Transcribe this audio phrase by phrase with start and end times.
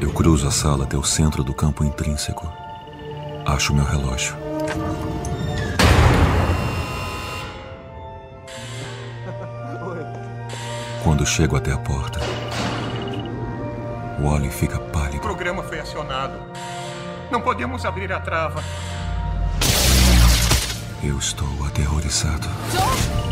[0.00, 2.50] Eu cruzo a sala até o centro do campo intrínseco.
[3.46, 4.36] Acho meu relógio.
[11.02, 12.20] Quando chego até a porta,
[14.20, 15.20] Wally fica O pálido.
[15.20, 16.38] programa foi acionado.
[17.30, 18.62] Não podemos abrir a trava.
[21.02, 22.48] Eu estou aterrorizado.
[22.74, 23.25] Não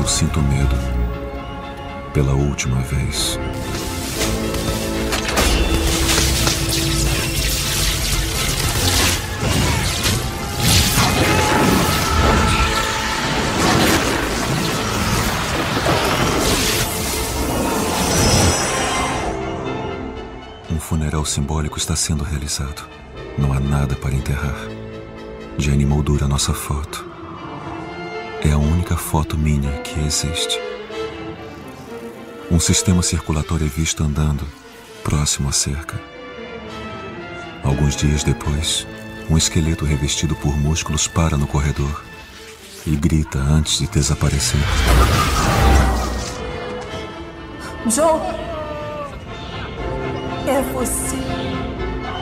[0.00, 0.74] Eu sinto medo.
[2.14, 3.38] Pela última vez.
[20.70, 22.88] Um funeral simbólico está sendo realizado.
[23.36, 24.56] Não há nada para enterrar.
[25.58, 26.99] Jenny moldura nossa foto.
[28.90, 30.58] Única foto minha que existe.
[32.50, 34.44] Um sistema circulatório é visto andando
[35.04, 35.96] próximo à cerca.
[37.62, 38.84] Alguns dias depois,
[39.30, 42.02] um esqueleto revestido por músculos para no corredor
[42.84, 44.60] e grita antes de desaparecer.
[47.86, 48.20] Joe!
[50.48, 51.49] É você.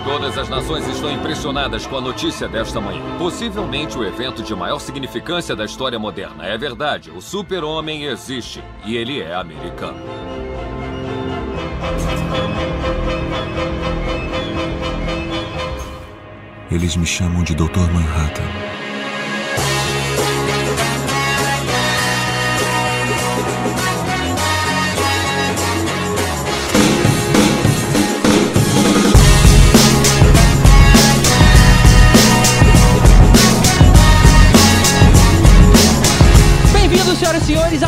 [0.09, 3.19] Todas as nações estão impressionadas com a notícia desta manhã.
[3.19, 6.47] Possivelmente o evento de maior significância da história moderna.
[6.47, 9.99] É verdade, o super-homem existe e ele é americano.
[16.71, 17.93] Eles me chamam de Dr.
[17.93, 18.78] Manhattan.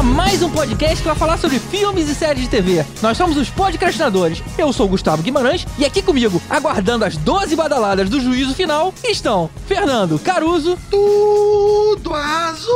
[0.01, 2.87] A mais um podcast que vai falar sobre filmes e séries de TV.
[3.03, 4.43] Nós somos os podcastinadores.
[4.57, 8.95] Eu sou o Gustavo Guimarães e aqui comigo, aguardando as 12 badaladas do juízo final,
[9.05, 10.79] estão Fernando Caruso.
[10.91, 12.73] Tudo azul,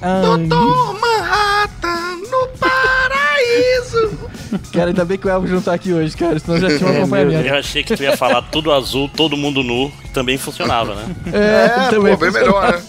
[0.00, 0.22] Ai.
[0.22, 4.18] Doutor Manhattan no paraíso.
[4.72, 6.96] Cara, ainda bem que o Elvis não tá aqui hoje, cara, senão já tinha um
[6.96, 7.48] acompanhamento.
[7.48, 11.04] Eu achei que tu ia falar tudo azul, todo mundo nu, que também funcionava, né?
[11.30, 12.82] É, também pô, bem melhor, né?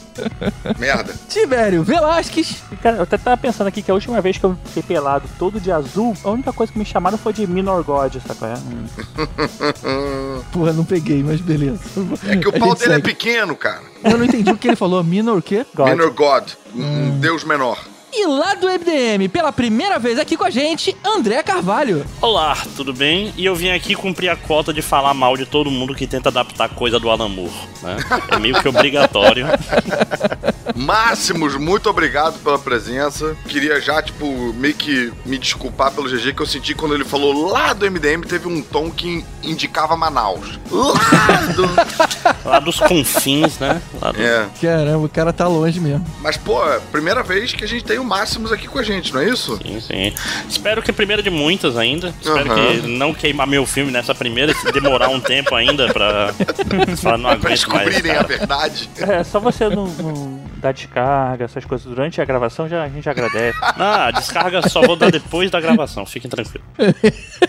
[0.78, 1.13] Merda.
[1.28, 2.63] Tibério Velasquez.
[2.81, 5.59] Cara, eu até tava pensando aqui que a última vez que eu fiquei pelado todo
[5.59, 8.56] de azul, a única coisa que me chamaram foi de Minor God, qual é?
[8.56, 10.41] Hum.
[10.52, 11.80] Porra, não peguei, mas beleza.
[12.28, 13.02] É que o A pau dele é segue.
[13.03, 13.81] pequeno, cara.
[14.03, 15.03] Eu não entendi o que ele falou.
[15.03, 15.66] Minor o quê?
[15.75, 15.90] God.
[15.90, 17.19] Minor God, um Hum.
[17.19, 17.80] deus menor.
[18.12, 22.03] E lá do MDM, pela primeira vez aqui com a gente, André Carvalho.
[22.20, 23.31] Olá, tudo bem?
[23.38, 26.30] E eu vim aqui cumprir a cota de falar mal de todo mundo que tenta
[26.30, 27.53] adaptar coisa do Alan Moore,
[27.84, 27.98] né?
[28.31, 29.46] É meio que obrigatório.
[30.75, 33.36] Máximos, muito obrigado pela presença.
[33.48, 37.52] Queria já, tipo, meio que me desculpar pelo GG que eu senti quando ele falou
[37.52, 40.59] lá do MDM, teve um tom que indicava Manaus.
[40.72, 41.64] Lá do...
[42.50, 43.82] Lá dos confins, né?
[44.02, 44.22] Lá do...
[44.22, 46.06] É, Caramba, o cara tá longe mesmo.
[46.22, 49.14] mas, pô, é primeira vez que a gente tem o Máximos aqui com a gente,
[49.14, 49.58] não é isso?
[49.58, 50.14] Sim, sim.
[50.50, 52.14] Espero que a primeira de muitas ainda.
[52.22, 52.82] Espero Aham.
[52.82, 56.34] que não queimar meu filme nessa primeira, se demorar um tempo ainda pra.
[56.98, 57.60] Falar, não Pra aguento mais.
[57.60, 58.90] descobrirem a verdade.
[58.98, 63.09] É, só você não, não dar descarga, essas coisas durante a gravação, já, a gente
[63.09, 63.58] agradece.
[63.78, 66.68] Não, a descarga só vou dar depois da gravação, fiquem tranquilos.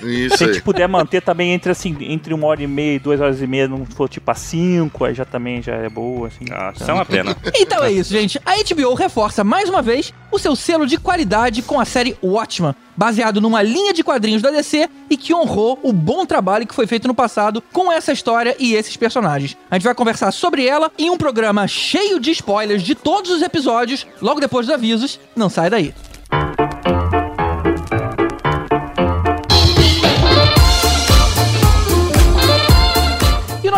[0.03, 0.55] Isso Se a aí.
[0.55, 3.47] gente puder manter também entre assim, entre uma hora e meia e duas horas e
[3.47, 6.45] meia, não for tipo a cinco, aí já também já é boa, assim.
[6.51, 7.37] Ah, isso é uma pena.
[7.55, 8.41] Então é isso, gente.
[8.45, 12.75] A HBO reforça mais uma vez o seu selo de qualidade com a série Watchmen,
[12.97, 16.87] baseado numa linha de quadrinhos da DC e que honrou o bom trabalho que foi
[16.87, 19.57] feito no passado com essa história e esses personagens.
[19.71, 23.43] A gente vai conversar sobre ela em um programa cheio de spoilers de todos os
[23.43, 25.21] episódios, logo depois dos avisos.
[25.35, 25.95] Não sai daí.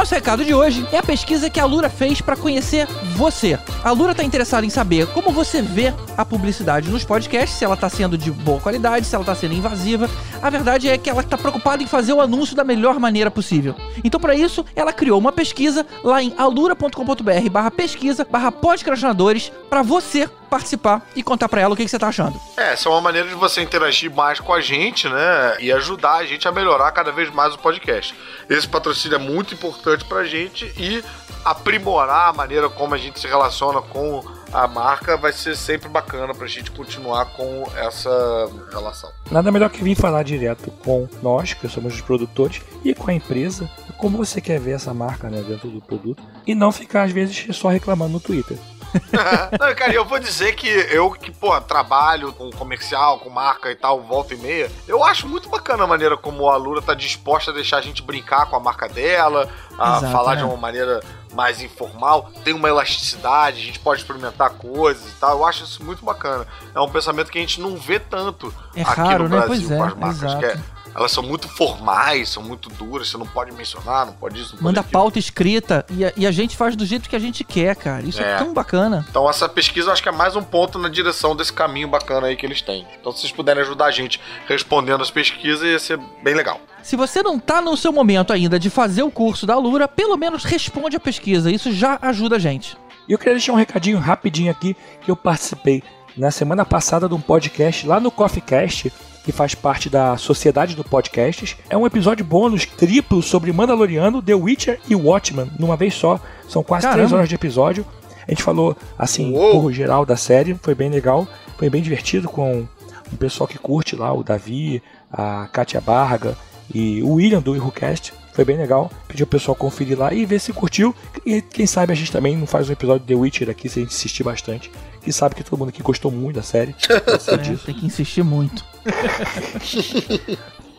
[0.03, 3.57] Nosso recado de hoje é a pesquisa que a Lura fez para conhecer você.
[3.85, 7.75] A Lura está interessada em saber como você vê a publicidade nos podcasts, se ela
[7.75, 10.11] está sendo de boa qualidade, se ela está sendo invasiva.
[10.43, 13.77] A verdade é que ela está preocupada em fazer o anúncio da melhor maneira possível.
[14.03, 19.83] Então, para isso, ela criou uma pesquisa lá em alura.com.br barra pesquisa barra podcastinadores para
[19.83, 22.39] você participar e contar para ela o que, que você tá achando.
[22.59, 25.57] É, essa é uma maneira de você interagir mais com a gente, né?
[25.61, 28.15] E ajudar a gente a melhorar cada vez mais o podcast.
[28.51, 31.03] Esse patrocínio é muito importante pra gente e
[31.45, 34.23] aprimorar a maneira como a gente se relaciona com
[34.53, 39.11] a marca, vai ser sempre bacana pra gente continuar com essa relação.
[39.31, 43.15] Nada melhor que vir falar direto com nós, que somos os produtores, e com a
[43.15, 47.13] empresa, como você quer ver essa marca né, dentro do produto, e não ficar às
[47.13, 48.59] vezes só reclamando no Twitter.
[49.59, 53.75] Não, cara, eu vou dizer que eu que, pô, trabalho com comercial, com marca e
[53.75, 57.51] tal, volta e meia, eu acho muito bacana a maneira como a Lura tá disposta
[57.51, 59.49] a deixar a gente brincar com a marca dela,
[59.79, 60.37] a Exato, falar é.
[60.37, 61.01] de uma maneira
[61.33, 65.39] mais informal, tem uma elasticidade, a gente pode experimentar coisas e tal.
[65.39, 66.47] Eu acho isso muito bacana.
[66.75, 69.47] É um pensamento que a gente não vê tanto É aqui raro, no né?
[69.47, 70.39] Brasil Pois é, com as marcas, exato.
[70.41, 70.59] que é-
[70.95, 74.59] elas são muito formais, são muito duras, você não pode mencionar, não pode isso, não
[74.59, 74.93] pode Manda aquilo.
[74.93, 78.03] pauta escrita e a, e a gente faz do jeito que a gente quer, cara.
[78.05, 78.37] Isso é, É.
[78.39, 79.05] tão bacana.
[79.09, 82.27] Então essa pesquisa eu acho que é mais um ponto na direção desse caminho bacana
[82.27, 82.87] aí que eles têm.
[83.01, 86.61] Então se vocês puderem ajudar a gente respondendo as pesquisas, ia ser bem legal.
[86.83, 90.17] Se você não tá no seu momento ainda de fazer o curso da Lura, pelo
[90.17, 91.51] menos responde a pesquisa.
[91.51, 92.77] Isso já ajuda a gente.
[93.09, 95.83] E eu queria deixar um recadinho rapidinho aqui que eu participei
[96.17, 98.93] na semana passada de um podcast lá no CoffeeCast,
[99.25, 101.57] que faz parte da Sociedade do Podcasts.
[101.71, 106.21] É um episódio bônus triplo sobre Mandaloriano, The Witcher e Watchmen, numa vez só.
[106.49, 106.99] São quase Caramba.
[106.99, 107.87] três horas de episódio.
[108.27, 111.27] A gente falou, assim, por geral da série, foi bem legal,
[111.57, 112.67] foi bem divertido com
[113.13, 114.83] o pessoal que curte lá, o Davi,
[115.13, 116.37] a Kátia Barga
[116.73, 118.13] e o William do IrroCast.
[118.33, 118.91] Foi bem legal.
[119.07, 120.95] Pedi o pessoal conferir lá e ver se curtiu.
[121.27, 123.79] E quem sabe a gente também não faz um episódio de The Witcher aqui se
[123.79, 124.71] a gente insistir bastante.
[125.03, 126.75] Que sabe que todo mundo aqui gostou muito da série.
[127.07, 127.65] Eu sei É, disso.
[127.67, 128.65] tem que insistir muito.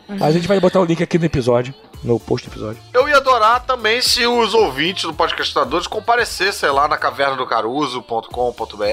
[0.08, 2.82] Mas a gente vai botar o link aqui no episódio, no post do episódio.
[2.92, 8.84] Eu ia adorar também se os ouvintes do Podcastadores comparecessem lá na caverna do caruso.com.br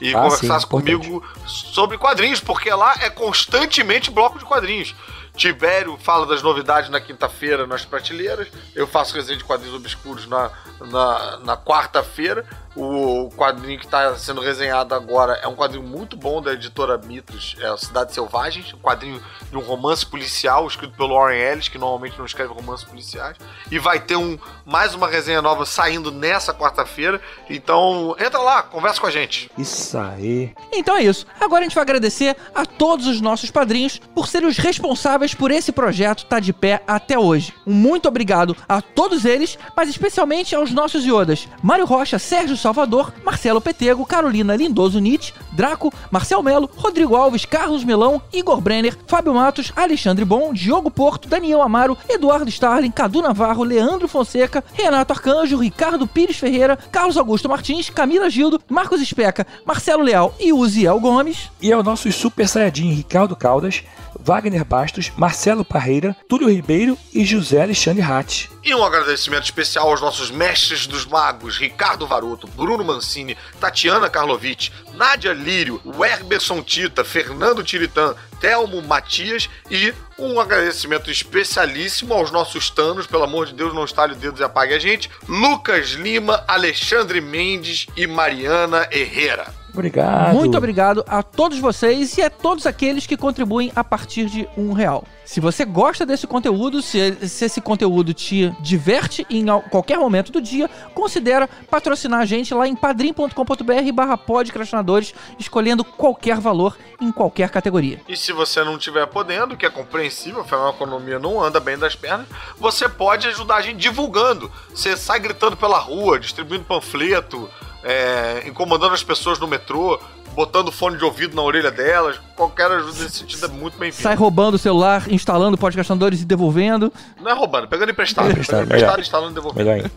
[0.00, 4.94] e Ah, conversassem comigo sobre quadrinhos, porque lá é constantemente bloco de quadrinhos.
[5.36, 8.46] Tibério fala das novidades na quinta-feira nas prateleiras.
[8.72, 10.48] Eu faço resenha de quadrinhos obscuros na,
[10.80, 12.46] na, na quarta-feira.
[12.76, 17.56] O quadrinho que está sendo resenhado agora é um quadrinho muito bom da editora Mitos,
[17.60, 21.78] é a Cidade Selvagens, um quadrinho de um romance policial escrito pelo Warren Ellis, que
[21.78, 23.36] normalmente não escreve romances policiais.
[23.70, 24.36] E vai ter um,
[24.66, 27.20] mais uma resenha nova saindo nessa quarta-feira.
[27.48, 29.48] Então entra lá, conversa com a gente.
[29.56, 30.52] Isso aí.
[30.72, 31.26] Então é isso.
[31.40, 35.52] Agora a gente vai agradecer a todos os nossos padrinhos por serem os responsáveis por
[35.52, 37.54] esse projeto estar de pé até hoje.
[37.64, 43.12] Um muito obrigado a todos eles, mas especialmente aos nossos iodas: Mário Rocha, Sérgio Salvador,
[43.22, 49.34] Marcelo Petego, Carolina Lindoso Nietzsche, Draco, Marcel Melo, Rodrigo Alves, Carlos Melão, Igor Brenner, Fábio
[49.34, 55.58] Matos, Alexandre Bom, Diogo Porto, Daniel Amaro, Eduardo Starling, Cadu Navarro, Leandro Fonseca, Renato Arcanjo,
[55.58, 61.50] Ricardo Pires Ferreira, Carlos Augusto Martins, Camila Gildo, Marcos Especa, Marcelo Leal e Uziel Gomes.
[61.60, 63.82] E ao nosso Super Saiyajin Ricardo Caldas,
[64.24, 68.48] Wagner Bastos, Marcelo Parreira, Túlio Ribeiro e José Alexandre Hatch.
[68.64, 74.72] E um agradecimento especial aos nossos mestres dos magos, Ricardo Varoto, Bruno Mancini, Tatiana Karlovic,
[74.94, 83.06] Nádia Lírio, Werberson Tita, Fernando Tiritã, Telmo Matias e um agradecimento especialíssimo aos nossos tanos,
[83.06, 87.20] pelo amor de Deus, não estale o dedo e apague a gente, Lucas Lima, Alexandre
[87.20, 89.63] Mendes e Mariana Herrera.
[89.74, 90.34] Obrigado.
[90.34, 94.72] Muito obrigado a todos vocês e a todos aqueles que contribuem a partir de um
[94.72, 95.04] real.
[95.24, 100.30] Se você gosta desse conteúdo, se, se esse conteúdo te diverte em al- qualquer momento
[100.30, 107.10] do dia, considera patrocinar a gente lá em padrim.com.br barra podcrastinadores, escolhendo qualquer valor em
[107.10, 108.00] qualquer categoria.
[108.08, 111.76] E se você não estiver podendo, que é compreensível, afinal a economia não anda bem
[111.78, 112.26] das pernas,
[112.58, 114.50] você pode ajudar a gente divulgando.
[114.74, 117.48] Você sai gritando pela rua, distribuindo panfleto,
[117.84, 120.00] é, incomodando as pessoas no metrô,
[120.34, 122.18] botando fone de ouvido na orelha delas.
[122.34, 124.02] Qualquer ajuda nesse sentido é muito bem-vinda.
[124.02, 126.92] Sai roubando o celular, instalando podcastadores e devolvendo.
[127.20, 128.30] Não é roubando, pegando emprestado.
[128.30, 129.90] Emprestado, pegando emprestado, instalando e devolvendo.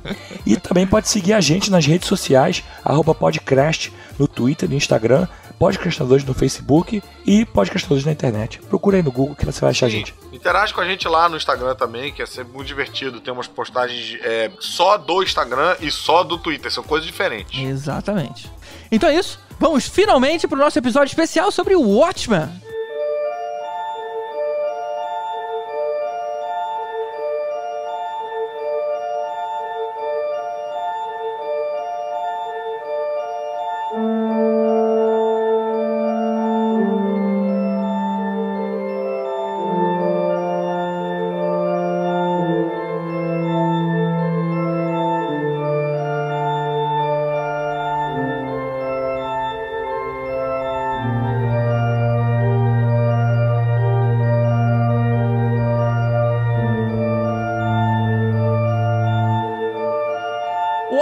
[0.45, 5.27] E também pode seguir a gente nas redes sociais, arroba podcast no Twitter, no Instagram,
[5.59, 8.59] Podcastadores no Facebook e Podcastadores na internet.
[8.59, 10.13] Procura aí no Google que você vai achar a Sim, gente.
[10.31, 13.19] Interage com a gente lá no Instagram também, que é sempre muito divertido.
[13.19, 17.59] Tem umas postagens é, só do Instagram e só do Twitter, são coisas diferentes.
[17.59, 18.51] Exatamente.
[18.91, 19.39] Então é isso.
[19.59, 22.66] Vamos finalmente pro nosso episódio especial sobre o Watchmen.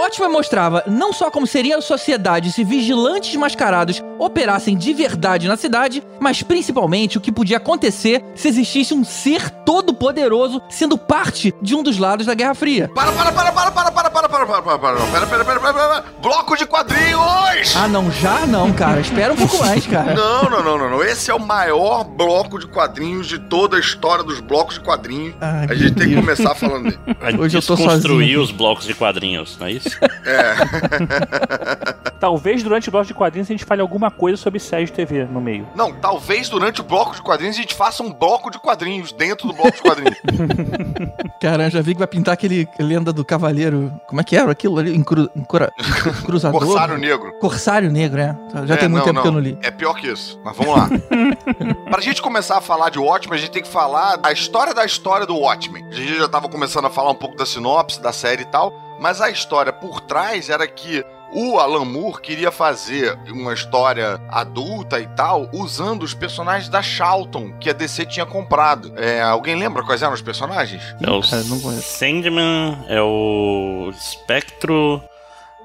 [0.06, 5.56] Watchmen mostrava não só como seria a sociedade se vigilantes mascarados operassem de verdade na
[5.56, 11.52] cidade, mas principalmente o que podia acontecer se existisse um ser todo poderoso sendo parte
[11.60, 12.88] de um dos lados da Guerra Fria.
[12.94, 14.96] Para, para, para, para, para, para, para, para, para, para.
[14.96, 16.04] Pera, pera, pera, pera, pera.
[16.22, 17.76] Bloco de quadrinhos!
[17.76, 19.00] Ah, não, já não, cara.
[19.00, 20.14] Espera um pouco mais, cara.
[20.14, 21.04] Não, não, não, não, não.
[21.04, 25.34] Esse é o maior bloco de quadrinhos de toda a história dos blocos de quadrinhos.
[25.40, 26.98] A gente tem que começar falando dele.
[27.38, 28.40] Hoje eu tô sozinho.
[28.40, 29.90] os blocos de quadrinhos, não é isso?
[30.26, 30.56] É.
[32.18, 35.24] talvez durante o bloco de quadrinhos a gente fale alguma coisa sobre séries de TV
[35.24, 35.68] no meio.
[35.76, 39.46] Não, talvez durante o bloco de quadrinhos a gente faça um bloco de quadrinhos dentro
[39.46, 40.16] do bloco de quadrinhos.
[41.40, 44.78] Cara, já vi que vai pintar aquele lenda do cavaleiro como é que era aquilo
[44.78, 44.94] ali?
[44.96, 45.72] Encru, encura-
[46.24, 46.60] cruzador?
[46.64, 47.32] Corsário Negro.
[47.40, 48.36] Corsário Negro, é.
[48.64, 49.58] Já É, tem muito tempo que eu não li.
[49.62, 50.40] É pior que isso.
[50.44, 50.88] Mas vamos lá.
[51.90, 54.84] pra gente começar a falar de Watchmen, a gente tem que falar a história da
[54.84, 55.84] história do Watchmen.
[55.88, 58.72] A gente já tava começando a falar um pouco da sinopse, da série e tal,
[59.00, 61.04] mas a história por trás era que
[61.36, 67.52] o Alan Moore queria fazer uma história adulta e tal, usando os personagens da Charlton,
[67.60, 68.94] que a DC tinha comprado.
[68.96, 70.82] É, alguém lembra quais eram os personagens?
[71.02, 71.82] É o cara, não conheço.
[71.98, 75.02] Sandman, é o Espectro,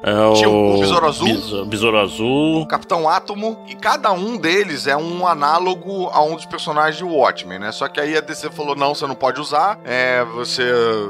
[0.04, 0.34] é o...
[0.34, 1.28] Tinha o Besouro Azul.
[1.28, 2.62] Beso- Besouro Azul.
[2.62, 7.04] o Capitão Átomo, e cada um deles é um análogo a um dos personagens de
[7.04, 7.72] Watchmen, né?
[7.72, 9.80] Só que aí a DC falou: não, você não pode usar.
[9.86, 10.64] É, você.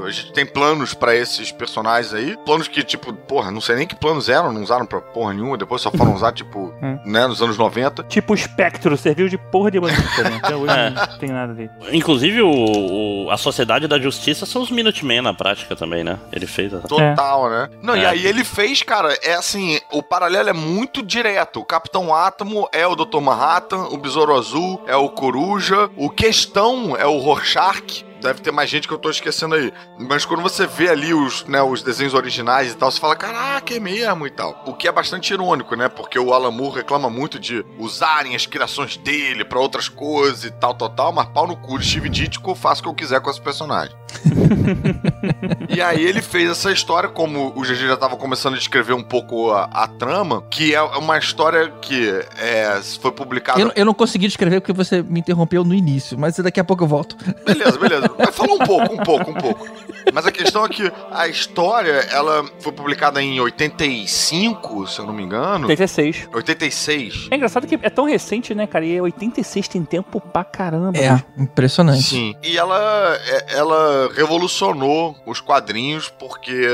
[0.06, 2.38] A gente tem planos pra esses personagens aí.
[2.46, 5.58] Planos que, tipo, porra, não sei nem que planos eram, não usaram pra porra nenhuma,
[5.58, 6.98] depois só foram usar, tipo, Hum.
[7.06, 8.04] né, nos anos 90.
[8.04, 10.40] Tipo o Spectro, serviu de porra de bandido, né?
[10.44, 10.90] Até hoje É.
[10.90, 11.70] não tem nada ali.
[11.92, 16.18] Inclusive, o, o- a Sociedade da Justiça são os Minutemen na prática também, né?
[16.32, 16.88] Ele fez essa...
[16.88, 17.70] Total, né?
[17.82, 18.08] Não, e É.
[18.08, 21.60] aí ele fez, cara, é assim, o paralelo é muito direto.
[21.60, 23.20] O Capitão Átomo é o Dr.
[23.20, 28.06] Manhattan, o Besouro Azul é o Coruja, o Questão é o Rorschach.
[28.22, 29.74] Deve ter mais gente que eu tô esquecendo aí.
[29.98, 33.74] Mas quando você vê ali os, né, os desenhos originais e tal, você fala, caraca,
[33.74, 34.64] é mesmo e tal.
[34.66, 35.90] O que é bastante irônico, né?
[35.90, 40.52] Porque o Alan Moore reclama muito de usarem as criações dele pra outras coisas e
[40.52, 43.22] tal, tal, tal, mas pau no cu de Steve Ditko, faço o que eu quiser
[43.22, 43.96] com esse personagem.
[45.70, 49.04] E aí ele fez essa história, como o GG já tava começando a descrever um
[49.04, 53.62] pouco a, a trama, que é uma história que é, foi publicada.
[53.62, 56.84] Eu, eu não consegui descrever porque você me interrompeu no início, mas daqui a pouco
[56.84, 57.16] eu volto.
[57.46, 58.11] Beleza, beleza.
[58.18, 59.68] Mas fala um pouco, um pouco, um pouco.
[60.14, 65.14] Mas a questão é que a história, ela foi publicada em 85, se eu não
[65.14, 65.68] me engano.
[65.68, 66.28] 86.
[66.34, 67.28] 86.
[67.32, 68.86] É engraçado que é tão recente, né, cara?
[68.86, 70.98] E 86 tem tempo pra caramba.
[70.98, 72.02] É, impressionante.
[72.04, 72.36] Sim.
[72.44, 76.68] E ela, é- ela revolucionou os quadrinhos porque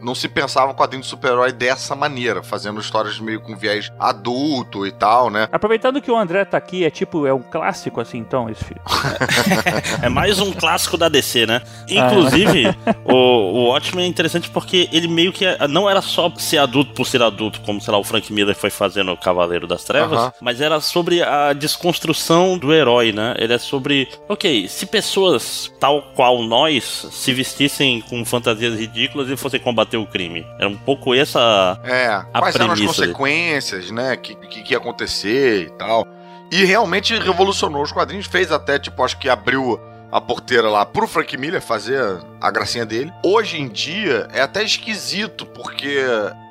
[0.00, 4.86] não se pensava um quadrinho de super-herói dessa maneira, fazendo histórias meio com viés adulto
[4.86, 5.48] e tal, né?
[5.50, 8.82] Aproveitando que o André tá aqui, é tipo, é um clássico assim, então, esse filme.
[10.02, 11.60] É mais um clássico da DC, né?
[11.88, 12.66] Inclusive,
[13.04, 16.92] o, o Watchmen é interessante porque ele meio que é- não era só ser adulto
[16.94, 20.18] por ser adulto, como, sei lá, o Frank Miller foi fazendo o Cavaleiro das Trevas,
[20.18, 20.32] Aham.
[20.40, 23.34] mas era sobre a desconstrução do herói, né?
[23.38, 29.36] Ele é sobre, ok, se pessoas tal qual nós se vestissem com fantasias ridículas e
[29.36, 30.46] fossem combater o crime.
[30.58, 31.78] Era um pouco essa.
[31.84, 34.16] É, A quais eram as consequências, né?
[34.16, 36.06] Que, que, que ia acontecer e tal.
[36.52, 39.80] E realmente revolucionou os quadrinhos, fez até, tipo, acho que abriu
[40.10, 42.00] a porteira lá pro Frank Miller fazer
[42.40, 43.12] a gracinha dele.
[43.24, 45.98] Hoje em dia é até esquisito, porque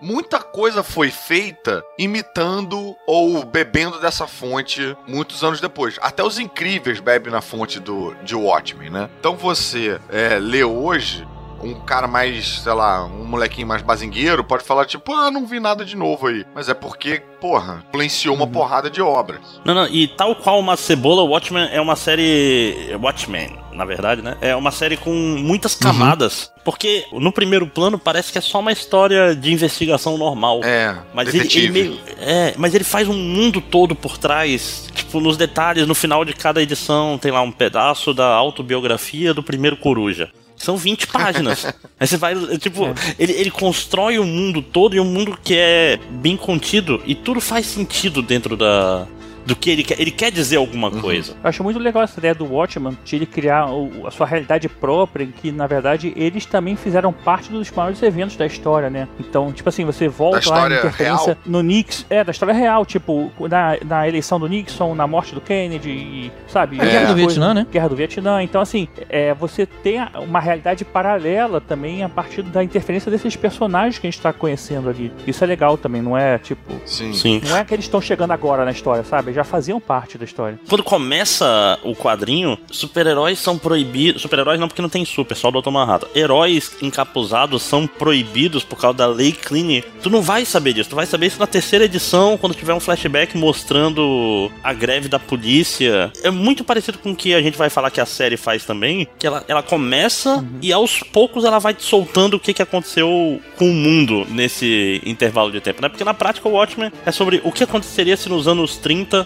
[0.01, 5.97] muita coisa foi feita imitando ou bebendo dessa fonte muitos anos depois.
[6.01, 9.09] Até os incríveis bebem na fonte do, de Watchmen, né?
[9.19, 11.25] Então você é, lê hoje
[11.61, 15.59] um cara mais, sei lá, um molequinho mais bazingueiro pode falar, tipo, ah, não vi
[15.59, 16.45] nada de novo aí.
[16.53, 19.61] Mas é porque, porra, influenciou uma porrada de obras.
[19.63, 22.95] Não, não, e tal qual uma cebola, Watchmen é uma série.
[23.01, 24.37] Watchmen, na verdade, né?
[24.41, 26.51] É uma série com muitas camadas.
[26.63, 30.61] Porque no primeiro plano parece que é só uma história de investigação normal.
[30.63, 31.99] É, Mas ele, ele meio.
[32.17, 34.89] É, mas ele faz um mundo todo por trás.
[34.93, 39.43] Tipo, nos detalhes, no final de cada edição, tem lá um pedaço da autobiografia do
[39.43, 40.31] primeiro coruja.
[40.57, 41.65] São 20 páginas.
[41.99, 42.85] Aí você vai, tipo,
[43.19, 47.41] ele, ele constrói o mundo todo e um mundo que é bem contido e tudo
[47.41, 49.07] faz sentido dentro da.
[49.45, 49.99] Do que ele quer.
[50.01, 51.33] Ele quer dizer alguma coisa.
[51.43, 54.67] Eu acho muito legal essa ideia do Watchman, de ele criar o- a sua realidade
[54.67, 59.07] própria, em que, na verdade, eles também fizeram parte dos maiores eventos da história, né?
[59.19, 61.37] Então, tipo assim, você volta lá história em interferência real?
[61.45, 62.05] no Nixon.
[62.09, 66.31] É, da história real, tipo, na, na eleição do Nixon, na morte do Kennedy, e,
[66.47, 66.79] sabe?
[66.81, 67.67] A Guerra do Coisa- Vietnã, né?
[67.71, 68.41] Guerra do Vietnã.
[68.43, 69.97] Então, assim, é, você tem
[70.27, 74.89] uma realidade paralela também a partir da interferência desses personagens que a gente tá conhecendo
[74.89, 75.11] ali.
[75.27, 76.73] Isso é legal também, não é tipo.
[76.85, 77.13] Sim.
[77.13, 77.41] Sim.
[77.47, 79.34] Não é que eles estão chegando agora na história, sabe?
[79.35, 80.59] Já faziam parte da história.
[80.67, 84.21] Quando começa o quadrinho, super-heróis são proibidos.
[84.21, 85.69] Super-heróis não, porque não tem super, só o Dr.
[85.69, 86.07] Manhattan.
[86.15, 89.81] Heróis encapuzados são proibidos por causa da lei Clean.
[90.01, 92.79] Tu não vai saber disso, tu vai saber isso na terceira edição, quando tiver um
[92.79, 96.11] flashback mostrando a greve da polícia.
[96.23, 99.07] É muito parecido com o que a gente vai falar que a série faz também,
[99.19, 100.59] que ela, ela começa uhum.
[100.61, 105.01] e aos poucos ela vai te soltando o que, que aconteceu com o mundo nesse
[105.05, 105.89] intervalo de tempo, né?
[105.89, 109.24] Porque na prática o Watchmen é sobre o que aconteceria se nos anos 30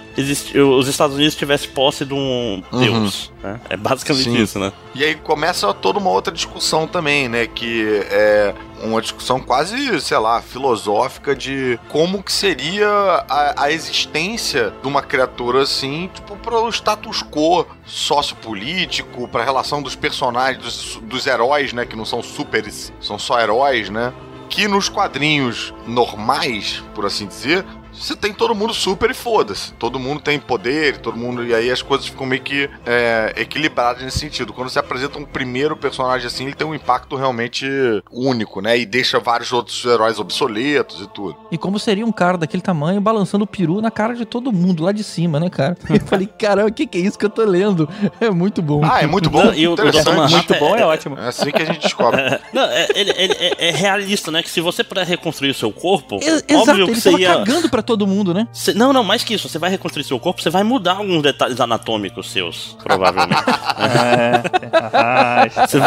[0.78, 2.80] os Estados Unidos tivessem posse de um uhum.
[2.80, 3.32] deus.
[3.42, 3.60] Né?
[3.70, 4.42] É basicamente Sim.
[4.42, 4.74] isso, né?
[4.94, 7.48] E aí começa toda uma outra discussão também, né?
[7.48, 8.54] Que é
[8.84, 12.90] uma discussão quase, sei lá, filosófica de como que seria
[13.30, 19.46] a, a existência de uma criatura assim, tipo, para o status quo sociopolítico, para a
[19.46, 21.86] relação dos personagens, dos, dos heróis, né?
[21.86, 24.14] Que não são superes, são só heróis, né?
[24.50, 27.64] que nos quadrinhos normais, por assim dizer,
[28.00, 29.74] você tem todo mundo super e foda-se.
[29.74, 31.46] Todo mundo tem poder, todo mundo.
[31.46, 34.54] E aí as coisas ficam meio que é, equilibradas nesse sentido.
[34.54, 37.68] Quando você apresenta um primeiro personagem assim, ele tem um impacto realmente
[38.12, 38.78] único, né?
[38.78, 41.36] E deixa vários outros heróis obsoletos e tudo.
[41.52, 44.84] E como seria um cara daquele tamanho balançando o peru na cara de todo mundo
[44.84, 45.78] lá de cima, né, cara?
[45.90, 47.88] Eu falei, caramba, o que, que é isso que eu tô lendo?
[48.20, 48.82] É muito bom.
[48.84, 49.54] Ah, é muito bom.
[49.54, 51.18] e o, o muito bom é, é, ótimo.
[51.18, 52.22] É assim que a gente descobre.
[52.52, 54.44] Não, é, ele, ele é, é, realista, né?
[54.44, 57.36] Que se você puder reconstruir o seu corpo, é, óbvio exato, que ele você ia...
[57.36, 58.48] cagando pra todo mundo, né?
[58.54, 59.50] Cê, não, não, mais que isso.
[59.50, 63.42] Você vai reconstruir seu corpo, você vai mudar alguns detalhes anatômicos seus, provavelmente.
[64.94, 65.50] é.
[65.68, 65.80] Cê...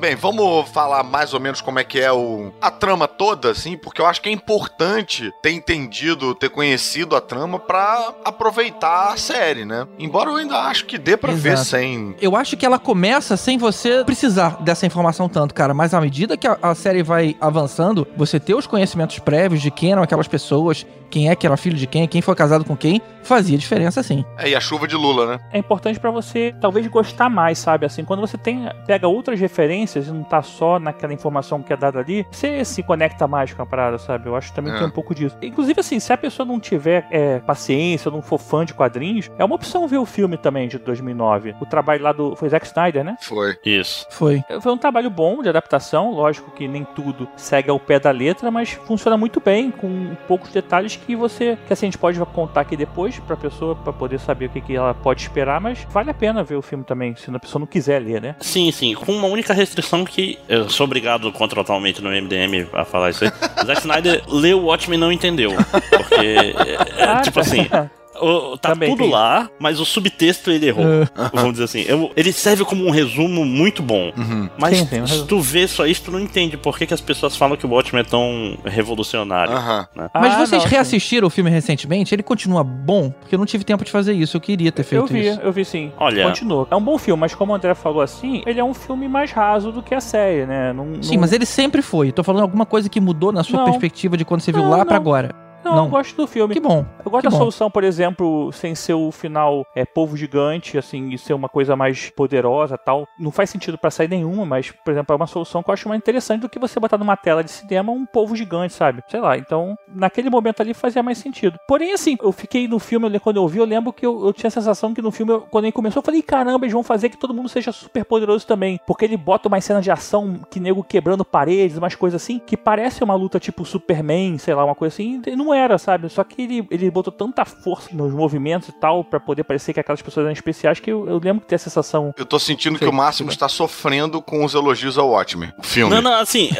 [0.00, 3.76] Bem, vamos falar mais ou menos como é que é o, a trama toda, assim,
[3.76, 9.16] porque eu acho que é importante ter entendido, ter conhecido a trama para aproveitar a
[9.16, 9.86] série, né?
[9.98, 11.42] Embora eu ainda acho que dê pra Exato.
[11.42, 12.16] ver sem.
[12.20, 15.72] Eu acho que ela começa sem você precisar dessa informação tanto, cara.
[15.72, 19.70] Mas à medida que a, a série vai avançando, você ter os conhecimentos prévios de
[19.70, 22.76] quem eram aquelas pessoas, quem é que era filho de quem, quem foi casado com
[22.76, 24.24] quem, fazia diferença sim.
[24.38, 25.40] É, e a chuva de Lula, né?
[25.52, 27.84] É importante para você talvez gostar mais, sabe?
[27.84, 31.76] Assim, quando você tem pega outras referências e não tá só naquela informação que é
[31.76, 34.28] dada ali, você se conecta mais com a parada, sabe?
[34.28, 34.78] Eu acho que também é.
[34.78, 35.36] tem um pouco disso.
[35.42, 39.44] Inclusive, assim, se a pessoa não tiver é, paciência, não for fã de quadrinhos, é
[39.44, 41.56] uma opção ver o filme também de 2009.
[41.60, 42.36] O trabalho lá do.
[42.36, 43.16] Foi Zack Snyder, né?
[43.20, 43.56] Foi.
[43.64, 44.06] Isso.
[44.10, 44.42] Foi.
[44.60, 48.50] Foi um trabalho bom de adaptação, lógico que nem tudo segue ao pé da letra,
[48.50, 51.58] mas funciona muito bem, com poucos detalhes que você.
[51.66, 54.60] que assim, a gente pode contar aqui depois pra pessoa, pra poder saber o que,
[54.60, 57.60] que ela pode esperar, mas vale a pena ver o filme também, se a pessoa
[57.60, 58.36] não quiser ler, né?
[58.40, 58.94] Sim, sim.
[58.94, 63.30] Com uma única restrição que eu sou obrigado contratualmente no MDM a falar isso aí.
[63.66, 65.52] Zack Snyder leu o Watchmen e não entendeu.
[65.90, 66.54] Porque,
[66.96, 67.66] é, é, tipo assim.
[68.20, 69.10] O, tá Também tudo tem.
[69.10, 70.84] lá, mas o subtexto ele errou.
[70.84, 71.30] Uh.
[71.32, 71.84] Vamos dizer assim.
[71.86, 74.12] Eu, ele serve como um resumo muito bom.
[74.16, 74.48] Uhum.
[74.58, 77.36] Mas sim, se tu vê só isso, tu não entende por que, que as pessoas
[77.36, 79.54] falam que o Watchmen é tão revolucionário.
[79.54, 79.84] Uhum.
[80.02, 80.10] Né?
[80.14, 81.32] Mas ah, vocês não, reassistiram sim.
[81.32, 82.14] o filme recentemente?
[82.14, 83.10] Ele continua bom?
[83.10, 84.36] Porque eu não tive tempo de fazer isso.
[84.36, 85.40] Eu queria ter feito eu vi, isso.
[85.40, 85.92] Eu vi sim.
[85.98, 86.24] Olha.
[86.24, 86.66] Continua.
[86.70, 89.32] É um bom filme, mas como o André falou assim, ele é um filme mais
[89.32, 90.72] raso do que a série, né?
[90.72, 91.20] Não, sim, não...
[91.20, 92.12] mas ele sempre foi.
[92.12, 93.64] Tô falando alguma coisa que mudou na sua não.
[93.64, 95.49] perspectiva de quando você viu lá para agora.
[95.64, 96.54] Não, não, eu gosto do filme.
[96.54, 96.84] Que bom.
[97.04, 97.38] Eu gosto da bom.
[97.38, 101.76] solução, por exemplo, sem ser o final é povo gigante, assim, e ser uma coisa
[101.76, 103.06] mais poderosa tal.
[103.18, 105.88] Não faz sentido para sair nenhuma, mas, por exemplo, é uma solução que eu acho
[105.88, 109.02] mais interessante do que você botar numa tela de cinema um povo gigante, sabe?
[109.08, 109.36] Sei lá.
[109.36, 111.58] Então, naquele momento ali fazia mais sentido.
[111.68, 114.48] Porém, assim, eu fiquei no filme, quando eu vi, eu lembro que eu, eu tinha
[114.48, 117.16] a sensação que no filme, quando ele começou, eu falei, caramba, eles vão fazer que
[117.16, 118.80] todo mundo seja super poderoso também.
[118.86, 122.56] Porque ele bota uma cena de ação que nego quebrando paredes, umas coisas assim, que
[122.56, 125.20] parece uma luta tipo Superman, sei lá, uma coisa assim.
[125.26, 126.08] E não era, sabe?
[126.08, 129.80] Só que ele, ele botou tanta força nos movimentos e tal, para poder parecer que
[129.80, 132.14] aquelas pessoas eram especiais, que eu, eu lembro que tem a sensação.
[132.16, 135.94] Eu tô sentindo que o Máximo está sofrendo com os elogios ao Watchmen, o filme.
[135.94, 136.50] Não, não, assim.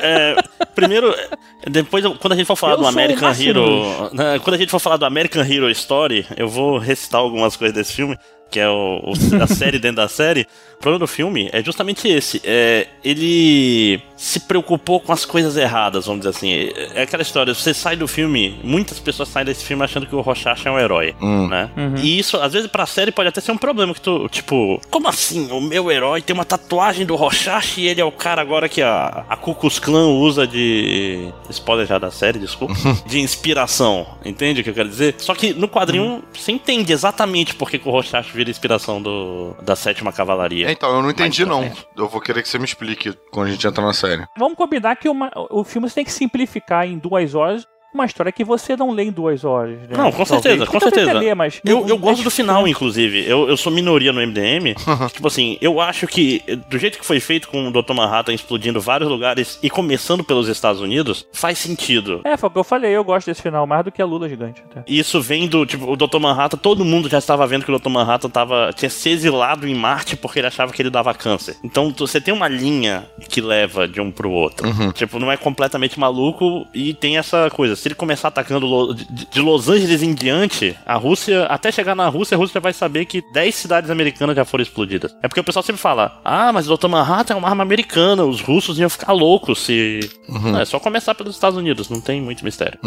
[0.00, 0.36] é, é,
[0.74, 1.14] primeiro,
[1.70, 4.10] depois, quando a gente for falar eu do American Hero.
[4.12, 7.74] Né, quando a gente for falar do American Hero Story, eu vou recitar algumas coisas
[7.74, 8.18] desse filme
[8.52, 9.12] que é o, o,
[9.42, 10.46] a série dentro da série,
[10.78, 12.40] o problema do filme é justamente esse.
[12.44, 16.52] É, ele se preocupou com as coisas erradas, vamos dizer assim.
[16.94, 20.20] É, aquela história, você sai do filme, muitas pessoas saem desse filme achando que o
[20.20, 21.48] Rorschach é um herói, hum.
[21.48, 21.70] né?
[21.76, 21.96] Uhum.
[21.96, 25.08] E isso, às vezes, pra série pode até ser um problema, que tu, tipo, como
[25.08, 25.50] assim?
[25.50, 28.82] O meu herói tem uma tatuagem do Rorschach e ele é o cara agora que
[28.82, 31.32] a, a Ku Klux Klan usa de...
[31.48, 32.74] Spoiler já da série, desculpa.
[33.06, 35.14] de inspiração, entende o que eu quero dizer?
[35.18, 36.22] Só que no quadrinho, uhum.
[36.32, 40.68] você entende exatamente por que, que o Rorschach vira inspiração do, da sétima cavalaria.
[40.68, 41.70] É, então, eu não entendi não.
[41.96, 44.26] Eu vou querer que você me explique quando a gente entrar na série.
[44.36, 48.32] Vamos combinar que uma, o filme você tem que simplificar em duas horas uma história
[48.32, 49.78] que você não lê em duas horas.
[49.80, 49.88] Né?
[49.90, 50.28] Não, com Talvez.
[50.42, 51.10] certeza, com Você certeza.
[51.10, 53.24] até lê, mas Eu, não- eu é gosto do final, inclusive.
[53.28, 54.74] Eu, eu sou minoria no MDM.
[55.12, 57.92] tipo assim, eu acho que do jeito que foi feito com o Dr.
[57.94, 62.20] Manhattan explodindo vários lugares e começando pelos Estados Unidos, faz sentido.
[62.24, 64.28] É, foi o que eu falei, eu gosto desse final mais do que a Lula
[64.28, 64.62] gigante.
[64.70, 64.82] Até.
[64.86, 66.18] Isso vem do, tipo, o Dr.
[66.18, 67.88] Manhattan, todo mundo já estava vendo que o Dr.
[67.88, 71.56] Manhattan tava, tinha se exilado em Marte porque ele achava que ele dava câncer.
[71.62, 74.66] Então você tem uma linha que leva de um pro outro.
[74.94, 77.76] Tipo, não é completamente maluco e tem essa coisa.
[77.82, 82.36] Se ele começar atacando de, Los Angeles em diante, a Rússia, até chegar na Rússia,
[82.36, 85.12] a Rússia vai saber que 10 cidades americanas já foram explodidas.
[85.20, 86.86] É porque o pessoal sempre fala: ah, mas o Dr.
[86.86, 89.98] Manhattan é uma arma americana, os russos iam ficar loucos se.
[90.28, 92.78] Não, é só começar pelos Estados Unidos, não tem muito mistério.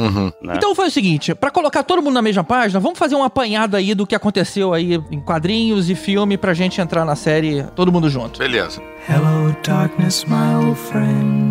[0.41, 0.53] né?
[0.55, 3.75] Então foi o seguinte, pra colocar todo mundo na mesma página, vamos fazer um apanhado
[3.75, 7.91] aí do que aconteceu aí em quadrinhos e filme pra gente entrar na série todo
[7.91, 8.39] mundo junto.
[8.39, 8.81] Beleza.
[9.09, 11.44] Hello, darkness, my old friend.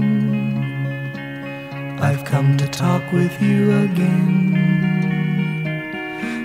[2.01, 4.53] I've come to talk with you again.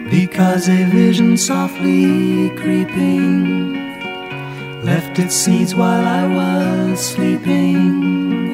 [0.10, 3.74] Because a vision softly creeping
[4.84, 8.49] left its seeds while I was sleeping.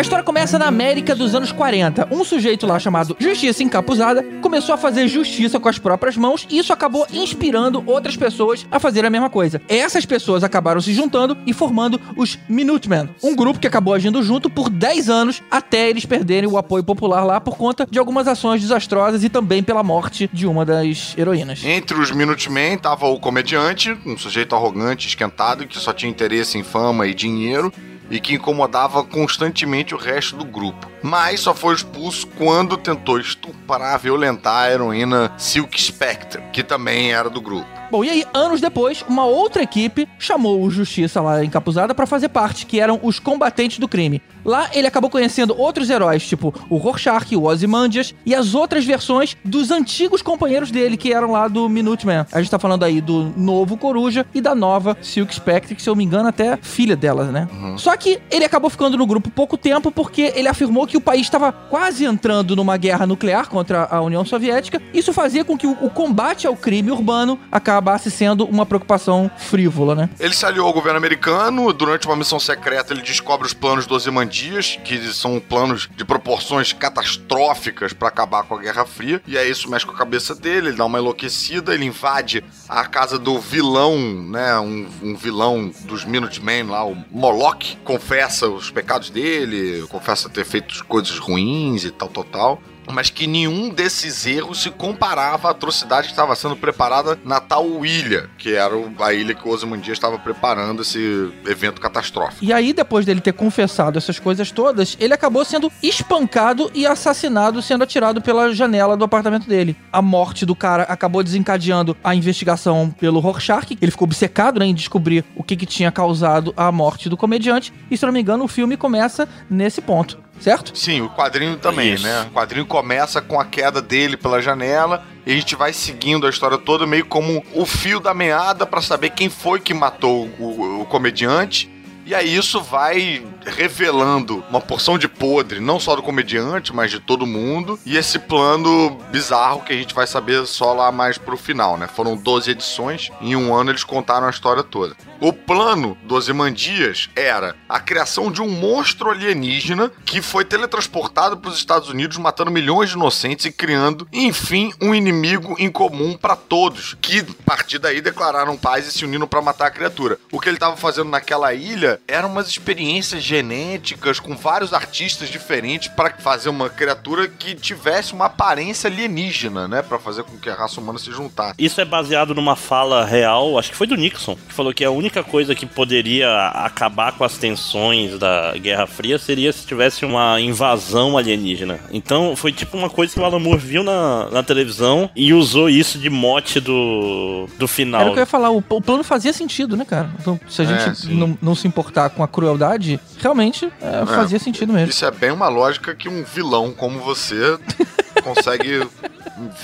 [0.00, 2.08] A história começa na América dos anos 40.
[2.10, 6.56] Um sujeito lá chamado Justiça Encapuzada começou a fazer justiça com as próprias mãos e
[6.56, 9.60] isso acabou inspirando outras pessoas a fazer a mesma coisa.
[9.68, 14.48] Essas pessoas acabaram se juntando e formando os Minutemen, um grupo que acabou agindo junto
[14.48, 18.62] por 10 anos até eles perderem o apoio popular lá por conta de algumas ações
[18.62, 21.62] desastrosas e também pela morte de uma das heroínas.
[21.62, 26.62] Entre os Minutemen tava o comediante, um sujeito arrogante, esquentado, que só tinha interesse em
[26.62, 27.70] fama e dinheiro
[28.10, 30.90] e que incomodava constantemente o resto do grupo.
[31.02, 37.30] Mas só foi expulso quando tentou estuprar, violentar a heroína Silk Spectre, que também era
[37.30, 37.66] do grupo.
[37.90, 42.28] Bom, e aí, anos depois, uma outra equipe chamou o Justiça lá encapuzada pra fazer
[42.28, 44.22] parte, que eram os combatentes do crime.
[44.44, 49.36] Lá ele acabou conhecendo outros heróis, tipo o Rorschach, o Ozymandias e as outras versões
[49.44, 52.26] dos antigos companheiros dele, que eram lá do Minuteman.
[52.30, 55.90] A gente tá falando aí do novo Coruja e da nova Silk Spectre, que se
[55.90, 57.48] eu me engano até filha dela, né?
[57.76, 61.22] Só que ele acabou ficando no grupo pouco tempo porque ele afirmou que o país
[61.22, 64.82] estava quase entrando numa guerra nuclear contra a União Soviética.
[64.92, 69.94] Isso fazia com que o, o combate ao crime urbano acabasse sendo uma preocupação frívola,
[69.94, 70.10] né?
[70.18, 73.98] Ele se aliou ao governo americano, durante uma missão secreta ele descobre os planos dos
[73.98, 79.48] Ozymandias, que são planos de proporções catastróficas para acabar com a Guerra Fria, e aí
[79.48, 83.38] isso mexe com a cabeça dele, ele dá uma enlouquecida, ele invade a casa do
[83.38, 90.28] vilão, né, um, um vilão dos Minutemen lá, o Moloch, confessa os pecados dele, confessa
[90.28, 92.62] ter feito coisas ruins e tal, tal, tal
[92.92, 97.84] mas que nenhum desses erros se comparava à atrocidade que estava sendo preparada na tal
[97.84, 102.44] ilha, que era a ilha que o Ozymandias estava preparando esse evento catastrófico.
[102.44, 107.62] E aí, depois dele ter confessado essas coisas todas, ele acabou sendo espancado e assassinado,
[107.62, 109.76] sendo atirado pela janela do apartamento dele.
[109.92, 113.76] A morte do cara acabou desencadeando a investigação pelo Rorschach.
[113.80, 117.72] Ele ficou obcecado né, em descobrir o que, que tinha causado a morte do comediante.
[117.90, 120.18] E, se não me engano, o filme começa nesse ponto.
[120.40, 120.76] Certo?
[120.76, 122.04] Sim, o quadrinho também, Isso.
[122.04, 122.26] né?
[122.30, 126.30] O quadrinho começa com a queda dele pela janela e a gente vai seguindo a
[126.30, 130.80] história toda meio como o fio da meada pra saber quem foi que matou o,
[130.80, 131.70] o comediante.
[132.06, 136.98] E aí isso vai revelando uma porção de podre, não só do comediante, mas de
[136.98, 137.78] todo mundo.
[137.86, 141.86] E esse plano bizarro que a gente vai saber só lá mais pro final, né?
[141.86, 144.96] Foram 12 edições, em um ano eles contaram a história toda.
[145.20, 151.50] O plano dos Emandias era a criação de um monstro alienígena que foi teletransportado para
[151.50, 156.34] os Estados Unidos, matando milhões de inocentes e criando, enfim, um inimigo em comum para
[156.34, 160.18] todos, que a partir daí declararam paz e se uniram para matar a criatura.
[160.32, 165.88] O que ele estava fazendo naquela ilha eram umas experiências genéticas com vários artistas diferentes
[165.88, 170.54] para fazer uma criatura que tivesse uma aparência alienígena, né, para fazer com que a
[170.54, 171.54] raça humana se juntasse.
[171.58, 174.90] Isso é baseado numa fala real, acho que foi do Nixon, que falou que a
[174.90, 180.40] única coisa que poderia acabar com as tensões da Guerra Fria seria se tivesse uma
[180.40, 181.80] invasão alienígena.
[181.90, 185.68] Então foi tipo uma coisa que o Alan Moore viu na, na televisão e usou
[185.68, 188.00] isso de mote do, do final.
[188.02, 190.10] Era o que eu ia falar, o, o plano fazia sentido, né, cara?
[190.20, 191.14] Então, se a É, gente sim.
[191.14, 194.90] não, não se importar com a crueldade, realmente é, fazia sentido mesmo.
[194.90, 197.58] Isso é bem uma lógica que um vilão como você
[198.22, 198.86] consegue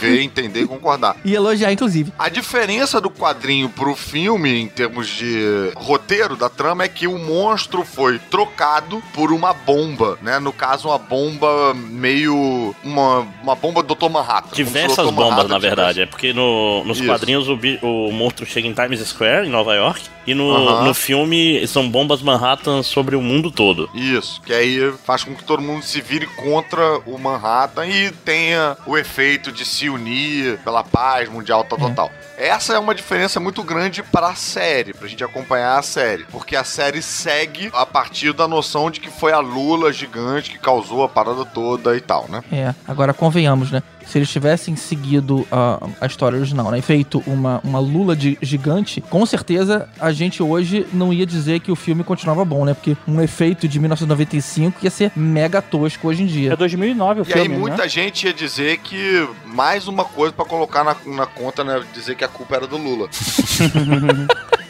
[0.01, 1.17] ver, entender e concordar.
[1.25, 2.13] E elogiar, inclusive.
[2.19, 7.19] A diferença do quadrinho pro filme, em termos de roteiro da trama, é que o
[7.19, 10.39] monstro foi trocado por uma bomba, né?
[10.39, 12.75] No caso, uma bomba meio.
[12.83, 14.09] Uma, uma bomba do Dr.
[14.09, 14.55] Manhattan.
[14.57, 15.13] Diversas Dr.
[15.13, 16.01] bombas, Manhattan na verdade.
[16.01, 17.07] É porque no- nos Isso.
[17.07, 20.85] quadrinhos o, o monstro chega em Times Square, em Nova York, e no, Aham.
[20.85, 23.89] no filme são bombas Manhattan sobre o mundo todo.
[23.95, 28.77] Isso, que aí faz com que todo mundo se vire contra o Manhattan e tenha
[28.87, 32.11] o efeito de se unir pela paz mundial, tal, tal, tal.
[32.37, 36.25] Essa é uma diferença muito grande para a série, pra gente acompanhar a série.
[36.25, 40.59] Porque a série segue a partir da noção de que foi a Lula gigante que
[40.59, 42.43] causou a parada toda e tal, né?
[42.53, 43.83] É, agora convenhamos, né?
[44.07, 46.79] Se eles tivessem seguido a, a história original, né?
[46.79, 51.61] E feito uma, uma lula de gigante, com certeza a gente hoje não ia dizer
[51.61, 52.73] que o filme continuava bom, né?
[52.75, 56.53] Porque um efeito de 1995 ia ser mega tosco hoje em dia.
[56.53, 57.89] É 2009 o E aí filme, muita né?
[57.89, 61.83] gente ia dizer que mais uma coisa pra colocar na, na conta, né?
[61.93, 63.09] Dizer que a culpa era do Lula.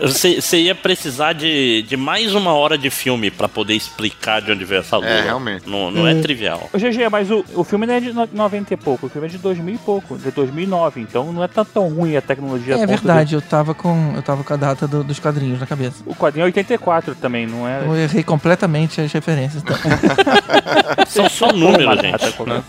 [0.00, 4.52] Você você ia precisar de, de mais uma hora de filme pra poder explicar de
[4.52, 5.06] onde veio essa lua.
[5.06, 5.68] É, realmente.
[5.68, 6.20] Não, não é Hum.
[6.22, 6.68] trivial.
[6.72, 9.26] Ô, GG, mas o, o filme não é de no- 90 e pouco, o filme
[9.28, 12.74] é de 2000 e pouco, de 2009, então não é tão, tão ruim a tecnologia.
[12.74, 15.66] É ponto verdade, eu tava com, eu tava com a data do- dos quadrinhos na
[15.66, 16.02] cabeça.
[16.04, 17.84] de- O quadrinho é 84 também, não é?
[17.84, 19.62] Eu errei completamente as referências.
[19.62, 19.74] Tá?
[21.08, 22.22] São só números, gente.
[22.46, 22.62] né?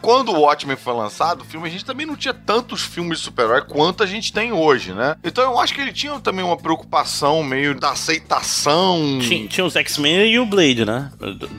[0.00, 3.24] Quando o Watchmen foi lançado, o filme, a gente também não tinha tantos filmes de
[3.24, 5.16] super-herói quanto a gente tem hoje, né?
[5.22, 9.18] Então eu acho que ele tinha também uma preocupação meio da aceitação.
[9.20, 11.10] Tinha, tinha os X-Men e o Blade, né?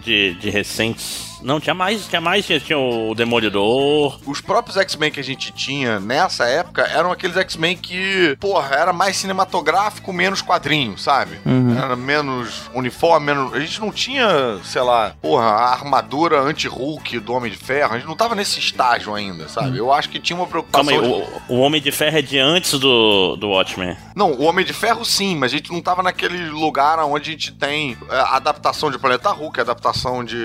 [0.04, 1.31] De, de recentes.
[1.42, 4.20] Não, tinha mais, tinha mais, tinha, tinha o Demolidor.
[4.26, 8.94] Os próprios X-Men que a gente tinha nessa época eram aqueles X-Men que, porra, era
[8.94, 11.40] mais cinematográfico, menos quadrinho, sabe?
[11.46, 11.78] Uhum.
[11.78, 13.54] Era menos uniforme, menos.
[13.54, 17.94] A gente não tinha, sei lá, porra, a armadura anti-Hulk do Homem de Ferro.
[17.94, 19.78] A gente não tava nesse estágio ainda, sabe?
[19.78, 20.86] Eu acho que tinha uma preocupação.
[20.94, 23.98] Calma aí, de- o, o Homem de Ferro é de antes do, do Watchmen.
[24.16, 27.32] Não, o Homem de Ferro sim, mas a gente não tava naquele lugar onde a
[27.34, 30.38] gente tem é, adaptação de Planeta Hulk, adaptação de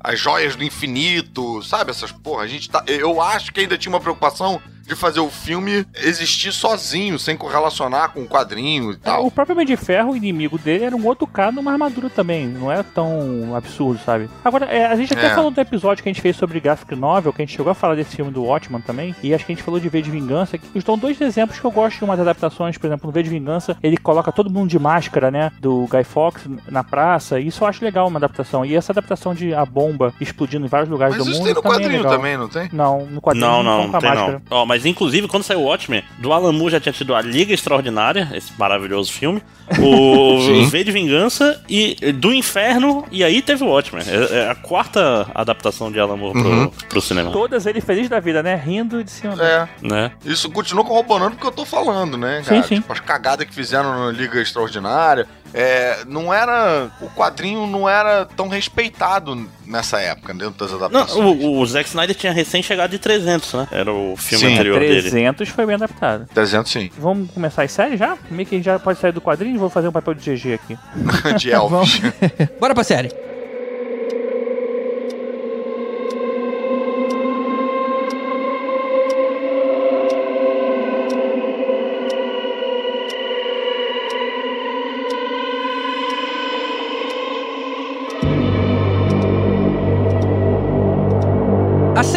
[0.00, 1.90] As Joias do Infinito, sabe?
[1.90, 2.42] Essas porra.
[2.42, 2.84] A gente tá.
[2.86, 8.10] Eu acho que ainda tinha uma preocupação de fazer o filme existir sozinho, sem correlacionar
[8.12, 9.26] com o quadrinho e tal.
[9.26, 12.46] O próprio Homem de Ferro, o inimigo dele, era um outro cara numa armadura também.
[12.46, 14.28] Não é tão absurdo, sabe?
[14.44, 15.34] Agora, é, a gente até É.
[15.34, 17.74] falou do episódio que a gente fez sobre Graphic Novel, que a gente chegou a
[17.74, 19.14] falar desse filme do Watchman também.
[19.22, 20.58] E acho que a gente falou de V de Vingança.
[20.58, 22.76] Que estão dois exemplos que eu gosto de umas adaptações.
[22.78, 25.50] Por exemplo, no V de Vingança, ele coloca todo mundo de máscara, né?
[25.60, 27.40] Do Guy Fawkes na praça.
[27.40, 28.64] E isso eu acho legal, uma adaptação.
[28.64, 31.54] E essa adaptação de a bomba explodindo em vários lugares Mas do isso mundo tem
[31.54, 32.16] no também é quadrinho legal.
[32.16, 32.68] também, não tem?
[32.72, 34.42] Não, no quadrinho Não, não, não, com não a tem máscara.
[34.50, 34.58] não.
[34.58, 37.54] Ó, mas inclusive, quando saiu o Watchmen, do Alan Moore já tinha tido a Liga
[37.54, 39.40] Extraordinária, esse maravilhoso filme,
[39.78, 40.66] o Sim.
[40.66, 44.04] V de Vingança e do Inferno, e aí teve o Watchmen.
[44.08, 46.68] É, é a quarta adaptação de Alan Moore pro, Uhum.
[46.88, 47.30] pro cinema.
[47.30, 48.56] Todas ele feliz da vida, né?
[48.56, 49.34] Rindo de cima.
[49.40, 49.68] É.
[49.80, 50.10] Né?
[50.24, 52.62] Isso continua corroborando o que eu tô falando, né, Sim, cara?
[52.64, 52.74] sim.
[52.80, 55.26] Tipo, as cagadas que fizeram na Liga Extraordinária.
[55.54, 56.90] É, não era.
[57.00, 61.42] O quadrinho não era tão respeitado nessa época, dentro das Não, adaptações.
[61.44, 63.68] o, o Zack Snyder tinha recém chegado de 300, né?
[63.70, 64.54] Era o filme Sim.
[64.54, 65.00] anterior dele.
[65.02, 66.26] 300 foi bem adaptado.
[66.34, 66.90] 300 sim.
[66.98, 68.18] Vamos começar as séries já?
[68.28, 70.54] Meio que a gente já pode sair do quadrinho, vou fazer um papel de GG
[70.54, 70.78] aqui.
[71.38, 72.00] de Elvis.
[72.58, 73.12] Bora pra série.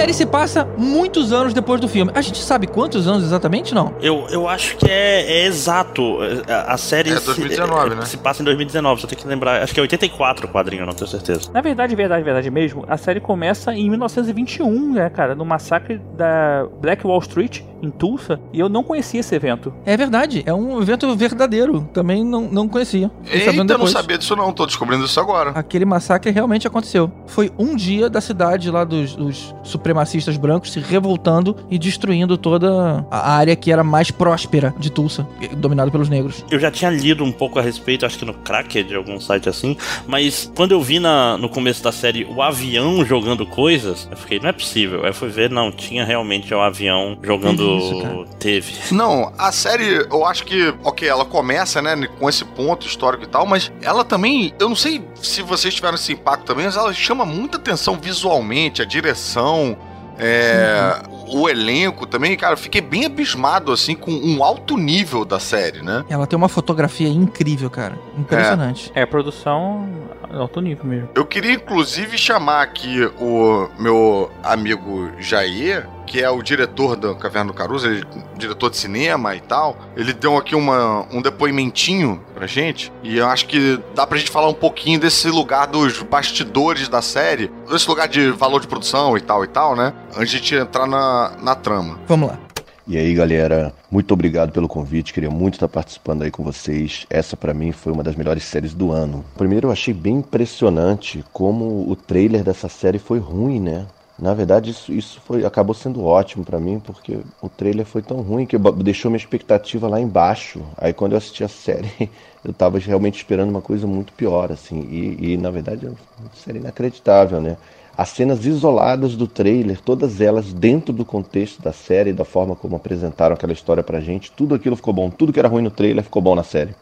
[0.07, 2.11] Série se passa muitos anos depois do filme.
[2.15, 3.93] A gente sabe quantos anos exatamente, não?
[4.01, 6.17] Eu, eu acho que é, é exato.
[6.47, 8.05] A, a série É se- 2019, é, né?
[8.05, 9.61] se passa em 2019, só tem que lembrar.
[9.61, 11.49] Acho que é 84 o quadrinho, não tenho certeza.
[11.53, 15.35] Na verdade, verdade, verdade mesmo, a série começa em 1921, né, cara?
[15.35, 18.39] No massacre da Black Wall Street, em Tulsa.
[18.53, 19.73] E eu não conhecia esse evento.
[19.85, 21.81] É verdade, é um evento verdadeiro.
[21.93, 23.11] Também não, não conhecia.
[23.29, 25.51] Eita, eu não sabia disso não, tô descobrindo isso agora.
[25.51, 27.11] Aquele massacre realmente aconteceu.
[27.25, 29.96] Foi um dia da cidade lá dos, dos supremacistas
[30.37, 35.91] brancos se revoltando e destruindo toda a área que era mais próspera de Tulsa, dominada
[35.91, 36.43] pelos negros.
[36.49, 39.49] Eu já tinha lido um pouco a respeito, acho que no Cracker, de algum site
[39.49, 44.17] assim, mas quando eu vi na, no começo da série o avião jogando coisas, eu
[44.17, 45.01] fiquei, não é possível.
[45.03, 47.77] Aí eu fui ver, não, tinha realmente o avião jogando.
[47.77, 48.25] Isso.
[48.39, 48.73] Teve.
[48.91, 53.27] Não, a série, eu acho que, ok, ela começa, né, com esse ponto histórico e
[53.27, 56.93] tal, mas ela também, eu não sei se vocês tiveram esse impacto também, mas ela
[56.93, 59.77] chama muita atenção visualmente, a direção,
[60.19, 65.39] é, o elenco também, cara, eu fiquei bem abismado, assim, com um alto nível da
[65.39, 66.05] série, né?
[66.09, 67.97] Ela tem uma fotografia incrível, cara.
[68.17, 68.91] Impressionante.
[68.95, 69.87] É, produção
[70.31, 71.09] alto nível mesmo.
[71.15, 77.51] Eu queria, inclusive, chamar aqui o meu amigo Jair, que é o diretor da Caverna
[77.51, 79.77] do Caruso, ele é diretor de cinema e tal.
[79.95, 82.91] Ele deu aqui uma, um depoimentinho pra gente.
[83.03, 87.01] E eu acho que dá pra gente falar um pouquinho desse lugar dos bastidores da
[87.01, 87.51] série.
[87.69, 89.93] Desse lugar de valor de produção e tal e tal, né?
[90.15, 91.99] Antes de a gente entrar na, na trama.
[92.07, 92.39] Vamos lá.
[92.87, 95.13] E aí, galera, muito obrigado pelo convite.
[95.13, 97.05] Queria muito estar participando aí com vocês.
[97.09, 99.25] Essa para mim foi uma das melhores séries do ano.
[99.37, 103.85] Primeiro, eu achei bem impressionante como o trailer dessa série foi ruim, né?
[104.19, 108.21] Na verdade, isso, isso foi, acabou sendo ótimo para mim, porque o trailer foi tão
[108.21, 110.63] ruim que deixou minha expectativa lá embaixo.
[110.75, 112.09] Aí quando eu assisti a série,
[112.43, 114.79] eu tava realmente esperando uma coisa muito pior, assim.
[114.89, 115.97] E, e na verdade, é uma
[116.33, 117.57] série inacreditável, né?
[117.95, 122.75] As cenas isoladas do trailer, todas elas dentro do contexto da série, da forma como
[122.75, 125.11] apresentaram aquela história pra gente, tudo aquilo ficou bom.
[125.11, 126.75] Tudo que era ruim no trailer ficou bom na série.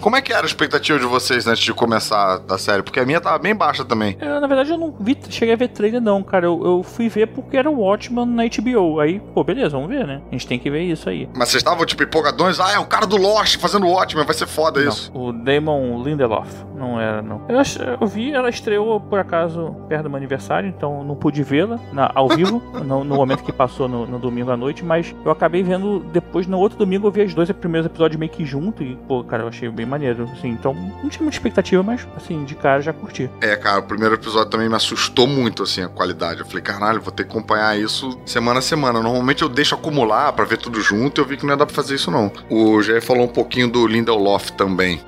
[0.00, 2.82] Como é que era a expectativa de vocês antes de começar a série?
[2.82, 4.16] Porque a minha tava bem baixa também.
[4.18, 6.46] Eu, na verdade, eu não vi, cheguei a ver trailer, não, cara.
[6.46, 8.98] Eu, eu fui ver porque era o Watchman na HBO.
[8.98, 10.22] Aí, pô, beleza, vamos ver, né?
[10.28, 11.28] A gente tem que ver isso aí.
[11.34, 12.58] Mas vocês estavam, tipo, empolgadões?
[12.58, 15.12] Ah, é o cara do Lost fazendo o Watchman, vai ser foda não, isso.
[15.14, 16.48] O Damon Lindelof.
[16.74, 17.42] Não era, não.
[17.46, 17.60] Eu,
[18.00, 21.78] eu vi, ela estreou, por acaso, perto do meu aniversário, então não pude vê-la
[22.14, 25.62] ao vivo, no, no, momento que passou no, no, domingo à noite, mas eu acabei
[25.62, 28.96] vendo depois, no outro domingo, eu vi os dois primeiros episódios meio que junto e,
[29.06, 32.54] pô, cara, eu achei bem maneiro, assim, então não tinha muita expectativa, mas, assim, de
[32.54, 33.28] cara já curti.
[33.40, 36.40] É, cara, o primeiro episódio também me assustou muito, assim, a qualidade.
[36.40, 39.00] Eu falei, caralho, vou ter que acompanhar isso semana a semana.
[39.02, 41.66] Normalmente eu deixo acumular para ver tudo junto e eu vi que não ia dar
[41.66, 42.30] pra fazer isso, não.
[42.48, 45.00] O Jair falou um pouquinho do Lindelof também.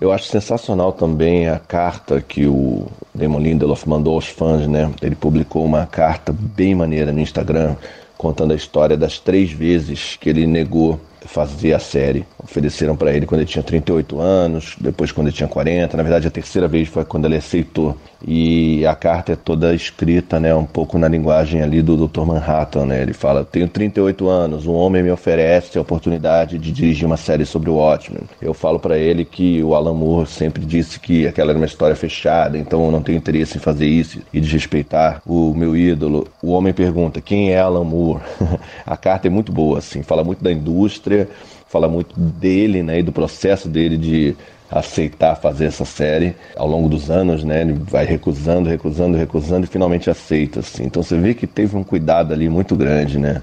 [0.00, 4.90] Eu acho sensacional também a carta que o Damon Lindelof mandou aos fãs, né?
[5.00, 7.76] Ele publicou uma carta bem maneira no Instagram,
[8.18, 12.24] contando a história das três vezes que ele negou fazer a série.
[12.42, 15.96] Ofereceram para ele quando ele tinha 38 anos, depois quando ele tinha 40.
[15.96, 17.96] Na verdade, a terceira vez foi quando ele aceitou.
[18.26, 22.22] E a carta é toda escrita, né, um pouco na linguagem ali do Dr.
[22.22, 23.02] Manhattan, né?
[23.02, 27.44] Ele fala: "Tenho 38 anos, um homem me oferece a oportunidade de dirigir uma série
[27.44, 28.22] sobre o Watchmen.
[28.40, 31.96] Eu falo para ele que o Alan Moore sempre disse que aquela era uma história
[31.96, 36.28] fechada, então eu não tenho interesse em fazer isso e desrespeitar o meu ídolo.
[36.42, 38.22] O homem pergunta: "Quem é Alan Moore?"
[38.86, 41.11] a carta é muito boa assim, fala muito da indústria,
[41.68, 44.36] fala muito dele, né, e do processo dele de
[44.72, 47.60] aceitar fazer essa série ao longo dos anos, né?
[47.60, 50.84] Ele vai recusando, recusando, recusando e finalmente aceita, assim.
[50.84, 53.42] Então você vê que teve um cuidado ali muito grande, né?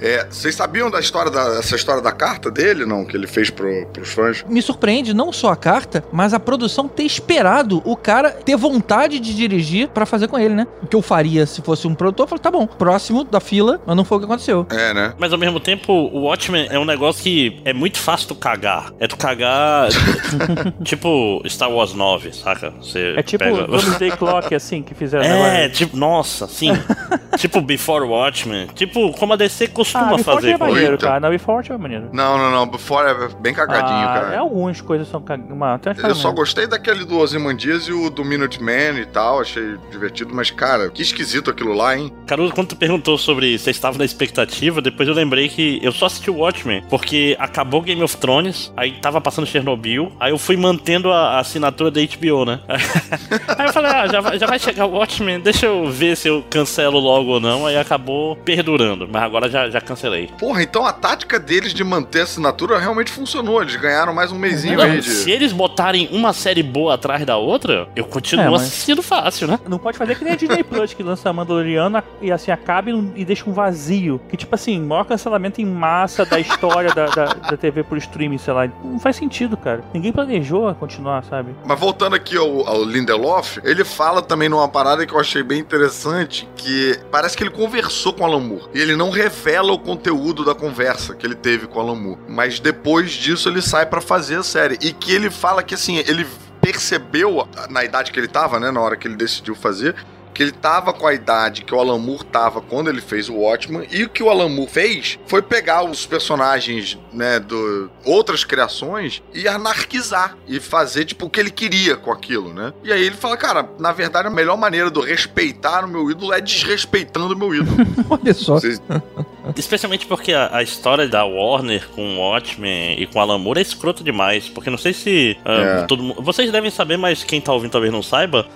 [0.00, 3.04] É, vocês sabiam da história da, essa história da carta dele, não?
[3.04, 4.44] Que ele fez pro, pros fãs?
[4.48, 9.20] Me surpreende não só a carta, mas a produção ter esperado o cara ter vontade
[9.20, 10.66] de dirigir para fazer com ele, né?
[10.82, 13.80] O que eu faria se fosse um produtor, eu falei, tá bom, próximo da fila,
[13.86, 14.66] mas não foi o que aconteceu.
[14.70, 15.14] É, né?
[15.18, 18.92] Mas ao mesmo tempo, o Watchmen é um negócio que é muito fácil tu cagar.
[18.98, 19.88] É tu cagar.
[20.82, 22.70] tipo Star Wars 9, saca?
[22.80, 23.66] Você é tipo pega...
[23.66, 25.24] Doomsday Clock, assim, que fizeram.
[25.24, 26.70] É, tipo, nossa, sim.
[27.36, 28.68] tipo Before Watchmen.
[28.74, 30.50] Tipo, como a DC costuma ah, fazer.
[30.52, 31.20] É maneiro, cara.
[31.20, 32.08] Não, Before é maneiro.
[32.12, 32.66] Não, não, não.
[32.66, 34.34] Before é bem cagadinho, ah, cara.
[34.34, 36.02] É, algumas coisas são cagadas.
[36.02, 39.40] Eu só gostei daquele do Ozymandias e o do Minuteman e tal.
[39.40, 42.12] Achei divertido, mas, cara, que esquisito aquilo lá, hein?
[42.26, 46.06] Caruso, quando tu perguntou sobre se estava na expectativa, depois eu lembrei que eu só
[46.06, 50.56] assisti o Watchmen, porque acabou Game of Thrones, aí tava passando Chernobyl, aí eu fui
[50.56, 52.60] mantendo a, a assinatura da HBO, né?
[52.68, 56.28] aí eu falei, ah, já vai, já vai chegar o Watchmen, deixa eu ver se
[56.28, 60.30] eu cancelo logo ou não, aí acabou perdurando, mas agora já, já cancelei.
[60.38, 64.38] Porra, então a tática deles de manter a assinatura realmente funcionou, eles ganharam mais um
[64.38, 65.10] mêsinho não, aí de...
[65.10, 68.62] Se eles botarem uma série boa atrás da outra, eu continuo é, mas...
[68.62, 69.58] assistindo fácil, né?
[69.68, 72.90] Não pode fazer que nem a Disney Plus, que lança a Mandaloriana e assim acaba
[72.90, 77.24] e deixa um vazio, que tipo assim, maior cancelamento em massa da história da, da,
[77.26, 78.68] da, TV por streaming, sei lá.
[78.82, 79.82] Não faz sentido, cara.
[79.92, 81.54] Ninguém planejou continuar, sabe?
[81.64, 85.58] Mas voltando aqui ao, ao Lindelof, ele fala também numa parada que eu achei bem
[85.58, 88.68] interessante, que parece que ele conversou com o Alan Moore.
[88.74, 92.20] E ele não revela o conteúdo da conversa que ele teve com Alan Moore.
[92.28, 94.78] Mas depois disso ele sai para fazer a série.
[94.80, 96.26] E que ele fala que assim, ele
[96.60, 99.94] percebeu na idade que ele tava, né, na hora que ele decidiu fazer,
[100.32, 103.36] que ele tava com a idade que o Alan Moore tava quando ele fez o
[103.36, 108.44] Watchman, e o que o Alan Moore fez foi pegar os personagens, né, do outras
[108.44, 112.72] criações e anarquizar e fazer tipo o que ele queria com aquilo, né?
[112.82, 116.10] E aí ele fala, cara, na verdade a melhor maneira de eu respeitar o meu
[116.10, 117.76] ídolo é desrespeitando o meu ídolo.
[118.08, 118.54] Olha só.
[118.54, 118.80] Vocês...
[119.56, 123.62] Especialmente porque a, a, história da Warner com o Watchmen e com Alan Moore é
[123.62, 125.86] escroto demais, porque não sei se uh, É.
[125.86, 128.46] todo mundo, vocês devem saber, mas quem tá ouvindo talvez não saiba,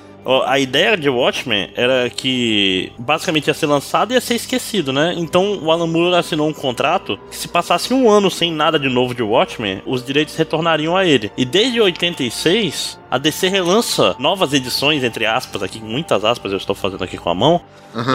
[0.47, 5.15] A ideia de Watchmen era que basicamente ia ser lançado e ia ser esquecido, né?
[5.17, 8.89] Então o Alan Moore assinou um contrato que se passasse um ano sem nada de
[8.89, 11.31] novo de Watchmen, os direitos retornariam a ele.
[11.37, 16.75] E desde 86, a DC relança novas edições, entre aspas, aqui, muitas aspas eu estou
[16.75, 17.61] fazendo aqui com a mão,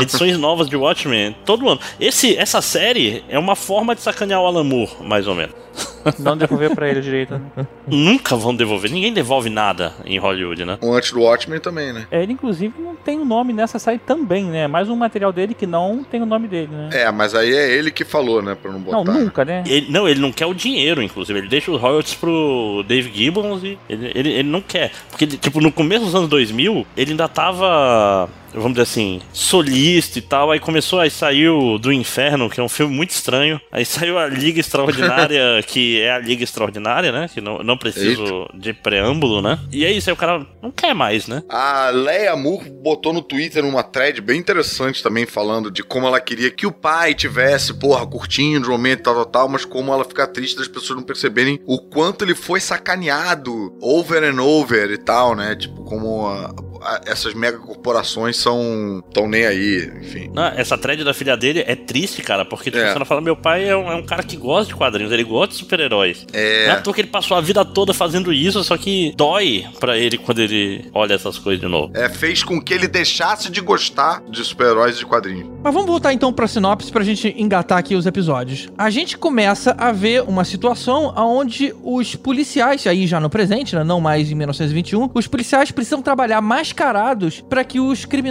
[0.02, 1.80] edições novas de Watchmen todo ano.
[2.00, 5.56] Esse, essa série é uma forma de sacanear o Alan Moore, mais ou menos.
[6.20, 7.34] Não devolver pra ele direito.
[7.56, 7.68] né?
[7.88, 10.78] Nunca vão devolver, ninguém devolve nada em Hollywood, né?
[10.82, 12.08] O antes do Watchmen também, né?
[12.12, 14.68] É, Ele, inclusive, não tem o nome nessa série também, né?
[14.68, 16.90] Mais um material dele que não tem o nome dele, né?
[16.94, 18.56] É, mas aí é ele que falou, né?
[18.62, 19.04] Pra não botar.
[19.04, 19.64] Não, nunca, né?
[19.68, 21.40] Ele, não, ele não quer o dinheiro, inclusive.
[21.40, 24.92] Ele deixa os royalties pro Dave Gibbons e ele, ele, ele não quer.
[25.10, 28.30] Porque, tipo, no começo dos anos 2000, ele ainda tava.
[28.54, 30.52] Vamos dizer assim, solista e tal.
[30.52, 33.60] Aí começou, aí saiu do Inferno, que é um filme muito estranho.
[33.72, 37.30] Aí saiu a Liga Extraordinária, que é a Liga Extraordinária, né?
[37.34, 39.60] Que não, não preciso de preâmbulo, né?
[39.72, 41.44] E é isso, aí o cara não quer mais, né?
[41.50, 46.20] A Leia Moore botou no Twitter uma thread bem interessante também, falando de como ela
[46.20, 49.94] queria que o pai tivesse, porra, curtindo o momento e tal, tal, tal, mas como
[49.94, 54.90] ela fica triste das pessoas não perceberem o quanto ele foi sacaneado over and over
[54.92, 55.56] e tal, né?
[55.56, 60.30] Tipo, como a- a- essas megacorporações são tão nem aí, enfim.
[60.34, 62.90] Não, essa thread da filha dele é triste, cara, porque tipo, É.
[62.90, 65.24] você ela fala, meu pai é um, é um cara que gosta de quadrinhos, ele
[65.24, 66.26] gosta de super-heróis.
[66.34, 66.68] É.
[66.68, 69.66] Não é à toa que ele passou a vida toda fazendo isso, só que dói
[69.80, 71.92] pra ele quando ele olha essas coisas de novo.
[71.96, 75.48] É, fez com que ele deixasse de gostar de super-heróis e de quadrinhos.
[75.64, 78.70] Mas vamos voltar então pra sinopse pra gente engatar aqui os episódios.
[78.78, 83.84] A gente começa a ver uma situação onde os policiais, aí já no presente, né,
[83.84, 88.29] não mais em 1921, os policiais precisam trabalhar mascarados pra que os criminosos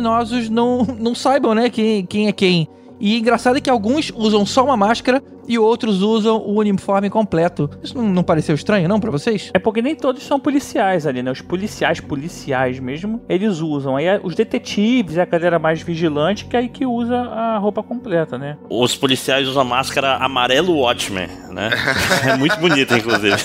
[0.49, 2.69] não, não saibam, né, quem, quem é quem.
[3.01, 7.71] E engraçado é que alguns usam só uma máscara e outros usam o uniforme completo.
[7.83, 9.51] Isso não, não pareceu estranho, não, pra vocês?
[9.55, 11.31] É porque nem todos são policiais ali, né?
[11.31, 13.97] Os policiais, policiais mesmo, eles usam.
[13.97, 17.83] Aí é os detetives, a galera mais vigilante, que é aí que usa a roupa
[17.83, 18.59] completa, né?
[18.69, 21.71] Os policiais usam a máscara amarelo Watchmen, né?
[22.29, 23.37] é muito bonito, inclusive.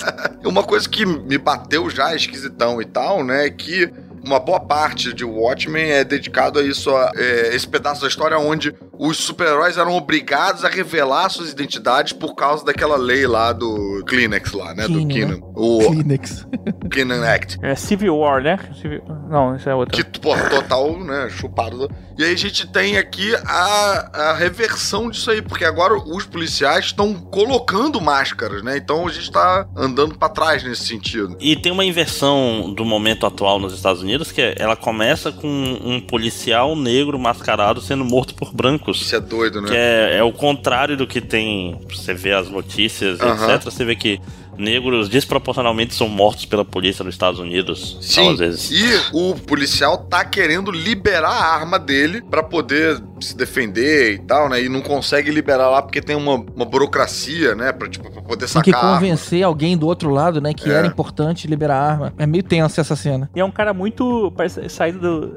[0.44, 3.90] Uma coisa que me bateu já esquisitão e tal, né, é que
[4.26, 8.38] uma boa parte de Watchmen é dedicado a isso, a é, esse pedaço da história
[8.38, 14.02] onde os super-heróis eram obrigados a revelar suas identidades por causa daquela lei lá do
[14.06, 15.12] Kleenex lá, né, do né?
[15.12, 15.38] Keenan.
[15.54, 16.46] O Kleenex.
[16.90, 17.58] Keenan Act.
[17.62, 18.58] É Civil War, né?
[18.80, 19.96] Civil- Não, isso é outra.
[20.02, 21.90] Que, porra, total, né, chupado.
[22.16, 26.86] E aí a gente tem aqui a, a reversão disso aí, porque agora os policiais
[26.86, 28.76] estão colocando máscaras, né?
[28.76, 31.36] Então a gente tá andando pra trás nesse sentido.
[31.40, 35.48] E tem uma inversão do momento atual nos Estados Unidos, que é, ela começa com
[35.48, 39.00] um policial negro mascarado sendo morto por brancos.
[39.00, 39.68] Isso é doido, né?
[39.68, 41.78] Que é, é o contrário do que tem.
[41.88, 43.54] Você vê as notícias, Aham.
[43.54, 43.64] etc.
[43.64, 44.20] Você vê que
[44.58, 47.98] negros desproporcionalmente são mortos pela polícia nos Estados Unidos.
[48.00, 48.70] Sim, Às vezes.
[48.70, 48.84] e
[49.16, 54.62] o policial tá querendo liberar a arma dele pra poder se defender e tal, né?
[54.62, 57.72] E não consegue liberar lá porque tem uma, uma burocracia, né?
[57.72, 58.94] Pra, tipo, pra poder Tem sacar que a arma.
[58.94, 60.74] convencer alguém do outro lado, né, que É.
[60.74, 62.12] era importante liberar a arma.
[62.18, 63.30] É meio tenso essa cena.
[63.34, 64.32] E é um cara muito.
[64.68, 65.34] saído do.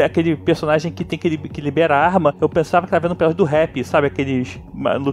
[0.00, 2.34] É aquele personagem que tem que, li- que libera a arma.
[2.40, 4.06] Eu pensava que tava vendo um pedaço do rap, sabe?
[4.06, 4.58] Aqueles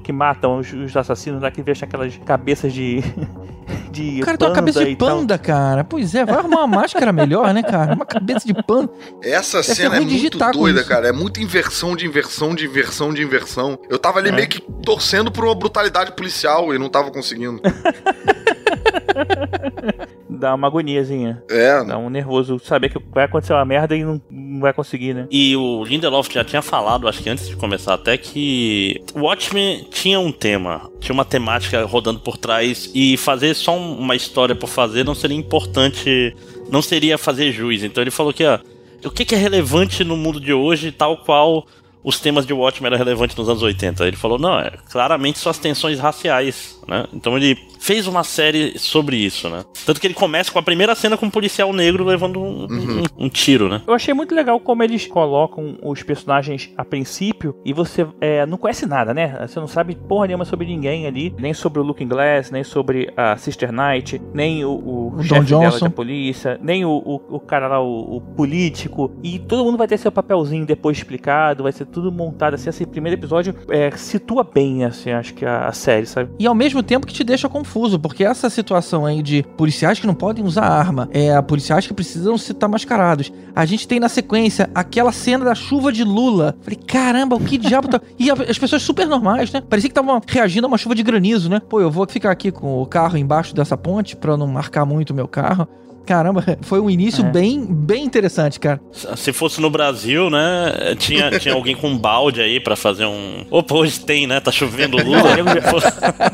[0.03, 3.03] que matam os, os assassinos lá que vestem aquelas cabeças de.
[3.91, 5.83] de O cara tem uma cabeça de panda, cara.
[5.83, 7.93] Pois é, vai arrumar uma máscara melhor, né, cara?
[7.93, 8.89] Uma cabeça de panda.
[9.21, 11.07] Essa Deve cena é muito doida, cara.
[11.07, 13.79] É muita inversão de inversão de inversão de inversão.
[13.89, 14.31] Eu tava ali É.
[14.31, 17.61] meio que torcendo por uma brutalidade policial e não tava conseguindo.
[20.29, 21.43] Dá uma agoniazinha.
[21.49, 21.83] É.
[21.83, 25.27] Dá um nervoso saber que vai acontecer uma merda e não, não vai conseguir, né?
[25.31, 30.19] E o Lindelof já tinha falado, acho que antes de começar até, que Watchmen tinha
[30.19, 34.67] um tema, tinha uma temática rodando por trás, e fazer só um- uma história por
[34.67, 36.35] fazer não seria importante,
[36.69, 37.83] não seria fazer juiz.
[37.83, 38.59] Então ele falou que, ó,
[39.05, 41.65] o que, que é relevante no mundo de hoje, tal qual
[42.03, 44.05] os temas de Watchmen eram relevantes nos anos 80.
[44.05, 47.05] Ele falou, não, é, claramente são as tensões raciais, né?
[47.13, 49.63] Então ele fez uma série sobre isso, né?
[49.85, 53.03] Tanto que ele começa com a primeira cena com um policial negro levando um, um-
[53.25, 53.81] um tiro, né?
[53.87, 58.57] Eu achei muito legal como eles colocam os personagens a princípio e você é, não
[58.57, 59.37] conhece nada, né?
[59.47, 63.11] Você não sabe porra nenhuma sobre ninguém ali, nem sobre o Looking Glass, nem sobre
[63.15, 65.85] a Sister Knight, nem o, o, O chefe Don dela Johnson.
[65.85, 69.11] da polícia, nem o, o, o cara lá, o, o político.
[69.23, 72.69] E todo mundo vai ter seu papelzinho depois explicado, vai ser tudo montado assim.
[72.69, 76.29] Esse primeiro episódio é, situa bem, assim, acho que a, a série, sabe?
[76.39, 80.07] E ao mesmo tempo que te deixa confuso, porque essa situação aí de policiais que
[80.07, 83.31] não podem usar arma, é policiais que precisam se estar mascarados.
[83.55, 86.55] A gente tem na sequência aquela cena da chuva de Lula.
[86.61, 88.01] Falei, caramba, o que diabo tá.
[88.17, 89.61] E as pessoas super normais, né?
[89.61, 91.59] Parecia que estavam reagindo a uma chuva de granizo, né?
[91.59, 95.11] Pô, eu vou ficar aqui com o carro embaixo dessa ponte pra não marcar muito
[95.11, 95.67] o meu carro.
[96.05, 97.29] Caramba, foi um início É.
[97.29, 98.79] bem, bem interessante, cara.
[99.15, 100.95] Se fosse no Brasil, né?
[100.97, 103.45] Tinha, tinha alguém com um balde aí pra fazer um.
[103.49, 104.39] Opa, hoje tem, né?
[104.39, 105.35] Tá chovendo Lula.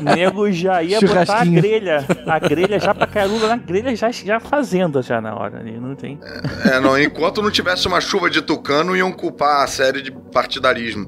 [0.00, 2.04] Nego já ia botar a grelha.
[2.26, 5.72] A grelha já pra Carula na grelha, já, já fazenda já na hora ali.
[5.78, 6.18] Não tem.
[6.64, 11.06] É, não, enquanto não tivesse uma chuva de tucano, iam culpar a série de partidarismo.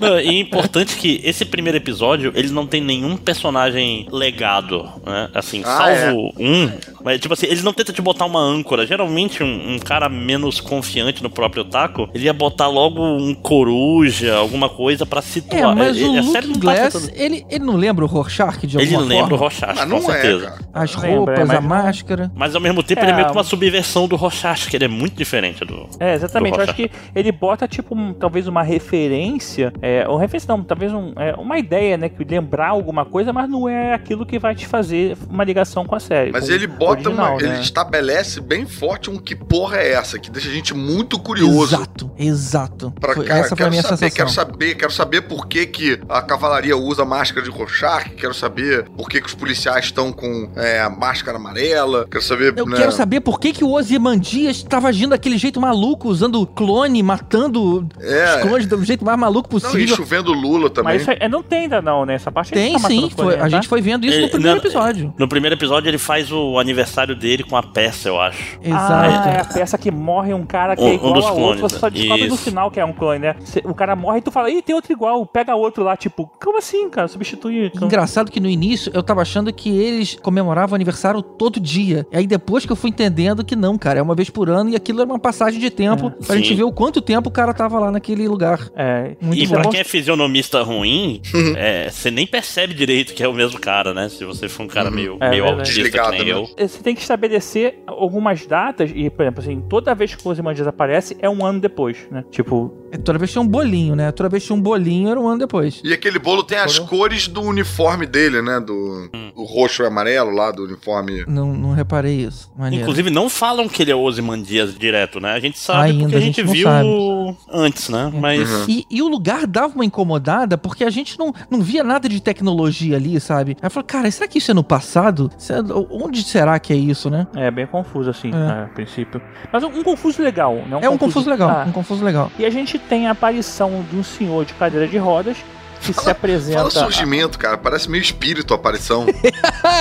[0.00, 5.28] Não, e é importante que esse primeiro episódio, ele não tem nenhum personagem legado, né?
[5.34, 6.70] Assim, Ah, salvo um.
[7.04, 8.86] Mas, tipo assim, eles não tentam te botar uma âncora.
[8.86, 14.34] Geralmente, um, um cara menos confiante no próprio taco, ele ia botar logo um coruja,
[14.36, 15.74] alguma coisa pra É, situar.
[15.76, 18.08] mas Ele- o a série Luke não tá Glass, tentando- ele, ele não lembra o
[18.08, 19.44] Rorschach de Ele alguma lembra o forma?
[19.44, 20.46] Rorschach, Mas com não é, certeza.
[20.50, 20.60] cara.
[20.72, 22.32] As Lembra, roupas, mas- a máscara.
[22.34, 24.84] Mas ao mesmo tempo, É, ele é meio que uma subversão do Rorschach, que ele
[24.84, 25.88] é muito diferente do.
[26.00, 26.54] É, exatamente.
[26.54, 29.72] do Eu acho que ele bota, tipo, um- talvez uma referência.
[29.82, 32.08] É, ou referência não, talvez um, é, uma ideia, né?
[32.08, 35.94] Que lembrar alguma coisa, mas não é aquilo que vai te fazer uma ligação com
[35.94, 36.32] a série.
[36.32, 37.60] Mas ele bota uma, original, ele né?
[37.60, 41.74] estabelece bem forte um que porra é essa, que deixa a gente muito curioso.
[41.76, 42.92] Exato, exato.
[43.00, 44.16] Pra, Foi- cara, essa foi a quero minha saber, sensação.
[44.16, 48.84] quero saber, quero saber por que, que a cavalaria usa máscara de Rorschach, quero saber
[48.96, 52.54] por que, que os policiais estão com é, a máscara amarela, quero saber...
[52.56, 56.46] Eu né, quero saber por que, que o Ozymandias estava agindo daquele jeito maluco, usando
[56.46, 58.36] clone, matando É.
[58.36, 59.96] os clones do jeito mais maluco Não, e possível.
[59.96, 60.94] chovendo Lula também.
[60.94, 62.14] Mas isso é, não tem ainda não, né?
[62.14, 63.48] Essa parte Tem tá sim, foi- a tá?
[63.48, 65.14] gente foi vendo isso Ele- no primeiro não, episódio.
[65.18, 68.58] No primeiro episódio, ele faz o aniversário dele com a peça, eu acho.
[68.62, 68.92] Exato.
[68.92, 71.28] Ah, é a peça que morre um cara que Um- é um igual dos a
[71.32, 71.92] outro, clones, você só né?
[71.92, 72.44] descobre no Isso.
[72.44, 73.36] final que é um clone, né?
[73.64, 76.58] O cara morre e tu fala, ih, tem outro igual, pega outro lá, tipo, como
[76.58, 77.08] assim, cara?
[77.08, 77.70] Substituir.
[77.74, 77.86] então.
[77.86, 82.06] Engraçado que no início eu tava achando que eles comemoravam o aniversário todo dia.
[82.12, 84.70] E aí depois que eu fui entendendo que não, cara, é uma vez por ano
[84.70, 86.42] e aquilo era uma passagem de tempo pra Sim.
[86.42, 88.70] gente ver o quanto tempo o cara tava lá naquele lugar.
[88.76, 89.54] É, Muito e bom.
[89.60, 91.20] pra quem é fisionomista ruim,
[91.56, 94.08] é, você nem percebe direito que é o mesmo cara, né?
[94.08, 96.48] Se você for um cara meio, É meio autista Desligado, que nem né?
[96.58, 96.68] eu.
[96.68, 100.66] Você tem que estabelecer algumas datas e, por exemplo, assim, toda vez que o Ozymandias
[100.66, 102.24] aparece é um ano depois, né?
[102.30, 104.10] Tipo, É, Toda vez tinha um bolinho, né?
[104.12, 105.80] Toda vez tinha um bolinho, era um ano depois.
[105.84, 106.88] E aquele bolo tem as Foram?
[106.88, 108.60] cores do uniforme dele, né?
[108.60, 109.32] Do, Hum.
[109.34, 111.24] do roxo e amarelo lá, do uniforme.
[111.26, 112.50] Não, não reparei isso.
[112.56, 112.82] Maneiro.
[112.82, 115.32] Inclusive, não falam que ele é Ozymandias direto, né?
[115.32, 117.36] A gente sabe Ainda, porque a a gente, gente não viu sabe.
[117.52, 118.12] antes, né?
[118.14, 118.48] Mas.
[118.50, 118.64] Uhum.
[118.68, 122.20] E, e o lugar dava uma incomodada porque a gente não, não via nada de
[122.20, 123.56] tecnologia ali, sabe?
[123.60, 125.30] Aí eu falei, cara, será que isso é no passado?
[125.50, 125.56] É-
[125.90, 127.26] onde será que é isso, né?
[127.36, 128.62] é bem confuso, assim, É.
[128.64, 129.20] a princípio.
[129.52, 130.78] Mas um, um confuso legal, né?
[130.82, 132.30] É um confuso legal, Ah, um confuso legal.
[132.38, 135.36] E a gente tem a aparição de um senhor de cadeira de rodas
[135.80, 136.58] que se apresenta.
[136.58, 137.56] Fala surgimento, cara.
[137.56, 139.06] Parece meio espírito a aparição.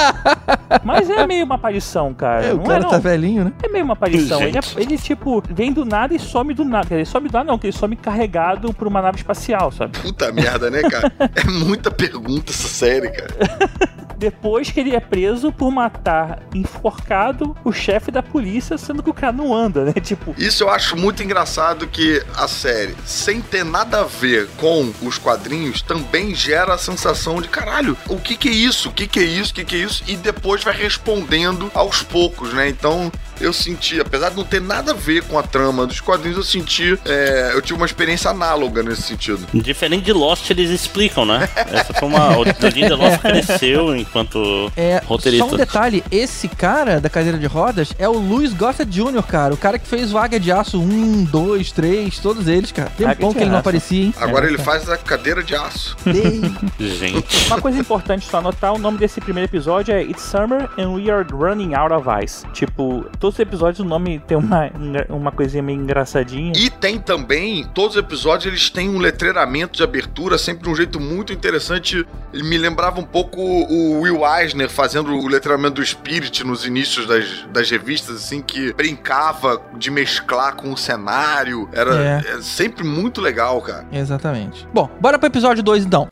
[0.83, 2.45] Mas é meio uma aparição, cara.
[2.45, 2.89] É, o não cara é, não.
[2.89, 3.53] tá velhinho, né?
[3.63, 4.41] É meio uma aparição.
[4.41, 4.79] Ele, Gente.
[4.79, 6.87] ele, tipo, vem do nada e some do nada.
[6.87, 9.97] Quer dizer, some do nada não, que ele some carregado por uma nave espacial, sabe?
[9.99, 11.11] Puta merda, né, cara?
[11.35, 13.35] É muita pergunta essa série, cara.
[14.17, 19.13] Depois que ele é preso por matar enforcado o chefe da polícia, sendo que o
[19.13, 19.93] cara não anda, né?
[20.05, 24.91] Tipo, Isso eu acho muito engraçado que a série, sem ter nada a ver com
[25.01, 28.89] os quadrinhos, também gera a sensação de caralho, o que que é isso?
[28.89, 29.51] O que que é isso?
[29.51, 30.03] O que que é isso?
[30.07, 32.67] E depois vai respondendo aos poucos, né?
[32.69, 33.11] Então
[33.41, 36.43] eu senti, apesar de não ter nada a ver com a trama dos quadrinhos, eu
[36.43, 39.45] senti, é, eu tive uma experiência análoga nesse sentido.
[39.53, 41.49] Diferente de Lost, eles explicam, né?
[41.55, 42.37] Essa foi uma.
[42.37, 45.45] O Linda Lost cresceu enquanto É, roteirista.
[45.47, 49.53] só um detalhe, esse cara da cadeira de rodas é o Luiz Gossett Jr., cara.
[49.53, 52.89] O cara que fez o Águia de Aço 1, 2, 3, todos eles, cara.
[52.97, 54.13] Tem um bom que ele não aparecia, hein?
[54.17, 55.74] Agora É, ele faz a cadeira de aço.
[56.79, 57.47] Gente.
[57.47, 61.09] uma coisa importante só anotar, o nome desse primeiro episódio é It's Summer and We
[61.11, 62.45] Are Running Out of Ice.
[62.53, 64.69] Tipo, todos os episódios o nome tem uma,
[65.09, 66.53] uma coisinha meio engraçadinha.
[66.55, 70.75] E tem também, todos os episódios eles têm um letreiramento de abertura, sempre de um
[70.75, 72.05] jeito muito interessante.
[72.33, 77.05] Ele me lembrava um pouco o Will Eisner fazendo o letreiramento do Spirit nos inícios
[77.05, 81.67] das, das revistas, assim, que brincava de mesclar com o cenário.
[81.71, 82.23] Era É.
[82.37, 83.85] é sempre muito legal, cara.
[83.91, 84.67] Exatamente.
[84.73, 86.07] Bom, bora pro episódio 2 então.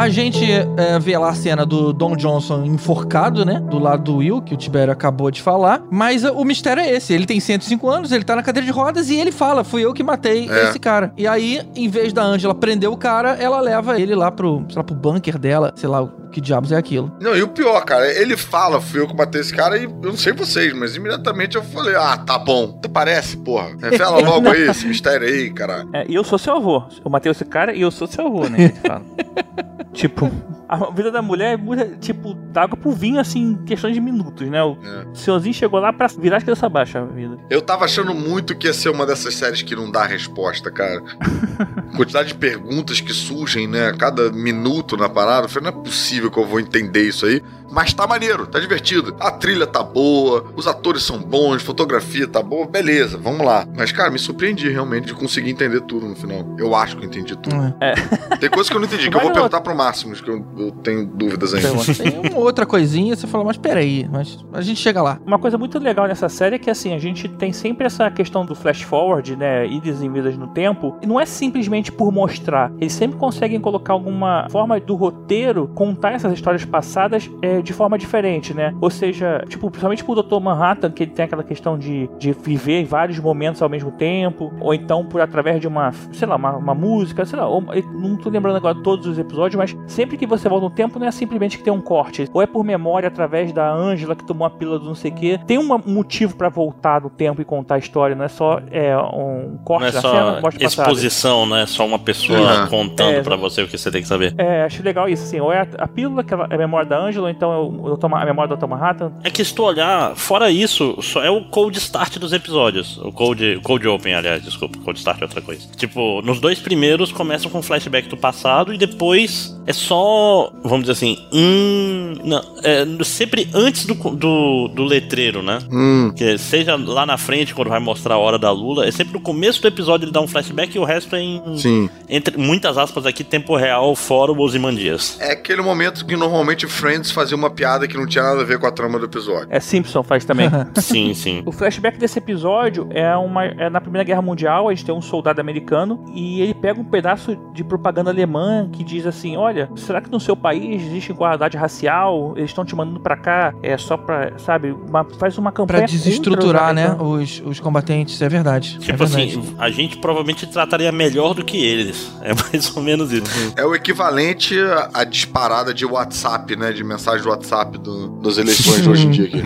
[0.00, 3.60] A gente é, vê lá a cena do Don Johnson enforcado, né?
[3.60, 5.82] Do lado do Will, que o Tibério acabou de falar.
[5.90, 9.10] Mas o mistério é esse: ele tem 105 anos, ele tá na cadeira de rodas
[9.10, 10.70] e ele fala: fui eu que matei É.
[10.70, 11.12] esse cara.
[11.18, 14.76] E aí, em vez da Angela prender o cara, ela leva ele lá pro, sei
[14.78, 17.12] lá, pro bunker dela, sei lá o que diabos é aquilo.
[17.20, 19.90] Não, e o pior, cara, ele fala, fui eu que matei esse cara, e eu
[20.00, 22.68] não sei vocês, mas imediatamente eu falei, ah, tá bom.
[22.80, 23.76] Tu parece, porra.
[23.82, 25.90] Revela logo aí esse mistério aí, caralho.
[25.92, 26.84] É, e eu sou seu avô.
[27.04, 28.72] Eu matei esse cara e eu sou seu avô, né?
[29.92, 30.30] que ele fala.
[30.30, 34.00] tipo, A vida da mulher muda, tipo, da água pro vinho, assim, em questão de
[34.00, 34.62] minutos, né?
[34.62, 35.06] O É.
[35.14, 37.36] senhorzinho chegou lá pra virar as crianças abaixo a vida.
[37.50, 41.02] Eu tava achando muito que ia ser uma dessas séries que não dá resposta, cara.
[41.96, 43.88] Quantidade de perguntas que surgem, né?
[43.88, 45.46] A cada minuto na parada.
[45.46, 47.42] Eu falei, não é possível que eu vou entender isso aí.
[47.72, 49.14] Mas tá maneiro, tá divertido.
[49.20, 53.64] A trilha tá boa, os atores são bons, fotografia tá boa, beleza, vamos lá.
[53.76, 56.44] Mas, cara, me surpreendi realmente de conseguir entender tudo no final.
[56.58, 57.72] Eu acho que eu entendi tudo.
[57.80, 57.94] É.
[58.38, 60.44] Tem coisas que eu não entendi, que eu vou no- perguntar pro Máximos, que eu,
[60.66, 61.68] eu tenho dúvidas ainda.
[61.94, 65.18] Tem uma outra coisinha, você fala, mas peraí, mas a gente chega lá.
[65.26, 68.44] Uma coisa muito legal nessa série é que assim, a gente tem sempre essa questão
[68.44, 72.70] do flash forward, né, idas e vindas no tempo, e não é simplesmente por mostrar.
[72.80, 77.96] Eles sempre conseguem colocar alguma forma do roteiro contar essas histórias passadas é, de forma
[77.98, 78.74] diferente, né?
[78.80, 80.40] Ou seja, tipo, principalmente pro Dr.
[80.40, 84.52] Manhattan, que ele tem aquela questão de, de viver em vários momentos ao mesmo tempo,
[84.60, 87.82] ou então por através de uma, sei lá, uma, uma música, sei lá, ou- eu
[87.92, 91.06] não tô lembrando agora todos os episódios, mas sempre que você volta no tempo não
[91.06, 94.46] é simplesmente que tem um corte, ou é por memória através da Ângela que tomou
[94.46, 95.40] a pílula do não sei o quê.
[95.46, 98.96] Tem um motivo pra voltar no tempo e contar a história, não é só é,
[98.98, 102.66] um corte Não é da só cena, mostra exposição, não é só uma pessoa Uhum.
[102.68, 104.34] contando É, pra você o que você tem que saber.
[104.38, 106.98] É, acho legal isso, assim, ou é a, a pílula, que é a memória da
[106.98, 108.08] Ângela, ou então é o, o Dr.
[108.08, 108.66] Ma- a memória do Dr.
[108.68, 109.12] Manhattan.
[109.22, 112.98] É que se tu olhar, fora isso, só é o cold start dos episódios.
[112.98, 115.68] O cold, o cold open, aliás, desculpa, cold start é outra coisa.
[115.76, 120.92] Tipo, nos dois primeiros começam com flashback do passado e depois é só, vamos dizer
[120.92, 125.58] assim, hum, não, é sempre antes do, do, do letreiro, né?
[125.70, 126.12] Hum.
[126.14, 129.20] Que seja lá na frente, quando vai mostrar a hora da Lula, é sempre no
[129.20, 131.90] começo do episódio ele dá um flashback e o resto é em, Sim.
[132.08, 135.18] entre muitas aspas aqui, tempo real, fora o Ozymandias.
[135.20, 138.58] É aquele momento que normalmente Friends fazia uma piada que não tinha nada a ver
[138.58, 139.48] com a trama do episódio.
[139.50, 140.50] É Simpson faz também.
[140.76, 141.42] Sim, sim.
[141.46, 145.00] O flashback desse episódio é uma é na Primeira Guerra Mundial, a gente tem um
[145.00, 150.00] soldado americano e ele pega um pedaço de propaganda alemã que diz assim: "Olha, será
[150.00, 152.34] que no seu país existe igualdade racial?
[152.36, 155.86] Eles estão te mandando pra cá é só pra, sabe, uma- faz uma campanha Pra
[155.88, 158.76] desestruturar, né, os, os combatentes, é verdade.
[158.76, 159.38] é Tipo verdade.
[159.38, 162.10] assim, a gente provavelmente trataria melhor do que eles.
[162.22, 163.24] É mais ou menos isso.
[163.56, 164.54] É o equivalente
[164.94, 166.70] à- disparada de WhatsApp, né?
[166.70, 169.42] De mensagem de WhatsApp do- das eleições de hoje em dia aqui.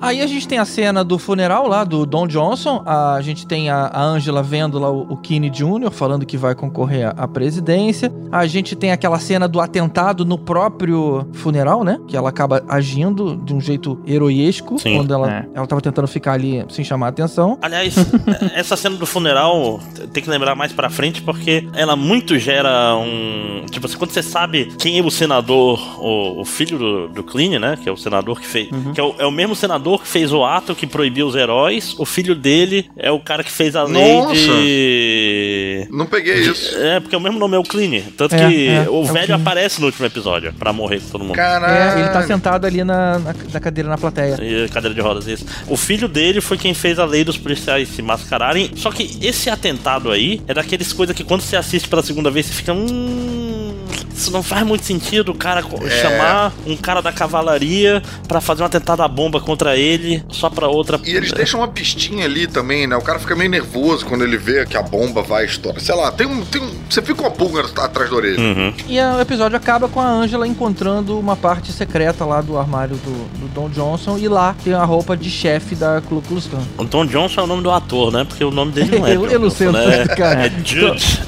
[0.00, 2.82] Aí a gente tem a cena do funeral lá do Don Johnson.
[2.84, 5.90] A gente tem a a Angela vendo lá o, o Kinney Jr.
[5.90, 8.12] falando que vai concorrer à presidência.
[8.30, 11.98] A gente tem aquela cena do atentado no próprio funeral, né?
[12.06, 14.78] Que ela acaba agindo de um jeito heroísco.
[14.78, 14.96] Sim.
[14.96, 15.46] Quando ela, É.
[15.54, 17.58] ela tava tentando ficar ali sem chamar a atenção.
[17.62, 17.94] Aliás,
[18.54, 19.80] essa cena do funeral
[20.12, 23.64] tem que lembrar mais pra frente porque ela muito gera um.
[23.70, 27.24] Tipo assim, quando você sabe quem é o senador, o, o filho do, do
[27.60, 27.78] né?
[27.82, 28.68] Que é o senador que fez.
[28.94, 31.94] Que é o, é o mesmo senador que fez o ato que proibiu os heróis.
[31.98, 34.34] O filho dele é o cara que fez a lei Nossa!
[34.34, 35.86] de.
[35.90, 36.76] Não peguei isso.
[36.78, 38.02] É, porque o mesmo nome é o Cline.
[38.16, 41.08] Tanto É, que é, o é o velho aparece no último episódio pra morrer com
[41.08, 41.36] todo mundo.
[41.36, 41.98] Caralho.
[41.98, 44.36] É, ele tá sentado ali na, na, na cadeira na plateia.
[44.40, 45.44] E cadeira de rodas, isso.
[45.68, 48.70] O filho dele foi quem fez a lei dos policiais se mascararem.
[48.76, 52.46] Só que esse atentado aí é daqueles coisas que quando você assiste pela segunda vez,
[52.46, 52.72] você fica.
[52.72, 53.49] Hum.
[54.20, 55.90] Isso não faz muito sentido o cara É.
[55.90, 60.68] chamar um cara da cavalaria pra fazer um atentado à bomba contra ele, só pra
[60.68, 61.00] outra.
[61.04, 62.94] E eles deixam uma pistinha ali também, né?
[62.96, 65.80] O cara fica meio nervoso quando ele vê que a bomba vai estourar.
[65.80, 66.44] Sei lá, tem um.
[66.44, 68.38] Tem um você fica com uma pulga atrás da orelha.
[68.40, 68.74] Uhum.
[68.88, 73.38] E o episódio acaba com a Angela encontrando uma parte secreta lá do armário do,
[73.38, 74.18] do Don Johnson.
[74.18, 76.62] E lá tem a roupa de chefe da Ku Klux Klan.
[76.76, 78.24] O Tom Johnson é o nome do ator, né?
[78.24, 79.14] Porque o nome dele não é.
[79.16, 80.06] Eu- John eu não sei né?
[80.08, 80.46] cara.
[80.46, 81.20] É Jude.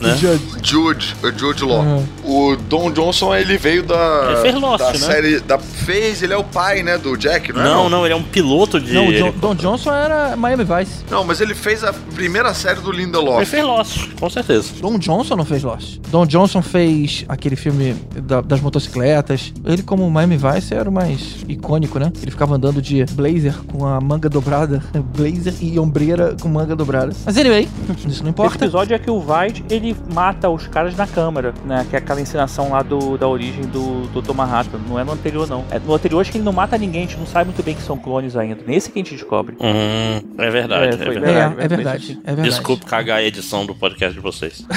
[0.00, 0.16] Né?
[0.62, 1.80] Jude, é Jude Law.
[1.82, 2.04] Uhum.
[2.24, 4.26] O Don Johnson, ele veio da.
[4.30, 4.98] Ele fez Lost, da né?
[4.98, 5.40] série.
[5.40, 6.96] Da, fez, ele é o pai, né?
[6.98, 7.64] Do Jack, não é?
[7.64, 8.92] Não, não, ele é um piloto de.
[8.92, 11.04] Não, o John- Don Johnson era Miami Vice.
[11.10, 13.38] Não, mas ele fez a primeira série do Lindelof.
[13.38, 14.68] Ele fez Lost, com certeza.
[14.80, 15.98] Don Johnson não fez Lost.
[16.08, 19.52] Don Johnson fez aquele filme da- das motocicletas.
[19.64, 22.12] Ele, como Miami Vice, era o mais icônico, né?
[22.22, 24.82] Ele ficava andando de blazer com a manga dobrada.
[25.18, 27.12] Blazer e ombreira com manga dobrada.
[27.24, 28.56] Mas anyway, isso não Esse importa.
[28.64, 31.86] episódio é que o Vaid, ele mata os caras na câmera, né?
[31.88, 34.32] Que é aquela encenação lá do, da origem do Dr.
[34.34, 34.78] Manhattan.
[34.88, 35.64] Não é no anterior, não.
[35.70, 37.04] É, no anterior, acho que ele não mata ninguém.
[37.04, 38.58] A gente não sabe muito bem que são clones ainda.
[38.66, 39.56] Nesse que a gente descobre.
[39.60, 41.30] Hum, é verdade, É, é, foi verdade.
[41.30, 42.20] É, verdade, é verdade.
[42.24, 42.48] É verdade.
[42.48, 44.64] Desculpe cagar a edição do podcast de vocês.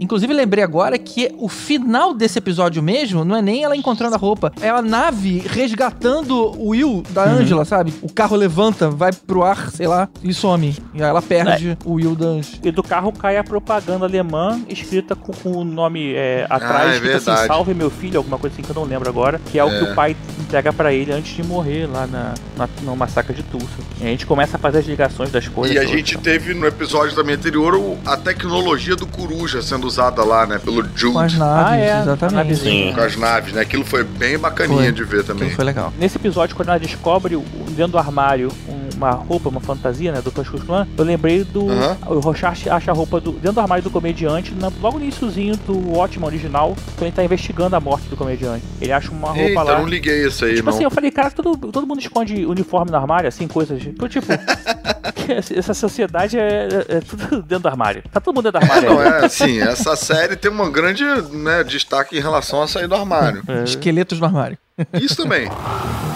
[0.00, 4.18] Inclusive, lembrei agora que o final desse episódio mesmo não é nem ela encontrando a
[4.18, 7.32] roupa, é a nave resgatando o Will da Uhum.
[7.38, 7.94] Angela, sabe?
[8.02, 10.76] O carro levanta, vai pro ar, sei lá, e some.
[10.92, 12.58] E aí ela perde o Will da Angela.
[12.64, 16.92] E do carro cai a propaganda alemã escrita com, com o nome é, atrás, Ah,
[16.92, 19.58] é escrito assim, salve meu filho, alguma coisa assim que eu não lembro agora, que
[19.58, 19.78] é o É.
[19.78, 23.42] que o pai entrega pra ele antes de morrer lá na, na, no massacre de
[23.42, 23.66] Tulsa.
[24.00, 25.76] E a gente começa a fazer as ligações das coisas.
[25.76, 26.22] E a gente então.
[26.22, 27.72] teve no episódio também anterior
[28.04, 30.58] a tecnologia do Coruja sendo usada lá, né?
[30.58, 31.12] Pelo Jude.
[31.12, 32.34] Com as naves, Ah, é, exatamente.
[32.36, 32.94] navezinha.
[32.94, 33.60] Com as naves, né?
[33.62, 34.92] Aquilo foi bem bacaninha Foi.
[34.92, 35.42] de ver também.
[35.44, 35.92] Aquilo foi legal.
[35.98, 38.50] Nesse episódio, quando ela descobre o- dentro do armário
[38.96, 41.68] uma roupa, uma fantasia, né, do Klan, eu lembrei do...
[41.70, 41.96] Aham.
[42.06, 45.56] O Rorschach acha a roupa do, dentro do armário do comediante, na- logo no iníciozinho
[45.56, 48.64] do ótimo original, quando ele tá investigando a morte do comediante.
[48.80, 49.72] Ele acha uma roupa Eita, lá...
[49.72, 50.74] eu não liguei isso aí, Tipo não.
[50.74, 53.80] assim, eu falei, cara, todo, todo mundo esconde uniforme no armário, assim, coisas.
[53.82, 54.26] Tipo, tipo
[55.14, 58.02] que essa sociedade é, é- é tudo dentro do armário.
[58.12, 58.90] Tá todo mundo dentro do armário.
[58.94, 62.94] Não, é assim, essa série tem um grande né, destaque em relação a sair do
[62.94, 63.42] armário.
[63.48, 63.64] É.
[63.64, 64.58] Esqueletos no armário.
[64.94, 65.48] Isso também.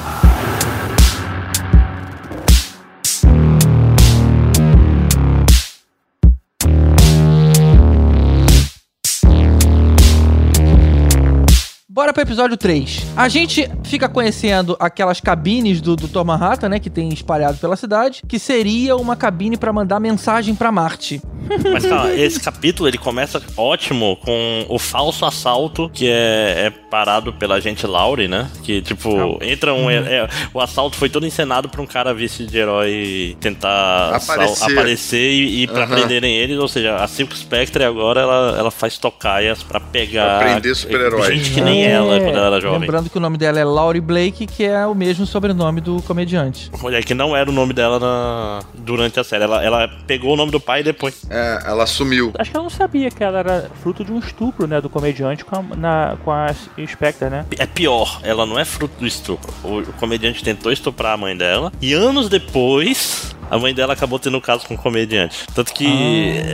[11.97, 13.07] Bora pro episódio 3.
[13.17, 16.25] A gente fica conhecendo aquelas cabines do Dr.
[16.27, 16.79] Manhattan, né?
[16.79, 18.21] Que tem espalhado pela cidade.
[18.29, 21.23] Que seria uma cabine pra mandar mensagem pra Marte.
[21.73, 27.33] Mas calma, esse capítulo ele começa ótimo com o falso assalto que é, é parado
[27.33, 28.51] pela gente Laurie, né?
[28.63, 29.89] Que tipo, entra um.
[29.89, 34.35] é- é- o assalto foi todo encenado pra um cara vestido de herói tentar sal-
[34.35, 34.73] Aparecer.
[34.73, 35.95] aparecer e, e pra Aham.
[35.95, 36.59] prenderem eles.
[36.59, 40.41] Ou seja, a Silk Spectre agora ela, ela faz tocaias pra pegar.
[40.41, 41.27] Pra prender super-heróis.
[41.39, 42.81] Gente que nem ela quando ela era jovem.
[42.81, 46.71] Lembrando que o nome dela é Laurie Blake, que é o mesmo sobrenome do comediante.
[46.83, 49.45] Olha, que não era o nome dela na- durante a série.
[49.45, 51.23] Ela, ela pegou o nome do pai depois.
[51.31, 52.33] É, ela sumiu.
[52.39, 55.45] Acho que ela não sabia que ela era fruto de um estupro, né, do comediante
[55.45, 56.47] com a, na, com a
[56.87, 57.45] Spectre, né?
[57.59, 59.53] É pior, ela não é fruto do estupro.
[59.65, 64.19] O, o comediante tentou estuprar a mãe dela e anos depois a mãe dela acabou
[64.19, 65.47] tendo um caso com o comediante.
[65.55, 65.87] Tanto que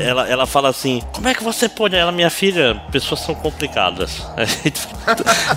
[0.07, 1.97] ela, ela fala assim: Como é que você pode?
[1.97, 4.23] Ela, minha filha, pessoas são complicadas.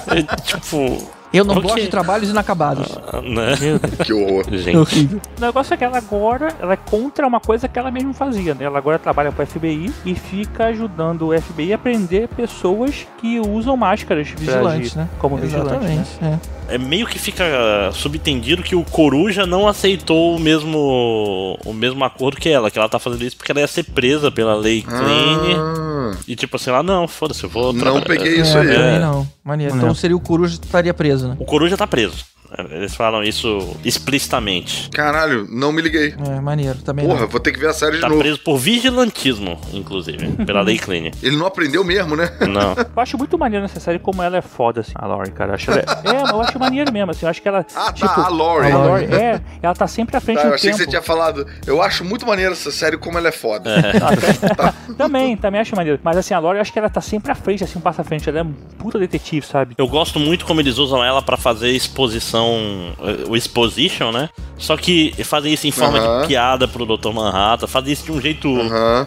[0.07, 1.09] É, tipo.
[1.33, 2.87] Eu não gosto de trabalhos inacabados.
[3.23, 3.55] Né?
[4.05, 4.45] Que horror.
[4.51, 4.77] Gente.
[4.77, 5.21] Horrível.
[5.37, 8.53] O negócio é que ela agora ela é contra uma coisa que ela mesma fazia,
[8.53, 8.65] né?
[8.65, 13.75] Ela agora trabalha pro FBI e fica ajudando o FBI a prender pessoas que usam
[13.75, 15.09] máscaras Vigilantes, agir né?
[15.19, 15.93] Como vigilantes, né?
[16.21, 16.41] Exatamente.
[16.51, 16.55] é.
[16.67, 17.45] É meio que fica
[17.93, 22.89] subentendido que o Coruja não aceitou o mesmo o mesmo acordo que ela, que ela
[22.89, 25.55] tá fazendo isso porque ela ia ser presa pela lei Klein.
[25.55, 28.67] Ah, E tipo assim, ela, não, foda-se, eu vou não trabalhar." peguei É, isso aí.
[28.67, 29.27] também não.
[29.43, 29.75] Maneiro.
[29.75, 31.35] Então seria o Coruja que estaria preso, né?
[31.39, 32.34] O Coruja tá preso.
[32.69, 34.89] Eles falam isso explicitamente.
[34.91, 36.13] Caralho, não me liguei.
[36.27, 36.77] É, maneiro.
[36.81, 37.27] Também Porra, não.
[37.27, 38.21] vou ter que ver a série de Tá novo.
[38.21, 41.11] preso por vigilantismo, inclusive, pela lei Klein.
[41.21, 42.29] Ele não aprendeu mesmo, né?
[42.41, 42.73] Não.
[42.73, 45.51] Eu acho muito maneiro nessa série como ela é foda, assim, a Laurie, cara.
[45.51, 47.25] Eu acho ela- é, eu acho maneiro mesmo, assim.
[47.25, 47.65] Eu acho que ela.
[47.75, 48.71] Ah, tipo, tá, a Laurie.
[48.71, 50.77] A Laurie, é, ela tá sempre à frente Tá, eu do achei tempo.
[50.77, 51.45] que você tinha falado.
[51.67, 53.75] Eu acho muito maneiro essa série como ela é foda.
[54.97, 55.99] Também, também acho maneiro.
[56.03, 57.99] Mas assim, a Laurie, eu acho que ela tá sempre à frente, assim, um passo
[58.01, 58.29] à frente.
[58.29, 59.75] Ela é um puta detetive, sabe?
[59.77, 64.29] Eu gosto muito como eles usam ela pra fazer exposição, eh, o exposition, né?
[64.57, 67.11] Só que fazem isso em forma de piada pro Dr.
[67.11, 68.49] Manhattan, fazem isso de um jeito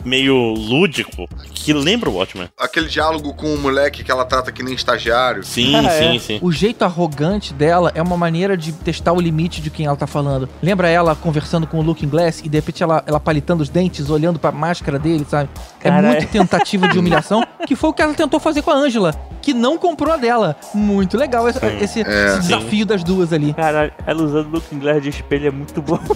[0.05, 2.49] meio lúdico, que lembra o Watchmen.
[2.59, 5.43] Aquele diálogo com o moleque que ela trata que nem estagiário.
[5.45, 6.19] Sim, Ah, sim, é.
[6.19, 6.39] sim.
[6.43, 10.07] O jeito arrogante dela é uma maneira de testar o limite de quem ela tá
[10.07, 10.49] falando.
[10.63, 14.11] Lembra ela conversando com o Looking Glass e de repente ela, ela palitando os dentes,
[14.11, 15.49] olhando pra máscara dele, sabe?
[15.83, 16.27] É muito é.
[16.27, 19.79] tentativa de humilhação, que foi o que ela tentou fazer com a Angela, que não
[19.79, 20.57] comprou a dela.
[20.75, 22.29] Muito legal esse, esse- É.
[22.29, 23.55] esse desafio das duas ali.
[23.55, 25.99] Cara, ela usando o Looking Glass de espelho é muito bom.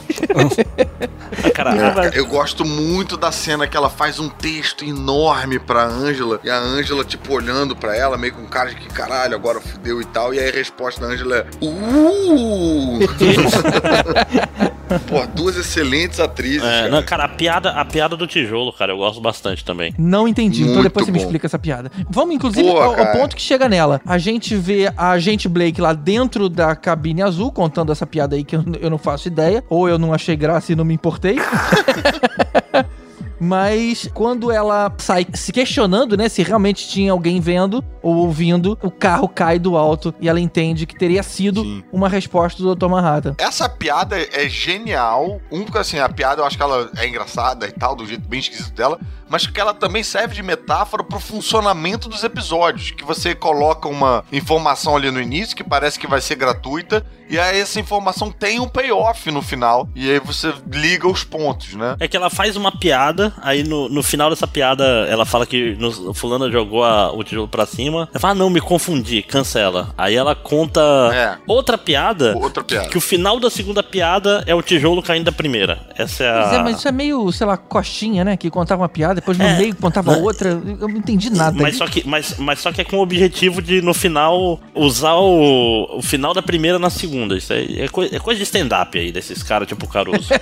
[1.45, 5.85] Ah, Cara, É, eu gosto muito da cena que ela faz um texto enorme pra
[5.85, 9.61] Angela e a Angela, tipo, olhando pra ela, meio com cara de que caralho, agora
[9.61, 10.33] fudeu e tal.
[10.35, 12.99] E aí a resposta da Angela é: Uh!
[15.01, 16.63] Pô, duas excelentes atrizes.
[16.63, 16.91] É, cara.
[16.91, 19.95] não, cara, a piada, a piada do tijolo, cara, eu gosto bastante também.
[19.99, 21.91] Não entendi, então Muito depois você me explica essa piada.
[22.11, 24.01] Vamos, inclusive, Boa, ao, ao ponto que chega nela.
[24.07, 28.45] A gente vê a agente Blake lá dentro da cabine azul, contando essa piada aí
[28.45, 29.65] que eu, eu não faço ideia.
[29.69, 31.37] Ou eu não achei graça e não me importei.
[33.43, 38.89] Mas quando ela sai se questionando, né, se realmente tinha alguém vendo ou ouvindo, o
[38.91, 41.83] carro cai do alto e ela entende que teria sido Sim.
[41.93, 42.87] uma resposta do Dr.
[42.87, 43.35] Manhattan.
[43.39, 45.41] Essa piada é genial.
[45.51, 48.29] Um, porque assim, a piada eu acho que ela é engraçada e tal, do jeito
[48.29, 49.01] bem esquisito dela.
[49.33, 52.91] Mas que ela também serve de metáfora pro funcionamento dos episódios.
[52.91, 57.39] Que você coloca uma informação ali no início que parece que vai ser gratuita, e
[57.39, 59.89] aí essa informação tem um payoff no final.
[59.95, 61.97] E aí você liga os pontos, né?
[61.99, 65.75] É que ela faz uma piada, aí no, no final dessa piada ela fala que
[65.77, 68.07] no, fulano jogou a- o tijolo pra cima.
[68.13, 69.95] Ela fala, ah, não, me confundi, cancela.
[69.97, 70.81] Aí ela conta
[71.15, 71.39] É.
[71.47, 72.37] outra piada.
[72.37, 72.91] Outra piada.
[72.91, 75.81] Que o final da segunda piada é o tijolo caindo da primeira.
[75.97, 76.43] Essa é a.
[76.43, 78.37] Pois é, mas isso é meio, sei lá, costinha, né?
[78.37, 79.59] Que contava uma piada, depois no É.
[79.59, 80.51] meio contava outra.
[80.51, 81.57] Eu não entendi nada.
[81.61, 85.15] Mas só, que, mas, mas só que é com o objetivo de, no final, usar
[85.15, 87.37] o, o final da primeira na segunda.
[87.37, 90.29] Isso aí é, coi- é coisa de stand-up aí, desses caras tipo Caruso.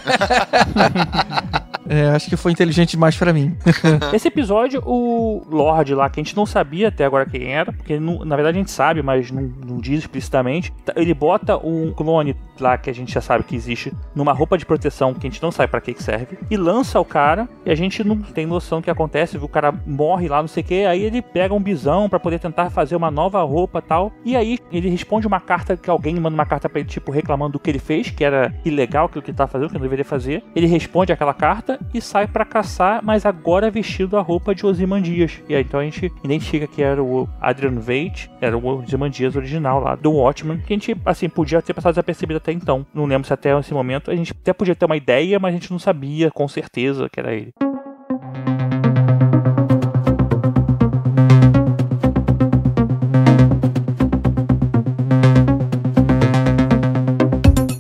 [1.89, 3.57] É, acho que foi inteligente demais pra mim.
[4.15, 7.99] Esse episódio, o Lorde lá, que a gente não sabia até agora quem era, porque
[7.99, 10.73] não- na verdade a gente sabe, mas não, não diz explicitamente.
[10.85, 14.57] tá- Ele bota um clone lá que a gente já sabe que existe numa roupa
[14.57, 17.49] de proteção que a gente não sabe pra que que serve e lança o cara
[17.65, 19.37] e a gente não tem noção do que acontece.
[19.39, 20.85] O cara morre lá, não sei o que.
[20.85, 24.13] Aí ele pega um bisão pra poder tentar fazer uma nova roupa tal.
[24.25, 27.53] E aí ele responde uma carta que alguém manda uma carta pra ele, tipo, reclamando
[27.53, 30.05] do que ele fez, que era ilegal aquilo que ele tava fazendo, que não deveria
[30.05, 30.43] fazer.
[30.55, 35.43] Ele responde aquela carta e sai pra caçar, mas agora vestido a roupa de Ozymandias.
[35.49, 39.81] E aí então a gente identifica que era o Adrian Veidt, era o Ozymandias original
[39.81, 42.87] lá, do Watchmen, que a gente, assim, podia ter passado desapercebido até então.
[42.95, 45.57] Não lembro se até esse momento a gente até podia ter uma ideia, mas a
[45.57, 47.53] gente não sabia com certeza que era ele.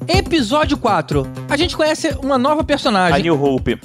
[0.09, 1.27] Episódio 4.
[1.49, 3.79] A gente conhece uma nova A personagem, New Hope.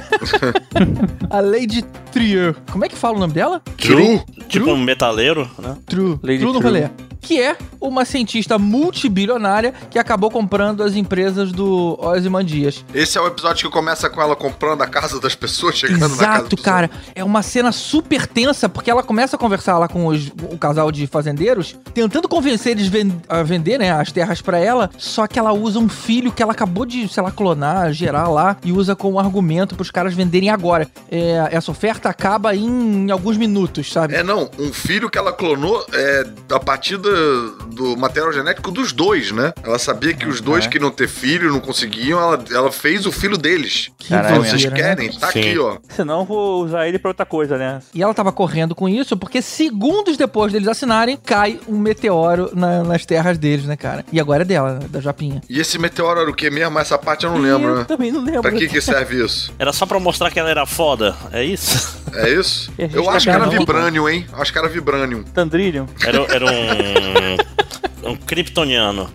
[1.30, 1.82] a Lady
[2.12, 2.54] Trier.
[2.70, 3.60] Como é que fala o nome dela?
[3.76, 4.22] True?
[4.48, 5.76] tipo um metaleiro, né?
[5.86, 6.18] True.
[6.22, 6.62] Lady True True.
[6.64, 6.88] rolê.
[7.20, 12.84] Que é uma cientista multibilionária que acabou comprando as empresas do Ozymandias.
[12.94, 16.08] Esse é o episódio que começa com ela comprando a casa das pessoas, chegando na
[16.16, 16.88] casa Exato, cara.
[17.16, 20.92] É uma cena super tensa, porque ela começa a conversar lá com os- o casal
[20.92, 25.36] de fazendeiros, tentando convencer eles ven- a vender, né, as terras pra ela, só que
[25.36, 28.94] ela usa um filho que ela acabou de, sei lá, clonar, gerar lá, e usa
[28.94, 30.88] como argumento pros caras venderem agora.
[31.10, 34.14] É, essa oferta acaba em, em alguns minutos, sabe?
[34.14, 38.92] É, não, um filho que ela clonou é a partir do, do material genético dos
[38.92, 39.52] dois, né?
[39.62, 40.68] Ela sabia que os dois É.
[40.68, 43.90] que não ter filho não conseguiam, ela, ela fez o filho deles.
[43.98, 44.70] Que Caralho, Vocês né?
[44.70, 45.10] querem?
[45.12, 45.40] Tá Sim.
[45.40, 45.76] aqui, ó.
[45.88, 47.80] Senão eu vou usar ele pra outra coisa, né?
[47.94, 52.82] E ela tava correndo com isso porque segundos depois deles assinarem, cai um meteoro na-
[52.82, 54.04] nas terras deles, né, cara?
[54.12, 55.40] E agora é dela, da Japinha.
[55.48, 56.78] E esse meteoro era o que mesmo?
[56.78, 57.84] Essa parte eu não lembro, eu né?
[57.84, 58.42] também não lembro.
[58.42, 59.52] Pra que que serve isso?
[59.58, 61.98] Era só pra mostrar que ela era foda, é isso?
[62.14, 62.72] É isso?
[62.78, 63.46] Gente Eu tá acho que era.
[63.46, 64.26] Vibranium, hein?
[64.32, 65.22] Acho que era Vibranium.
[65.22, 65.86] Tandrillion.
[66.04, 68.10] Era, era um.
[68.12, 69.10] um kryptoniano,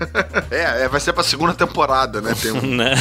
[0.52, 2.36] É, é, vai ser pra segunda temporada, né?
[2.40, 2.62] Tem um...
[2.76, 2.94] né?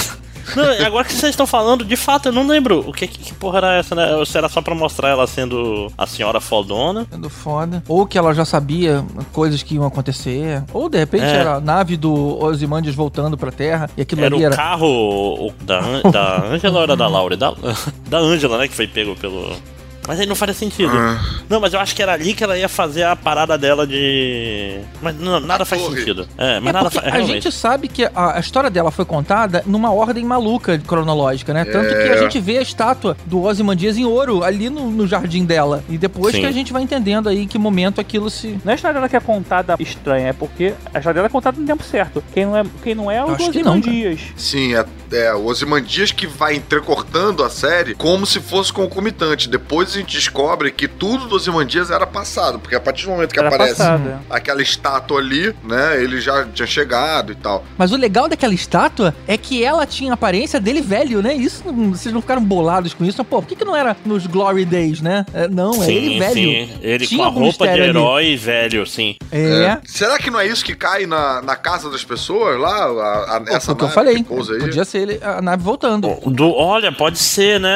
[0.57, 3.59] Não, agora que vocês estão falando, de fato, eu não lembro o que, que porra
[3.59, 4.15] era essa, né?
[4.17, 7.07] Ou se era só pra mostrar ela sendo a senhora fodona.
[7.11, 7.83] Sendo foda.
[7.89, 10.63] Ou que ela já sabia coisas que iam acontecer.
[10.73, 11.37] Ou de repente É.
[11.37, 12.13] era a nave do
[12.43, 14.57] Ozymandias voltando pra Terra e aquilo Era ali o era.
[14.57, 17.37] carro o- da, An- da Angela ou era da Laura?
[17.37, 17.53] Da,
[18.09, 18.69] da Angela, né?
[18.69, 19.53] Que foi pego pelo.
[20.09, 20.91] Mas aí não faria sentido.
[20.95, 21.21] Ah.
[21.49, 24.81] Não, mas eu acho que era ali que ela ia fazer a parada dela de.
[25.01, 25.99] Mas não, nada A faz torre.
[25.99, 26.27] sentido.
[26.37, 27.07] É, mas É nada faz.
[27.07, 27.33] a realmente.
[27.43, 31.65] gente sabe que a, a história dela foi contada numa ordem maluca cronológica, né?
[31.65, 32.03] Tanto É.
[32.05, 35.85] que a gente vê a estátua do Ozymandias em ouro ali no, no jardim dela.
[35.89, 36.41] E depois Sim.
[36.41, 38.59] que a gente vai entendendo aí em que momento aquilo se.
[38.65, 41.31] Não é a história dela que é contada estranha, é porque a história dela é
[41.31, 42.23] contada no tempo certo.
[42.33, 44.21] Quem não é, quem não é, é o Ozymandias.
[44.37, 49.49] Sim, é, é o Ozymandias que vai entrecortando a série como se fosse concomitante.
[49.49, 53.33] Depois a gente descobre que tudo do Ozymandias era passado, porque a partir do momento
[53.33, 54.19] que Era aparece passado, é.
[54.31, 57.65] aquela estátua ali, né, ele já tinha chegado e tal.
[57.77, 61.35] Mas o legal daquela estátua é que ela tinha a aparência dele velho, né?
[61.35, 63.23] Isso, vocês não ficaram bolados com isso?
[63.25, 65.25] Pô, por que, que não era nos Glory Days, né?
[65.33, 66.35] É, não, é ele velho.
[66.35, 66.71] sim.
[66.81, 67.91] Ele Tinha com a roupa de mistério ali.
[67.91, 69.17] herói velho, sim.
[69.33, 69.79] É.
[69.85, 72.85] Será que não é isso que cai na, na casa das pessoas lá?
[72.85, 74.17] A, a, Pô, essa que eu falei.
[74.17, 74.61] que pousa aí?
[74.61, 76.09] Podia ser ele, a nave voltando.
[76.27, 77.71] Do, olha, pode ser, né?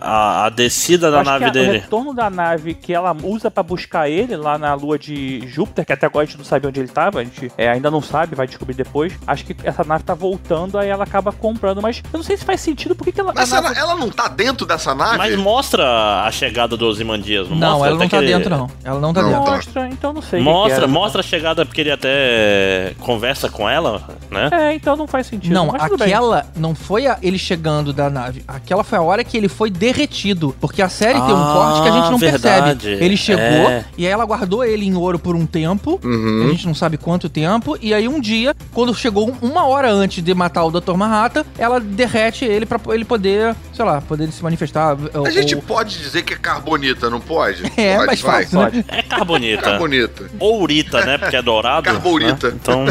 [0.00, 1.78] A, a descida da nave que a- o dele.
[1.78, 5.92] retorno da nave que ela usa pra buscar ele lá na lua de Júpiter, que
[5.92, 8.34] até agora a gente não sabe onde ele tava, a gente é, ainda não sabe,
[8.34, 9.12] vai descobrir depois.
[9.26, 12.44] Acho que essa nave tá voltando, aí ela acaba comprando, mas eu não sei se
[12.44, 13.32] faz sentido, por que, que ela.
[13.34, 15.18] Mas a ela, nave- ela não tá dentro dessa nave?
[15.18, 17.88] Mas mostra a chegada do Ozymandias, não, Não, mostra?
[17.90, 18.70] ela não tá ele- dentro, não.
[18.84, 19.44] Ela não tá Não, dentro.
[19.44, 19.50] tá.
[19.52, 20.40] Mostra, então não sei.
[20.40, 24.48] o que que Mostra, mostra a chegada porque ele até conversa com ela, né?
[24.52, 25.52] É, então não faz sentido.
[25.52, 28.42] Não, aquela não foi a- ele chegando da nave.
[28.46, 30.54] Aquela foi a hora que ele foi derretido.
[30.60, 32.78] Porque a série Ah, tem um corte que a gente não verdade.
[32.86, 33.04] percebe.
[33.04, 33.84] Ele chegou É.
[33.96, 36.00] e aí ela guardou ele em ouro por um tempo.
[36.04, 36.44] Uhum.
[36.46, 37.76] A gente não sabe quanto tempo.
[37.80, 40.94] E aí um dia, quando chegou uma hora antes de matar o Dr.
[40.94, 44.96] Manhattan, ela derrete ele pra ele poder, sei lá, poder se manifestar.
[45.14, 47.62] ou- A gente ou- pode dizer que é carbonita, não pode?
[47.76, 48.44] É, pode, mais vai.
[48.44, 48.84] fácil, né?
[48.88, 49.62] É carbonita.
[49.62, 50.24] Carbonita.
[50.38, 51.18] Ourita, né?
[51.18, 51.82] Porque é dourado.
[51.84, 52.48] Carborita.
[52.50, 52.56] né?
[52.60, 52.84] Então.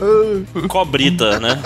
[0.68, 1.58] cobrita, né?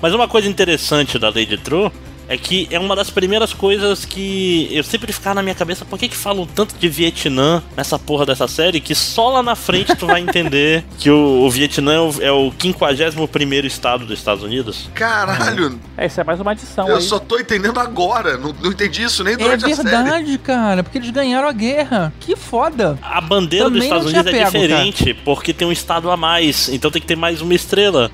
[0.00, 1.90] Mas uma coisa interessante da Lady True
[2.28, 5.98] é que é uma das primeiras coisas que eu sempre ficava na minha cabeça, por
[5.98, 9.94] que que falam tanto de Vietnã nessa porra dessa série, que só lá na frente
[9.96, 14.42] tu vai entender que o, o Vietnã é o, é o 51º estado dos Estados
[14.44, 14.88] Unidos.
[14.94, 17.02] Caralho, É, isso é mais uma adição eu aí.
[17.02, 18.36] só tô entendendo agora.
[18.36, 19.88] Não, não entendi isso nem É durante a série.
[19.88, 22.12] verdade, cara, porque eles ganharam a guerra.
[22.20, 22.98] Que foda.
[23.02, 26.90] A bandeira Também dos Estados Unidos é diferente, porque tem um estado a mais, então
[26.90, 28.10] tem que ter mais uma estrela,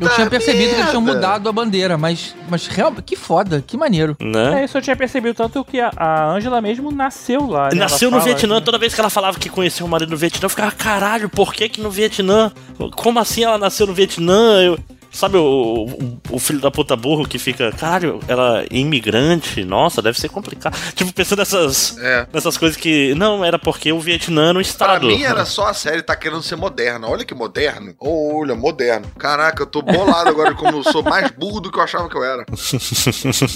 [0.00, 3.76] Eu tinha percebido que eles tinham mudado a bandeira, mas, mas realmente, que foda, que
[3.76, 4.16] maneiro.
[4.20, 4.60] né?
[4.60, 7.68] É, isso eu tinha percebido, tanto que a- a Angela mesmo nasceu lá.
[7.70, 7.74] né?
[7.76, 10.16] Nasceu Ela no fala- Vietnã, toda vez que ela falava que conhecia o marido no
[10.16, 12.52] Vietnã, eu ficava, caralho, por que que no Vietnã?
[12.96, 14.62] Como assim ela nasceu no Vietnã?
[14.62, 14.78] Eu-
[15.10, 19.64] Sabe o, o, o filho da puta burro que fica, caralho, ela é imigrante?
[19.64, 20.76] Nossa, deve ser complicado.
[20.94, 22.26] Tipo, pensando nessas, É.
[22.30, 23.14] nessas coisas que.
[23.14, 25.06] Não, era porque o Vietnã era um Pra estado.
[25.06, 27.08] mim era só a série tá querendo ser moderna.
[27.08, 27.94] Olha que moderno.
[27.98, 29.06] Olha, moderno.
[29.18, 32.16] Caraca, eu tô bolado agora como eu sou mais burro do que eu achava que
[32.16, 32.44] eu era.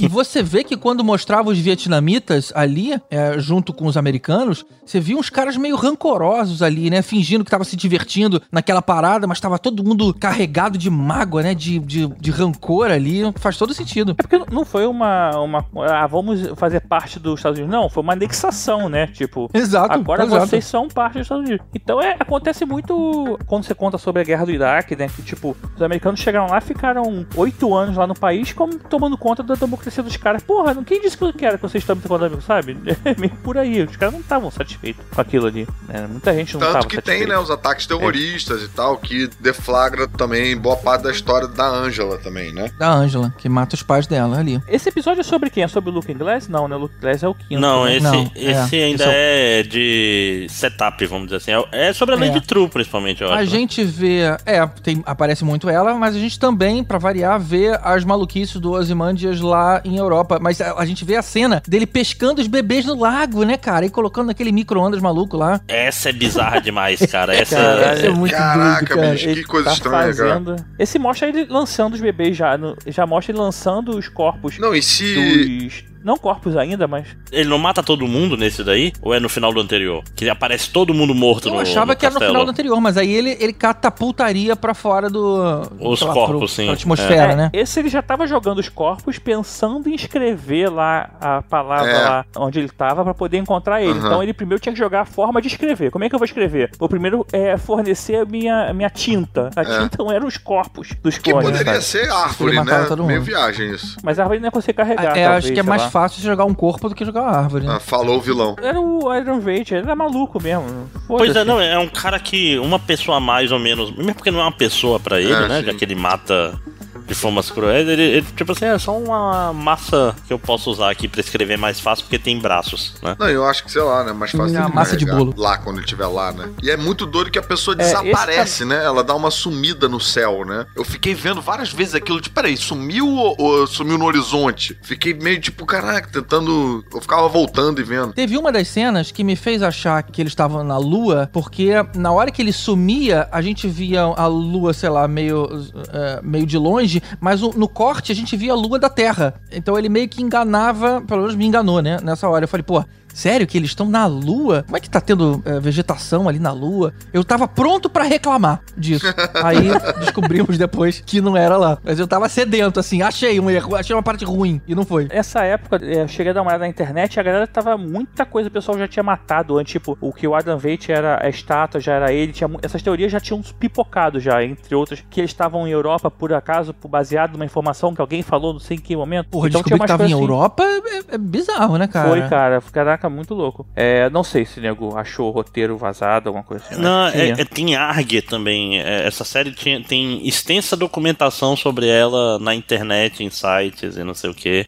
[0.01, 5.01] E você vê que quando mostrava os vietnamitas ali, é, junto com os americanos, você
[5.01, 7.03] via uns caras meio rancorosos ali, né?
[7.03, 11.55] Fingindo que tava se divertindo naquela parada, mas tava todo mundo carregado de mágoa, né?
[11.55, 13.22] De, de, de rancor ali.
[13.37, 14.14] Faz todo sentido.
[14.18, 15.66] É porque não foi uma, uma.
[15.89, 17.74] Ah, vamos fazer parte dos Estados Unidos.
[17.74, 19.07] Não, foi uma anexação, né?
[19.07, 19.93] Tipo, Exato.
[19.93, 20.47] agora exato.
[20.47, 21.66] vocês são parte dos Estados Unidos.
[21.74, 25.09] Então é, acontece muito quando você conta sobre a guerra do Iraque, né?
[25.09, 29.43] Que tipo, os americanos chegaram lá, ficaram oito anos lá no país, como tomando conta
[29.43, 30.43] da democracia dos caras.
[30.43, 32.77] Porra, não quem disse que eu quero que vocês tomem econômico, sabe?
[33.05, 33.83] É meio por aí.
[33.83, 35.66] Os caras não estavam satisfeitos com aquilo ali.
[35.89, 36.07] né?
[36.09, 37.25] Muita gente não Tanto tava que satisfeita.
[37.27, 41.66] tem, né, os ataques terroristas e tal, que deflagra também boa parte da história da
[41.66, 42.70] Angela também, né?
[42.79, 44.61] Da Angela, que mata os pais dela ali.
[44.68, 45.64] Esse episódio é sobre quem?
[45.64, 46.49] É sobre o Luke Glass?
[46.49, 46.77] Não, né?
[46.77, 47.61] O Luke Glass é o quinto.
[47.61, 47.97] Não, né?
[47.97, 51.51] esse, Não, esse é, ainda esse é de setup, vamos dizer assim.
[51.73, 52.41] É- É sobre a Lady É.
[52.41, 53.37] True, principalmente, eu acho.
[53.37, 53.47] A né?
[53.47, 54.20] gente vê.
[54.47, 58.73] É, tem, aparece muito ela, mas a gente também, pra variar, vê as maluquices do
[58.73, 60.39] Ozymandias lá em Europa.
[60.41, 63.87] Mas a, a gente vê a cena dele pescando os bebês no lago, né, cara?
[63.87, 65.61] E colocando naquele micro-ondas maluco lá.
[65.69, 67.35] Essa é bizarra demais, cara.
[67.35, 67.97] Essa Caralho.
[67.99, 69.13] Isso é muito Caraca, doido, cara.
[69.13, 70.29] bicho, que coisa tá estranha, cara.
[70.35, 70.57] fazendo...
[70.79, 72.57] Esse mostra ele lançando os bebês já.
[72.59, 75.15] no- Já mostra ele lançando os corpos Não, e se.
[75.15, 75.91] dos.
[76.05, 77.07] Não corpos ainda, mas.
[77.30, 78.92] Ele não mata todo mundo nesse daí?
[79.03, 80.03] Ou é no final do anterior?
[80.16, 82.80] Que aparece todo mundo morto Eu no achava no que era no final do anterior,
[82.80, 85.62] mas aí ele, ele catapultaria pra fora do.
[85.80, 86.64] Os lá, corpos, pro- sim.
[86.66, 87.50] Pra atmosfera, É, né?
[87.53, 92.03] Esse ele já tava jogando os corpos pensando em escrever lá a palavra É.
[92.09, 93.92] lá onde ele tava pra poder encontrar ele.
[93.98, 94.07] Aham.
[94.07, 95.90] Então ele primeiro tinha que jogar a forma de escrever.
[95.90, 96.70] Como é que eu vou escrever?
[96.78, 99.50] Vou primeiro é, fornecer a minha, minha tinta.
[99.57, 99.78] A É.
[99.80, 101.50] tinta não eram os corpos dos Que clones.
[101.50, 101.84] poderia sabe?
[101.84, 102.84] ser árvore, né?
[102.88, 103.26] todo Meio mundo.
[103.28, 103.96] viagem isso.
[104.03, 105.16] Mas a árvore não ia conseguir carregar.
[105.16, 105.90] É, talvez, acho que é mais lá.
[105.93, 107.74] Fácil jogar um corpo do que jogar uma árvore, né?
[107.76, 108.57] Ah, falou o vilão.
[108.61, 110.88] Era o Iron Vate, ele era maluco mesmo.
[111.07, 114.40] Pois é, não, é um cara que uma pessoa mais ou menos, mesmo porque não
[114.40, 115.61] é uma pessoa pra ele, É, né?
[115.61, 115.66] sim.
[115.66, 116.59] Já que ele mata
[117.07, 120.90] de formas cruéis, ele, ele, tipo assim, é só uma massa que eu posso usar
[120.90, 123.16] aqui pra escrever mais fácil porque tem braços, né?
[123.18, 124.12] Não, eu acho que, sei lá, né?
[124.12, 125.34] Mais fácil É uma massa de bolo.
[125.36, 126.48] Lá quando ele estiver lá, né?
[126.62, 128.84] E é muito doido que a pessoa É, desaparece, né?
[128.84, 130.66] Ela dá uma sumida no céu, né?
[130.76, 134.76] Eu fiquei vendo várias vezes aquilo, tipo, peraí, sumiu ou, ou sumiu no horizonte?
[134.82, 136.84] Fiquei meio tipo, caraca, tentando.
[136.92, 138.12] Eu ficava voltando e vendo.
[138.12, 142.12] Teve uma das cenas que me fez achar que eles estavam na lua, porque na
[142.12, 145.48] hora que ele sumia, a gente via a lua, sei lá, meio,
[145.92, 149.34] é, meio de longe, mas o- no corte a gente via a lua da Terra.
[149.53, 151.99] Então ele meio que enganava, pelo menos me enganou, né?
[152.03, 152.45] Nessa hora.
[152.45, 152.84] Eu falei, pô.
[153.15, 154.63] Sério que eles estão na lua?
[154.65, 156.93] Como é que tá tendo é, vegetação ali na lua?
[157.13, 159.05] Eu tava pronto pra reclamar disso.
[159.43, 159.69] Aí
[160.01, 161.79] descobrimos depois que não era lá.
[161.85, 164.61] Mas eu tava sedento, assim, achei um erro, achei uma parte ruim.
[164.67, 165.07] E não foi.
[165.11, 167.77] Essa época, é, eu cheguei a dar uma olhada na internet e a galera tava
[167.77, 169.73] muita coisa, o pessoal já tinha matado antes.
[169.73, 172.33] Tipo, o que o Adam Veidt era a estátua, já era ele.
[172.33, 176.33] Tinha, essas teorias já tinham pipocado já, entre outras, que eles estavam em Europa por
[176.33, 179.29] acaso, por- baseado numa informação que alguém falou, não sei em que momento.
[179.29, 180.21] Porra, Então descobrir que tava em assim.
[180.23, 182.09] Europa é, é bizarro, né, cara?
[182.09, 182.63] Foi, cara.
[182.73, 183.66] Caraca, muito louco.
[183.74, 186.80] É, não sei se o nego achou o roteiro vazado, alguma coisa assim.
[186.80, 188.80] Não, é, é- tem ARG também.
[188.80, 194.14] É, essa série tinha, tem extensa documentação sobre ela na internet, em sites e não
[194.14, 194.66] sei o que.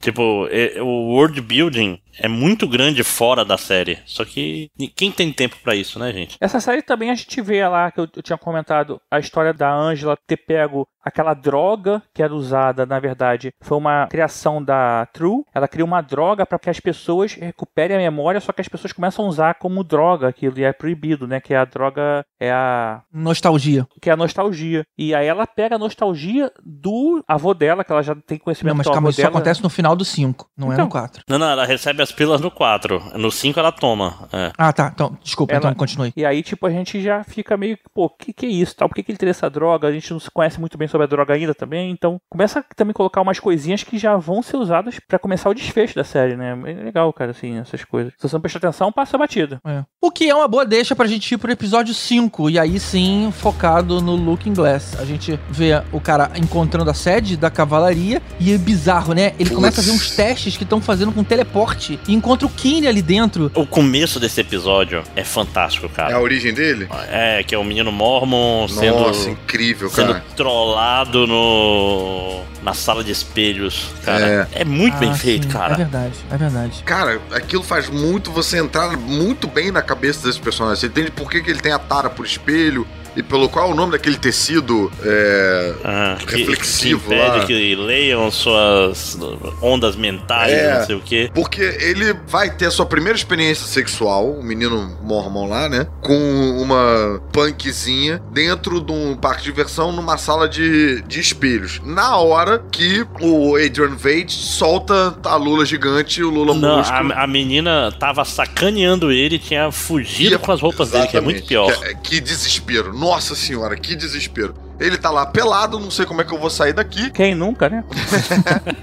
[0.00, 3.98] Tipo, é- o world building é muito grande fora da série.
[4.04, 6.36] Só que quem tem tempo pra isso, né, gente?
[6.40, 9.72] Essa série também a gente vê lá, que eu, eu tinha comentado, a história da
[9.72, 15.42] Angela ter pego aquela droga que era usada, na verdade, foi uma criação da True.
[15.54, 18.92] Ela cria uma droga para que as pessoas recuperem a memória, só que as pessoas
[18.92, 21.40] começam a usar como droga aquilo e é proibido, né?
[21.40, 23.86] Que a droga é a Nostalgia.
[24.00, 24.84] que é a nostalgia.
[24.98, 28.76] E aí ela pega a nostalgia do avô dela, que ela já tem conhecimento Não,
[28.78, 29.30] mas do avô calma, isso dela.
[29.30, 30.84] acontece no final do 5, não é Então.
[30.84, 31.22] no 4.
[31.28, 33.12] Não, não, ela recebe as pílulas no 4.
[33.16, 34.28] No 5 ela toma.
[34.32, 34.52] É.
[34.56, 34.90] Ah, tá.
[34.94, 36.12] Então, desculpa, Ela- então continue.
[36.16, 38.74] E aí, tipo, a gente já fica meio que, pô, o que, que é isso?
[38.76, 38.88] Tal?
[38.88, 39.88] Por que, que ele teria essa droga?
[39.88, 41.90] A gente não se conhece muito bem sobre a droga ainda também.
[41.90, 45.54] Então, começa a também colocar umas coisinhas que já vão ser usadas pra começar o
[45.54, 46.56] desfecho da série, né?
[46.66, 48.12] É legal, cara, assim, essas coisas.
[48.18, 49.60] Se você não prestar atenção, passa batida.
[49.66, 49.84] É.
[50.00, 53.30] O que é uma boa deixa pra gente ir pro episódio 5, e aí sim
[53.32, 54.98] focado no Looking Glass.
[54.98, 59.34] A gente vê o cara encontrando a sede da cavalaria, e é bizarro, né?
[59.38, 62.86] Ele começa a ver uns testes que estão fazendo com teleporte, e encontra o Kine
[62.86, 63.50] ali dentro.
[63.54, 66.16] O começo desse episódio é fantástico, É cara.
[66.16, 66.88] a origem dele?
[67.10, 70.24] É, que é o menino Mormon sendo, Nossa, incrível, sendo cara.
[70.36, 74.46] trollado no na sala de espelhos, cara.
[74.52, 75.72] É, muito bem Ah, feito, sim, cara.
[75.74, 76.82] É verdade, é verdade.
[76.84, 80.78] Cara, aquilo faz muito você entrar muito bem na cabeça desse personagem.
[80.80, 82.86] Você entende por que, que ele tem a tara por espelho
[83.16, 87.44] e pelo qual é o nome daquele tecido é, Ah, que- reflexivo que impede lá.
[87.46, 89.18] que leiam suas
[89.62, 90.78] ondas mentais, É.
[90.78, 91.30] não sei o quê.
[91.34, 95.86] Porque ele vai ter a sua primeira experiência sexual, o menino mormon lá, né?
[96.00, 101.80] Com uma punkzinha dentro de um parque de diversão numa sala de, de espelhos.
[101.84, 107.12] Na hora que o Adrian Veidt solta a Lula gigante e o Lula Não, músculo.
[107.12, 111.42] a, a menina tava sacaneando ele, tinha fugido com as roupas dele, que é muito
[111.44, 111.70] pior.
[111.72, 112.92] Que, que desespero.
[113.00, 114.54] Nossa senhora, que desespero.
[114.78, 117.10] Ele tá lá pelado, não sei como é que eu vou sair daqui.
[117.10, 117.82] Quem nunca, né?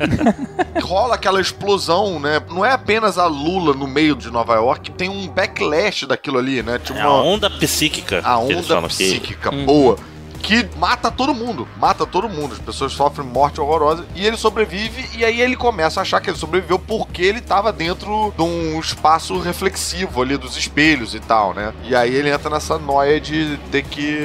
[0.81, 2.41] Rola aquela explosão, né?
[2.49, 6.61] Não é apenas a Lula no meio de Nova York, tem um backlash daquilo ali,
[6.63, 6.79] né?
[6.79, 8.21] Tipo É a uma- onda psíquica.
[8.23, 9.97] a onda falam que- psíquica boa.
[10.41, 12.53] Que mata todo mundo, mata todo mundo.
[12.53, 15.05] As pessoas sofrem morte horrorosa e ele sobrevive.
[15.17, 18.79] E aí ele começa a achar que ele sobreviveu porque ele tava dentro de um
[18.79, 21.73] espaço reflexivo ali dos espelhos e tal, né?
[21.83, 24.17] E aí ele entra nessa noia de ter que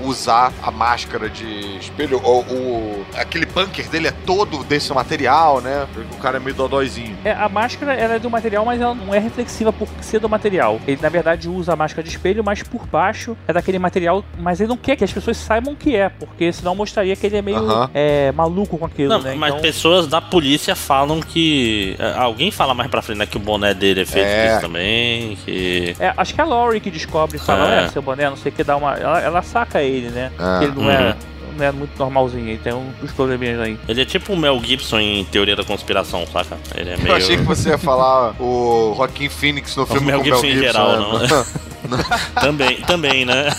[0.00, 2.20] usar a máscara de espelho.
[2.24, 5.86] O, o- aquele bunker dele é todo desse material, né?
[6.12, 7.16] O cara é meio dodóizinho.
[7.24, 10.28] É, a máscara ela é do material, mas ela não é reflexiva por ser do
[10.28, 10.80] material.
[10.86, 14.24] Ele, na verdade, usa a máscara de espelho, mas por baixo é daquele material.
[14.38, 17.26] Mas ele não quer que as pessoas saibam o que é, porque senão mostraria que
[17.26, 17.90] ele é meio Aham.
[17.92, 19.34] é, maluco com aquilo, Não, né?
[19.36, 21.96] mas Então- pessoas da polícia falam que.
[21.98, 24.48] é, Alguém fala mais pra frente né, que o boné dele é feito É.
[24.48, 25.36] disso também.
[25.44, 25.94] Que.
[25.98, 27.84] É, acho que é a Laurie que descobre e fala, É.
[27.84, 28.94] é, seu boné, não sei o que, dá uma.
[28.94, 30.30] Ela, ela saca ele, né?
[30.38, 30.58] Ah.
[30.60, 31.14] Que ele não, é, Uhum.
[31.56, 33.78] Não é muito normalzinho, ele tem um- uns probleminhas aí.
[33.88, 36.56] Ele é tipo o Mel Gibson em Teoria da Conspiração, saca?
[36.74, 37.08] Ele é meio.
[37.08, 40.42] Eu achei que você ia falar o Joaquim Phoenix no O filme Mel com Gibson
[40.42, 40.72] Mel em Gibson.
[40.72, 41.28] geral, né?
[41.28, 41.98] não.
[42.40, 43.50] também, também, né?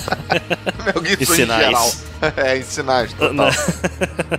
[0.85, 1.65] Mel Gibson em sinais.
[1.65, 1.91] geral.
[2.37, 3.49] É, em sinais, total.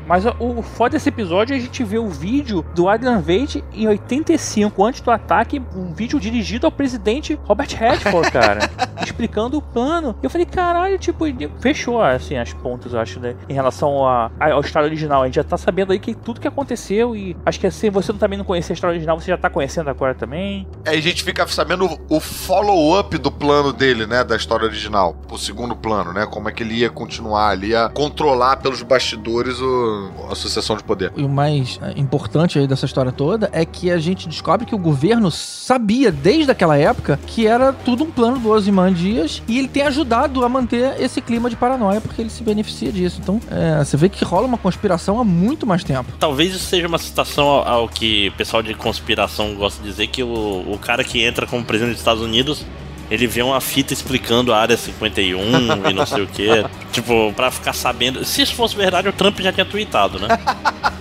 [0.06, 3.86] Mas o, foda desse episódio é a gente ver o vídeo do Adrian Veidt em
[3.86, 8.70] 85, antes do ataque, um vídeo dirigido ao presidente Robert Redford, cara,
[9.04, 10.16] explicando o plano.
[10.22, 11.26] Eu falei, caralho, tipo,
[11.60, 13.34] fechou assim as pontas, eu acho, né?
[13.48, 15.22] Em relação a, a- ao história original.
[15.22, 18.12] A gente já tá sabendo aí que tudo que aconteceu e acho que se você
[18.12, 20.66] também não conhecia a história original, você já tá conhecendo agora também.
[20.86, 24.22] Aí a gente fica sabendo o follow-up do plano dele, né?
[24.24, 25.16] Da história original.
[25.30, 26.26] O segundo plano, né?
[26.26, 30.84] Como é que ele ia continuar ali a controlar pelos bastidores o, a associação de
[30.84, 31.12] poder.
[31.16, 34.74] E o mais é, importante aí dessa história toda é que a gente descobre que
[34.74, 39.68] o governo sabia desde aquela época que era tudo um plano do Ozymandias e ele
[39.68, 43.20] tem ajudado a manter esse clima de paranoia porque ele se beneficia disso.
[43.22, 46.12] Então, é, você vê que rola uma conspiração há muito mais tempo.
[46.18, 50.06] Talvez isso seja uma citação ao, ao que o pessoal de conspiração gosta de dizer,
[50.08, 50.26] que o,
[50.72, 52.64] o cara que entra como presidente dos Estados Unidos,
[53.10, 56.48] ele vê uma fita explicando a área 51 e não sei o que.
[56.92, 58.24] Tipo, pra ficar sabendo.
[58.24, 60.28] Se isso fosse verdade, o Trump já tinha tweetado, né?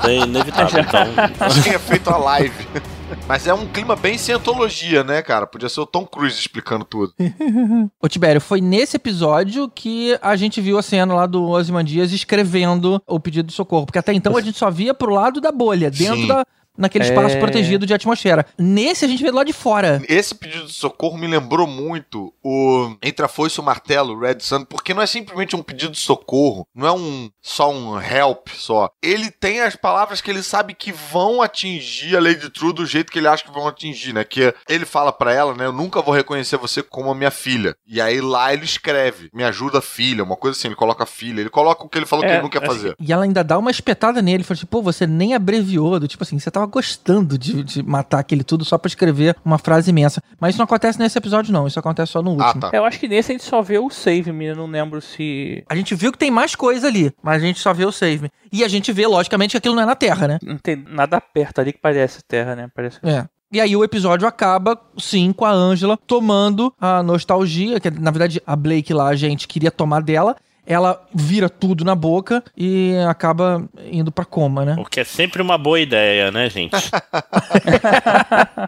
[0.04, 0.84] É inevitável.
[0.84, 1.62] Então.
[1.62, 2.68] Tinha feito a live.
[3.28, 5.47] Mas é um clima bem cientologia, né, cara?
[5.47, 7.14] Podia ser o Tom Cruise explicando tudo.
[8.01, 13.01] Ô Tibério, foi nesse episódio que a gente viu a cena lá do Ozymandias escrevendo
[13.07, 13.86] o pedido de socorro.
[13.86, 16.28] Porque até então a gente só via pro lado da bolha, dentro Sim.
[16.28, 16.45] da.
[16.78, 17.40] Naquele espaço É.
[17.40, 18.46] protegido de atmosfera.
[18.58, 20.02] Nesse a gente vê do lado de fora.
[20.10, 24.40] Esse pedido de socorro me lembrou muito o Entre a Foice e o Martelo, Red
[24.40, 28.48] Sun, porque não é simplesmente um pedido de socorro, não é um só um help
[28.56, 28.90] só.
[29.02, 33.12] Ele tem as palavras que ele sabe que vão atingir a Lady True do jeito
[33.12, 34.24] que ele acha que vão atingir, né?
[34.24, 35.66] Que ele fala pra ela, né?
[35.66, 37.76] Eu nunca vou reconhecer você como a minha filha.
[37.88, 40.70] E aí lá ele escreve: Me ajuda, filha, uma coisa assim.
[40.70, 42.96] Ele coloca filha, ele coloca o que ele falou que É, ele não quer fazer.
[43.00, 44.44] E ela ainda dá uma espetada nele.
[44.44, 46.00] Fala assim, pô, você nem abreviou.
[46.00, 49.36] Do tipo assim, você tava tava gostando de, de matar aquele tudo só pra escrever
[49.43, 50.22] uma frase imensa.
[50.39, 51.68] Mas isso não acontece nesse episódio, não.
[51.68, 52.61] Isso acontece só no último.
[52.61, 52.70] tá.
[52.74, 55.64] Eu acho que nesse a gente só vê o save me, eu não lembro se.
[55.70, 58.24] A gente viu que tem mais coisa ali, mas a gente só vê o save.
[58.24, 58.32] me.
[58.51, 60.39] E a gente vê, logicamente, que aquilo não é na Terra, né?
[60.43, 62.70] Não tem nada perto ali que parece terra, né?
[62.74, 62.99] Parece.
[63.03, 63.26] É.
[63.51, 68.41] E aí o episódio acaba, sim, com a Angela tomando a nostalgia, que na verdade
[68.47, 70.36] a Blake lá, a gente queria tomar dela.
[70.66, 74.76] Ela vira tudo na boca e acaba indo pra coma, né?
[74.80, 76.74] O que é sempre uma boa ideia, né, gente?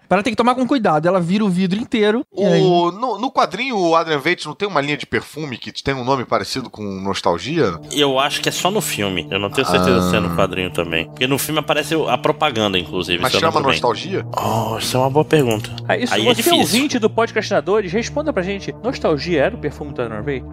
[0.09, 1.07] Ela tem que tomar com cuidado.
[1.07, 2.25] Ela vira o vidro inteiro.
[2.35, 5.57] e aí- O, no, no quadrinho, o Adrian Veidt não tem uma linha de perfume
[5.57, 7.79] que tem um nome parecido com Nostalgia?
[7.91, 9.27] Eu acho que é só no filme.
[9.31, 10.09] Eu não tenho certeza Ah.
[10.09, 11.05] se é no quadrinho também.
[11.07, 13.21] Porque no filme aparece a propaganda, inclusive.
[13.21, 13.59] Mas chama.
[13.59, 14.25] Nostalgia?
[14.37, 15.69] Oh, isso é uma boa pergunta.
[15.87, 16.59] Ah, isso, Aí você é difícil.
[16.59, 18.73] ouvinte do podcastinadores, responda pra gente.
[18.83, 20.43] Nostalgia era o perfume da Norway?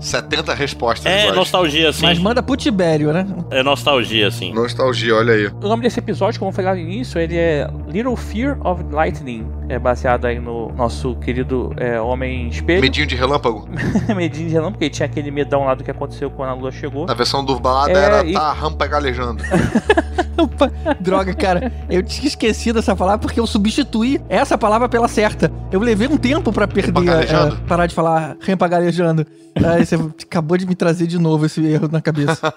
[0.00, 1.06] 70 respostas.
[1.12, 2.02] É nostalgia, sim.
[2.02, 3.26] Mas manda pro Tibério, né?
[3.50, 4.52] É nostalgia, sim.
[4.52, 5.46] Nostalgia, olha aí.
[5.46, 8.82] O nome desse episódio, como eu falei lá no início, ele é Little Fear of
[8.90, 9.46] Lightning.
[9.68, 12.80] É baseado aí no nosso querido é, Homem Espelho.
[12.82, 13.68] Medinho de relâmpago.
[14.14, 17.06] Medinho de relâmpago, porque tinha aquele medão lá do que aconteceu quando a lua chegou.
[17.06, 19.42] Na versão dublada É, era e- tá rampa galejando.
[20.36, 20.70] Opa,
[21.00, 21.72] Droga, cara.
[21.88, 25.50] Eu tinha esquecido essa palavra porque eu substituí essa palavra pela certa.
[25.70, 29.24] Eu levei um tempo pra perder, é, parar de falar rempagalejando.
[29.54, 32.52] Aí você acabou de me trazer de novo esse erro na cabeça.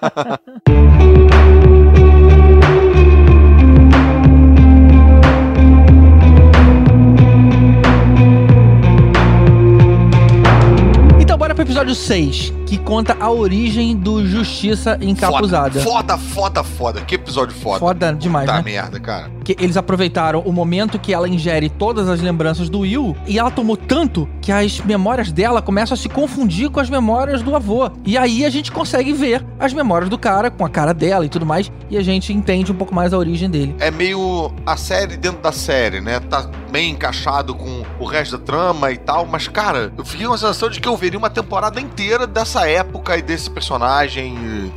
[11.20, 15.80] Então bora pro episódio 6, que conta a origem do Justiça Encapuzada.
[15.80, 17.00] Foda, foda, foda, foda.
[17.00, 17.78] Que episódio foda.
[17.78, 18.62] Foda demais, Tá né?
[18.62, 19.30] merda, cara.
[19.42, 23.50] que eles aproveitaram o momento que ela ingere todas as lembranças do Will e ela
[23.50, 27.90] tomou tanto que as memórias dela começam a se confundir com as memórias do avô.
[28.04, 31.28] E aí a gente consegue ver as memórias do cara com a cara dela e
[31.30, 33.74] tudo mais e a gente entende um pouco mais a origem dele.
[33.80, 36.20] É meio a série dentro da série, né?
[36.20, 40.34] Tá bem encaixado com o resto da trama e tal, mas cara, eu fiquei com
[40.34, 44.72] a sensação de que eu veria uma temporada inteira dessa época e desse personagem ali.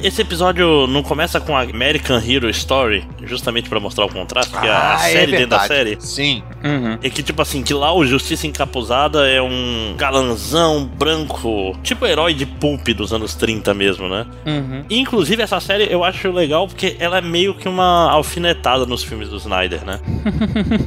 [0.00, 0.06] É.
[0.06, 4.66] Esse episódio não começa com a American Hero Story, justamente pra mostrar o contraste, que
[4.66, 5.96] é a Ah, é série dentro da série.
[6.00, 6.42] Sim.
[6.64, 6.98] Uhum.
[7.02, 12.34] É que, tipo assim, que lá o Justiça Encapuzada é um galanzão branco, tipo herói
[12.34, 14.26] de pulp dos anos 30 mesmo, né?
[14.46, 14.84] Uhum.
[14.90, 19.28] Inclusive, essa série eu acho legal porque ela é meio que uma alfinetada nos filmes
[19.28, 20.00] do Snyder, né?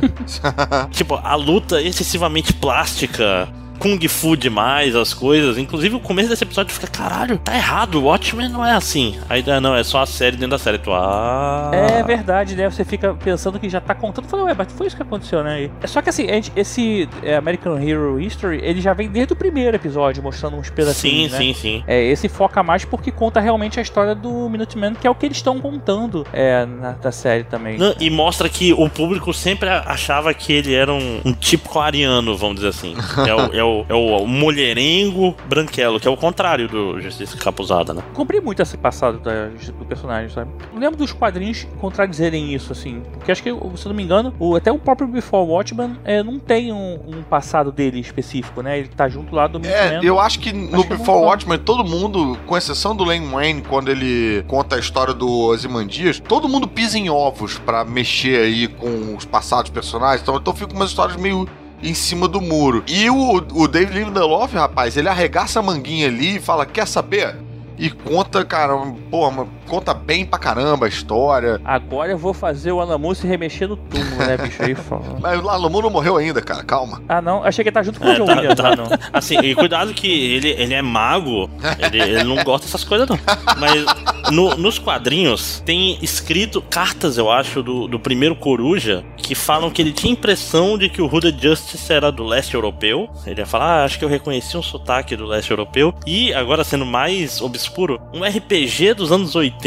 [0.91, 3.48] tipo, a luta excessivamente plástica.
[3.81, 5.57] Kung Fu demais, as coisas.
[5.57, 9.17] Inclusive, o começo desse episódio fica, caralho, tá errado, o Watchmen não é assim.
[9.27, 10.77] Aí, ah, não, é só a série dentro da série.
[10.77, 11.71] Tu, ah...
[11.73, 12.69] É verdade, né?
[12.69, 14.27] Você fica pensando que já tá contando.
[14.27, 15.71] Fala, ué, mas foi isso que aconteceu, né?
[15.81, 19.75] É só que assim, esse é, American Hero History, ele já vem desde o primeiro
[19.75, 21.37] episódio, mostrando uns Sim, pedacinhos, né?
[21.39, 21.83] sim, sim.
[21.87, 25.25] É, esse foca mais porque conta realmente a história do Minuteman, que é o que
[25.25, 27.79] eles estão contando é, na, da série também.
[27.79, 32.37] Não, E mostra que o público sempre achava que ele era um, um típico ariano,
[32.37, 32.95] vamos dizer assim.
[33.21, 37.93] É o, é, o, é o mulherengo branquelo, que é o contrário do Justiça Capuzada,
[37.93, 38.02] né?
[38.14, 40.52] Comprei muito esse passado da- do personagem, sabe?
[40.73, 43.02] Eu lembro dos quadrinhos contradizerem isso, assim.
[43.14, 46.22] Porque acho que, se eu não me engano, o- até o próprio Before Watchmen é,
[46.23, 48.80] não tem um, um passado dele específico, né?
[48.80, 51.30] Ele tá junto lá do É, eu acho que no Acho que é Before muito
[51.30, 56.19] Watchmen, todo mundo, com exceção do Lane Wayne, quando ele conta a história do Ozymandias,
[56.19, 60.22] todo mundo pisa em ovos pra mexer aí com os passados personagens.
[60.22, 61.48] Então, então fica umas histórias meio
[61.81, 62.83] em cima do muro.
[62.87, 67.35] E o, o David Lindelof, rapaz, ele arregaça a manguinha ali e fala, quer saber?
[67.77, 68.73] E conta, cara,
[69.09, 69.31] pô,
[69.72, 71.61] conta bem pra caramba a história.
[71.64, 74.61] Agora eu vou fazer o Alamu se remexer no túmulo, né, bicho?
[74.61, 75.02] Aí fala.
[75.22, 77.02] Mas o Lalamu não morreu ainda, cara, calma.
[77.07, 77.41] Ah, não.
[77.41, 78.85] Achei que ele tá junto com o É, John tá- Williams, tá- ah, não.
[79.14, 81.49] Assim, e cuidado que ele, ele é mago,
[81.80, 83.18] ele, ele não gosta dessas coisas, não.
[83.57, 83.85] Mas
[84.30, 89.81] no- nos quadrinhos tem escrito cartas, eu acho, do, do primeiro Coruja, que falam que
[89.81, 93.10] ele tinha impressão de que o Hooded Justice era do leste europeu.
[93.26, 95.93] Ele ia falar, ah, acho que eu reconheci um sotaque do leste europeu.
[96.06, 99.60] E, agora sendo mais obscuro, um RPG dos anos 80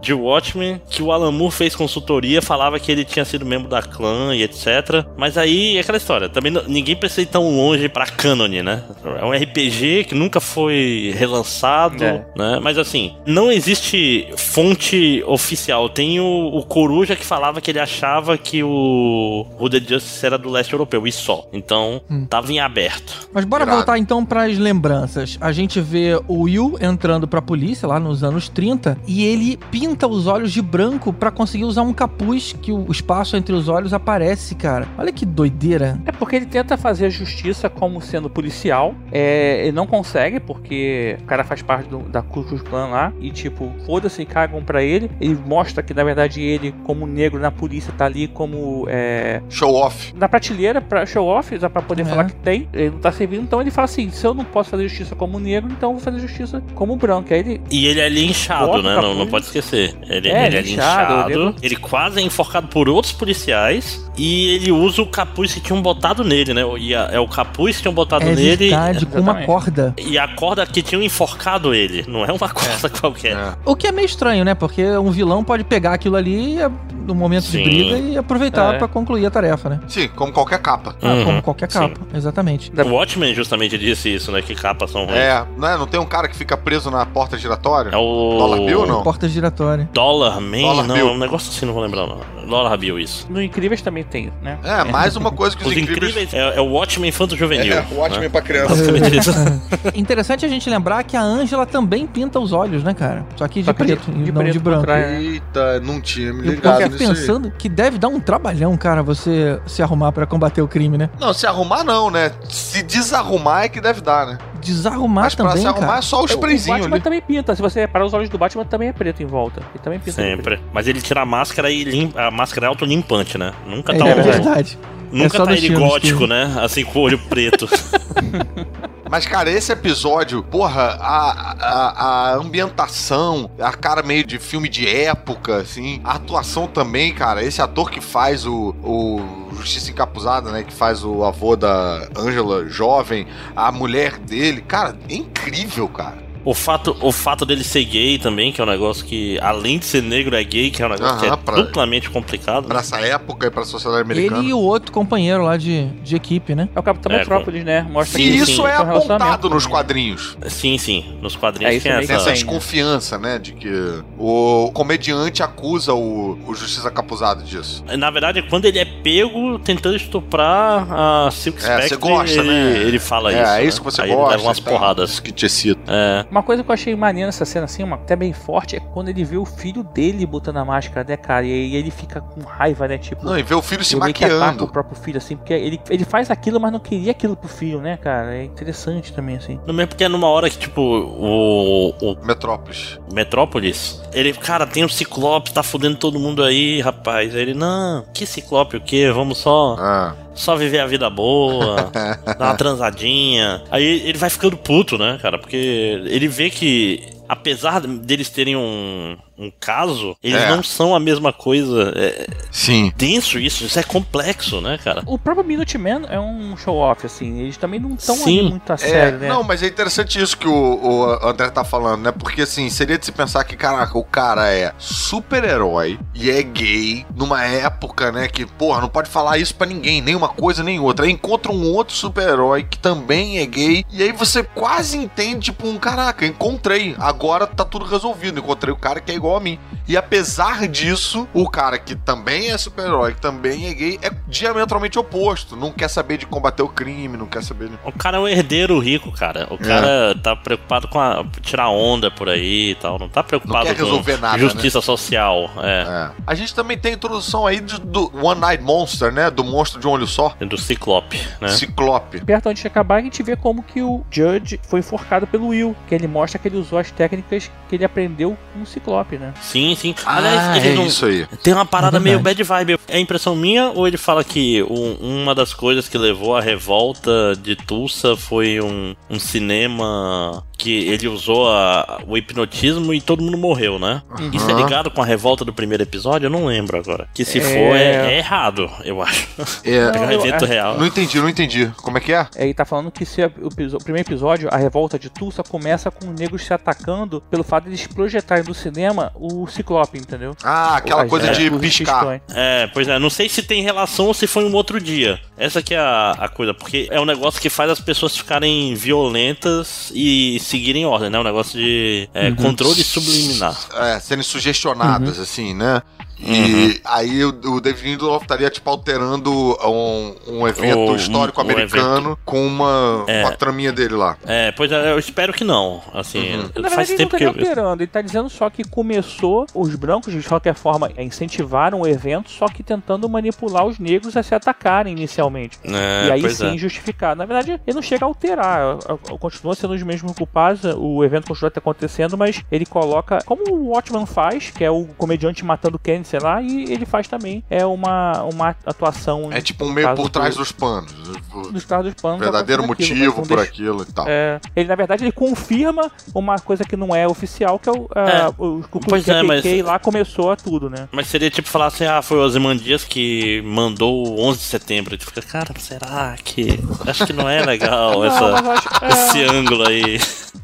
[0.00, 3.82] de Watchmen, que o Alan Moore fez consultoria, falava que ele tinha sido membro da
[3.82, 5.04] clã e etc.
[5.16, 8.82] Mas aí é aquela história, também não- ninguém precisa ir tão longe pra cânone, né?
[9.20, 12.24] É um RPG que nunca foi relançado, É.
[12.36, 12.60] né?
[12.62, 15.88] Mas assim, não existe fonte oficial.
[15.88, 16.24] Tem o,
[16.54, 20.72] o Coruja que falava que ele achava que o, o The Justice era do leste
[20.72, 21.46] europeu, e só.
[21.52, 22.26] Então, Hum.
[22.26, 23.28] tava em aberto.
[23.32, 23.78] Mas bora Irado.
[23.78, 25.36] voltar então pras lembranças.
[25.40, 30.06] A gente vê o Will entrando pra polícia lá nos anos 30 e ele pinta
[30.06, 33.92] os olhos de branco pra conseguir usar um capuz que o espaço entre os olhos
[33.92, 34.86] aparece, cara.
[34.98, 36.00] Olha que doideira.
[36.06, 38.94] É porque ele tenta fazer a justiça como sendo policial.
[39.12, 43.12] É, ele não consegue, porque o cara faz parte do- da Ku Klux Klan lá.
[43.20, 45.10] E tipo, foda-se, cagam pra ele.
[45.20, 48.86] Ele mostra que, na verdade, ele, como negro na polícia, tá ali como.
[48.88, 50.12] É, Show off.
[50.16, 52.04] na prateleira pra show off, já pra poder É.
[52.04, 52.68] falar que tem.
[52.72, 53.42] Ele não tá servindo.
[53.42, 56.02] Então ele fala assim: se eu não posso fazer justiça como negro, então eu vou
[56.02, 57.32] fazer justiça como branco.
[57.32, 57.60] Aí ele.
[57.70, 58.94] E ele é linchado, né?
[59.14, 59.94] Não, não pode esquecer.
[60.08, 61.30] Ele É, ele é linchado, linchado.
[61.32, 64.02] eu Ele quase é enforcado por outros policiais.
[64.16, 66.62] E ele usa o capuz que tinham botado nele, né?
[66.78, 68.68] E a- é o capuz que tinham botado É nele.
[68.68, 69.92] verdade, com uma corda.
[69.98, 72.04] E a corda que tinham enforcado ele.
[72.06, 73.36] Não é uma corda qualquer.
[73.36, 73.54] É.
[73.64, 74.54] O que é meio estranho, né?
[74.54, 76.70] Porque um vilão pode pegar aquilo ali é,
[77.04, 77.58] no momento Sim.
[77.58, 78.78] de briga e aproveitar É.
[78.78, 79.80] pra concluir a tarefa, né?
[79.88, 80.94] Sim, como qualquer capa.
[81.02, 81.78] Ah, Uhum, Como qualquer sim.
[81.80, 82.72] capa, exatamente.
[82.76, 84.42] O Watchmen justamente disse isso, né?
[84.42, 85.16] Que capas são ruins.
[85.18, 85.76] É, não, é?
[85.76, 87.90] não tem um cara que fica preso na porta giratória?
[87.90, 88.36] É o.
[88.38, 88.93] Dollar Bill, não?
[89.02, 89.88] Porta giratória.
[89.92, 90.60] Dollar Man?
[90.60, 91.08] Dollar não, Bill.
[91.08, 92.20] é um negócio assim, não vou lembrar não.
[92.48, 93.26] Dollar Bill, isso.
[93.30, 94.58] No Incríveis também tem, né?
[94.62, 97.72] É, mais uma coisa que os, Os incríveis é, é o Watchmen Infanto Juvenil.
[97.74, 98.28] É, o Watchmen né?
[98.28, 98.74] pra criança.
[99.94, 103.24] Interessante a gente lembrar que a Ângela também pinta os olhos, né, cara?
[103.36, 104.82] Só que de Só de- preto, de e não preto de branco.
[104.82, 105.04] trás.
[105.04, 105.20] É.
[105.22, 107.08] Eita, não tinha me E eu ligado fico nisso aí.
[107.16, 111.08] pensando que deve dar um trabalhão, cara, você se arrumar pra combater o crime, né?
[111.18, 112.32] Não, se arrumar não, né?
[112.48, 114.38] Se desarrumar é que deve dar, né?
[114.64, 115.98] Desarrumar Mas pra também, se arrumar cara.
[115.98, 117.02] é só o O sprayzinho Batman ali.
[117.04, 117.54] também pinta.
[117.54, 119.60] Se você reparar, os olhos do Batman também é preto em volta.
[119.74, 120.12] Ele também pinta.
[120.22, 120.60] Sempre.
[120.72, 122.20] Mas ele tira a máscara e limpa.
[122.22, 123.52] A máscara é autolimpante, né?
[123.66, 124.78] Nunca É, tá é o- verdade.
[125.12, 126.56] Nunca É tá ele gótico, né?
[126.60, 127.68] Assim com o olho preto.
[129.08, 134.88] Mas, cara, esse episódio, porra, a, a, a ambientação, a cara meio de filme de
[134.88, 137.44] época, assim, a atuação também, cara.
[137.44, 140.62] Esse ator que faz o, o Justiça Encapuzada, né?
[140.62, 146.23] Que faz o avô da Angela jovem, a mulher dele, cara, é incrível, cara.
[146.44, 149.86] O fato, o fato dele ser gay também, que é um negócio que, além de
[149.86, 152.66] ser negro, é gay, que é um negócio que Aham, é pra- duplamente complicado.
[152.68, 154.40] Pra essa época e pra sociedade americana.
[154.40, 156.68] Ele e o outro companheiro lá de, de equipe, né?
[156.74, 157.86] É o Capitão É, Metrópolis, né?
[157.90, 160.36] Mostra E que isso sim, é apontado nos quadrinhos.
[160.48, 161.16] Sim, sim.
[161.22, 162.12] Nos quadrinhos É, isso tem Tem essa.
[162.12, 162.38] essa Tem, né?
[162.38, 163.38] desconfiança, né?
[163.38, 167.82] De que o comediante acusa o, o Justiça Capuzado disso.
[167.96, 172.48] Na verdade, quando ele é pego tentando estuprar a Silk É, Spectre, você gosta, ele,
[172.48, 172.76] né?
[172.82, 173.42] ele fala é, isso.
[173.50, 173.64] é né?
[173.64, 174.24] isso que você Aí gosta.
[174.24, 175.10] Ele leva umas porradas.
[175.10, 175.80] Isso que te excita.
[175.88, 176.26] É.
[176.34, 179.08] Uma coisa que eu achei maneira nessa cena, assim, uma, até bem forte, é quando
[179.08, 181.46] ele vê o filho dele botando a máscara, né, cara?
[181.46, 182.98] E aí ele fica com raiva, né?
[182.98, 183.24] Tipo.
[183.24, 184.64] Não, e ver o filho se ataca maquiando.
[184.64, 187.80] o próprio filho, assim, porque ele, ele faz aquilo, mas não queria aquilo pro filho,
[187.80, 188.34] né, cara?
[188.34, 189.60] É interessante também, assim.
[189.64, 192.98] No mesmo porque é numa hora que, tipo, o, o Metrópolis.
[193.12, 197.32] Metrópolis, ele, cara, tem um ciclope, tá fudendo todo mundo aí, rapaz.
[197.32, 199.08] Aí ele, não, que ciclope o quê?
[199.14, 200.23] Vamos só, Ah.
[200.34, 201.90] Só viver a vida boa,
[202.38, 203.62] dar uma transadinha.
[203.70, 205.38] Aí ele vai ficando puto, né, cara?
[205.38, 210.48] Porque ele vê que, apesar deles terem um, um caso, eles É.
[210.50, 211.92] não são a mesma coisa.
[211.96, 212.92] É Sim.
[212.96, 215.02] denso isso, isso é complexo, né, cara?
[215.06, 217.40] O próprio Minuteman é um show-off, assim.
[217.40, 219.28] Eles também não estão ali muito a É, sério, né?
[219.28, 222.12] Não, mas é interessante isso que o, o André tá falando, né?
[222.12, 227.06] Porque assim, seria de se pensar que, caraca, o cara é super-herói e é gay
[227.16, 228.28] numa época, né?
[228.28, 231.06] Que, porra, não pode falar isso pra ninguém, nem uma coisa nem outra.
[231.06, 235.66] Aí encontra um outro super-herói que também é gay, e aí você quase entende, tipo,
[235.66, 237.13] um caraca, encontrei, agora
[237.46, 238.38] tá tudo resolvido.
[238.38, 239.58] Encontrei o cara que é igual a mim.
[239.86, 244.98] E apesar disso, o cara que também é super-herói, que também é gay, é diametralmente
[244.98, 245.56] oposto.
[245.56, 248.28] Não quer saber de combater o crime, não quer saber de O cara é um
[248.28, 249.46] herdeiro rico, cara.
[249.50, 252.98] O cara tá preocupado com a, tirar onda por aí e tal.
[252.98, 255.50] Não tá preocupado Não quer resolver com nada, justiça social.
[255.58, 255.84] É.
[255.86, 256.10] É.
[256.26, 259.30] A gente também tem a introdução aí de- do One Night Monster, né?
[259.30, 260.34] Do monstro de um olho só.
[260.40, 261.48] Do Ciclope, né?
[261.48, 262.20] Ciclope.
[262.24, 265.76] Perto antes de acabar, a gente vê como que o Judge foi enforcado pelo Will,
[265.86, 269.32] que ele mostra que ele usou as técnicas que ele aprendeu com o Ciclope, né?
[269.40, 269.94] Sim, sim.
[270.04, 271.26] Ah, Aliás, é não- isso aí.
[271.42, 272.78] Tem uma parada É meio bad vibe.
[272.88, 277.34] É impressão minha ou ele fala que um- uma das coisas que levou à revolta
[277.40, 283.36] de Tulsa foi um, um cinema que ele usou a- o hipnotismo e todo mundo
[283.36, 284.02] morreu, né?
[284.32, 286.26] Isso é ligado com a revolta do primeiro episódio?
[286.26, 287.08] Eu não lembro agora.
[287.12, 287.42] Que se É.
[287.42, 289.28] for, é, é errado, eu acho.
[289.64, 290.78] É, Pegar um evento é- real.
[290.78, 291.70] não entendi, não entendi.
[291.82, 292.26] Como é que é?
[292.36, 296.06] Ele tá falando que se o, o primeiro episódio, a revolta de Tulsa, começa com
[296.12, 296.93] negros se atacando
[297.30, 300.36] pelo fato de eles projetarem no cinema o Ciclope, entendeu?
[300.42, 302.20] Ah, aquela As- coisa as de piscar.
[302.34, 305.18] É, pois é, não sei se tem relação ou se foi um outro dia.
[305.36, 308.74] Essa que é a, a coisa, porque é um negócio que faz as pessoas ficarem
[308.74, 311.18] violentas e seguirem ordem, né?
[311.18, 312.36] Um negócio de é, Uhum.
[312.36, 313.56] controle subliminar.
[313.74, 315.82] É, serem sugestionadas, assim, né?
[316.26, 321.44] E aí o, o David Lindelof estaria, tipo, alterando um, um evento O- histórico um
[321.44, 323.22] americano com uma, É.
[323.22, 324.16] com a traminha dele lá.
[324.26, 325.82] É, pois é, eu espero que não.
[325.92, 327.28] Assim, Na faz verdade, ele não tempo tá que eu.
[327.28, 332.30] alterando, ele tá dizendo só que começou, os brancos de qualquer forma incentivaram o evento,
[332.30, 335.58] só que tentando manipular os negros a se atacarem inicialmente.
[335.64, 336.58] É, e aí sim é.
[336.58, 337.14] justificar.
[337.16, 341.26] Na verdade, ele não chega a alterar, a- continua sendo os mesmos culpados, o evento
[341.28, 346.08] continua acontecendo, mas ele coloca, como o Watchman faz, que é o comediante matando Kennedy,
[346.14, 349.32] sei lá, e ele faz também, é uma, uma atuação.
[349.32, 350.92] É tipo um meio por trás do- dos panos.
[351.34, 352.20] O dos caras dos panos.
[352.20, 354.04] verdadeiro motivo por deixa- aquilo e tal.
[354.08, 357.88] É, ele, na verdade, ele confirma uma coisa que não é oficial, que é o,
[357.96, 358.28] É.
[358.38, 360.88] uh, o Pois é, mas- lá começou a tudo, né?
[360.92, 364.94] Mas seria tipo falar assim, ah, foi o Ozymandias que mandou o 11 de setembro.
[364.94, 366.60] E tu fica, cara, será que...
[366.86, 368.88] Acho que não é legal Não, essa, acho- é.
[368.88, 369.98] esse ângulo aí.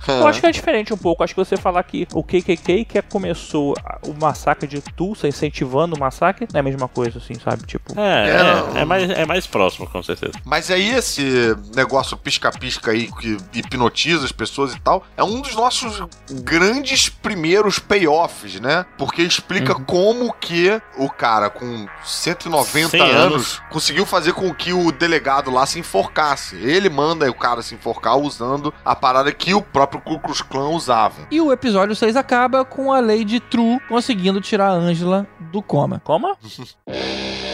[0.08, 1.22] Eu acho que é diferente um pouco.
[1.22, 5.96] Acho que você falar que o KKK que começou a- o massacre de Tulsa, incentivando
[5.96, 7.64] o massacre, não é a mesma coisa, assim, sabe?
[7.66, 7.98] Tipo.
[7.98, 10.32] É, É, é, é mais, é mais próximo, com certeza.
[10.44, 15.54] Mas aí esse negócio pisca-pisca aí que hipnotiza as pessoas e tal, é um dos
[15.54, 16.02] nossos
[16.42, 18.86] grandes primeiros payoffs, né?
[18.96, 19.84] Porque explica Uhum.
[19.84, 23.62] como que o cara com 190 100 anos, anos.
[23.70, 26.56] conseguiu fazer com que o delegado lá se enforcasse.
[26.56, 30.68] Ele manda o cara se enforcar usando a parada que o próprio Ku Klux Klan
[30.70, 31.26] usava.
[31.30, 36.00] E o episódio 6 acaba com a Lady True conseguindo tirar a Angela do coma.
[36.00, 36.36] Como?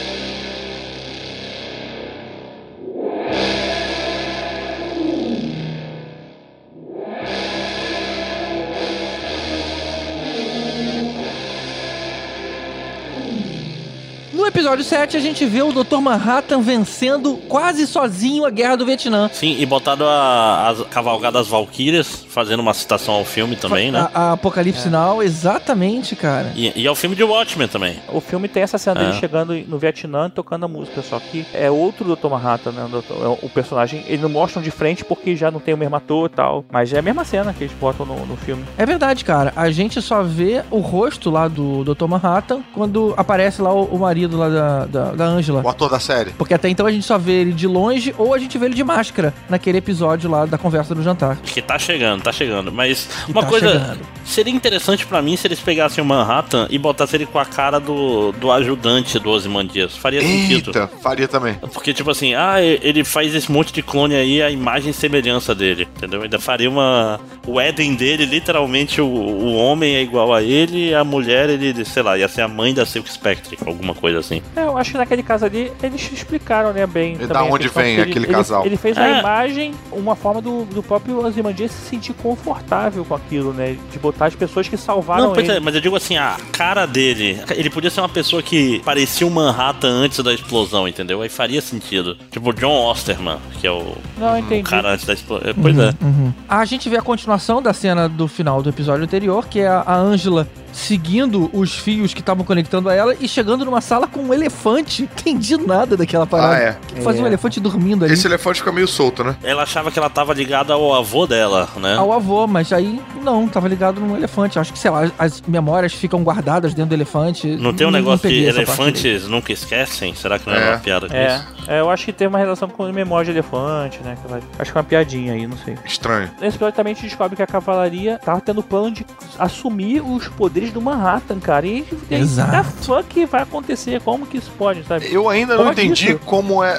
[14.46, 15.96] No episódio 7, a gente vê o Dr.
[15.96, 19.28] Manhattan vencendo quase sozinho a guerra do Vietnã.
[19.32, 24.08] Sim, e botado a, as cavalgadas Valkyrias, fazendo uma citação ao filme também, né?
[24.14, 26.52] A, a Apocalipse Sinal, exatamente, cara.
[26.54, 27.96] E, e ao filme de Watchmen também.
[28.08, 29.04] O filme tem essa cena É.
[29.06, 32.28] dele chegando no Vietnã tocando a música, só que é outro Dr.
[32.28, 32.88] Manhattan, né?
[33.20, 36.30] É o personagem, eles não mostram de frente porque já não tem o mesmo ator
[36.32, 36.64] e tal.
[36.70, 38.64] Mas é a mesma cena que eles botam no, no filme.
[38.78, 39.52] É verdade, cara.
[39.56, 42.06] A gente só vê o rosto lá do Dr.
[42.06, 45.62] Manhattan quando aparece lá o, o marido lá da, da, da Angela.
[45.62, 46.30] O ator da série.
[46.32, 48.74] Porque até então a gente só vê ele de longe ou a gente vê ele
[48.74, 51.36] de máscara naquele episódio lá da conversa do jantar.
[51.36, 52.70] Que tá chegando, tá chegando.
[52.72, 53.68] Mas Que uma tá coisa.
[53.72, 54.00] chegando.
[54.24, 57.78] Seria interessante pra mim se eles pegassem o Manhattan e botassem ele com a cara
[57.78, 59.96] do, do ajudante do Ozymandias.
[59.96, 60.68] Faria sentido.
[60.70, 61.54] Eita, faria também.
[61.72, 65.54] Porque, tipo assim, ah, ele faz esse monte de clone aí, a imagem e semelhança
[65.54, 66.22] dele, entendeu?
[66.22, 67.20] Ainda faria uma.
[67.46, 71.84] O Éden dele, literalmente, o, o homem é igual a ele, e a mulher, ele,
[71.84, 74.25] sei lá, ia ser a mãe da Silk Spectre, alguma coisa assim.
[74.54, 77.14] É, eu acho que naquele caso ali eles explicaram, né, bem.
[77.14, 78.66] E da também a onde vem que ele- aquele ele- casal?
[78.66, 79.00] Ele fez É.
[79.00, 83.76] na imagem uma forma do, do próprio Ozymandias se sentir confortável com aquilo, né?
[83.92, 85.52] De botar as pessoas que salvaram Não, ele.
[85.52, 89.26] é, mas eu digo assim, a cara dele, ele podia ser uma pessoa que parecia
[89.26, 91.22] um Manhattan antes da explosão, entendeu?
[91.22, 92.16] Aí faria sentido.
[92.30, 94.68] Tipo o John Osterman, que é o, Não, entendi.
[94.68, 95.54] cara antes da explosão.
[95.60, 95.92] Pois é.
[96.02, 96.32] Uhum.
[96.48, 99.84] A gente vê a continuação da cena do final do episódio anterior, que é a
[99.86, 104.20] a Angela seguindo os fios que estavam conectando a ela e chegando numa sala com
[104.20, 105.04] um elefante.
[105.26, 106.54] Entendi nada daquela parada.
[106.54, 106.78] Ah, é.
[106.94, 107.28] Que fazia um É.
[107.28, 108.12] elefante dormindo ali?
[108.12, 109.36] Esse elefante fica meio solto, né?
[109.42, 111.96] Ela achava que ela tava ligada ao avô dela, né?
[111.96, 114.58] Ao avô, mas aí não, tava ligado num elefante.
[114.58, 117.46] Acho que, sei lá, as memórias ficam guardadas dentro do elefante.
[117.56, 118.44] Não tem um negócio aí.
[118.44, 120.14] elefantes nunca esquecem?
[120.14, 120.70] Será que não é, É.
[120.72, 121.46] uma piada com É, isso?
[121.68, 124.14] é, eu acho que tem uma relação com memória de elefante, né?
[124.58, 125.74] Acho que é uma piadinha aí, não sei.
[125.84, 126.30] Estranho.
[126.40, 129.06] Nesse episódio também a gente descobre que a cavalaria tava tendo plano de
[129.38, 131.66] assumir os poderes do Manhattan, cara.
[131.66, 132.50] E Exato.
[132.52, 132.64] da
[133.02, 134.00] que vai acontecer?
[134.00, 135.12] Como que isso pode, sabe?
[135.12, 136.18] Eu ainda não Pode entendi isso.
[136.24, 136.78] como é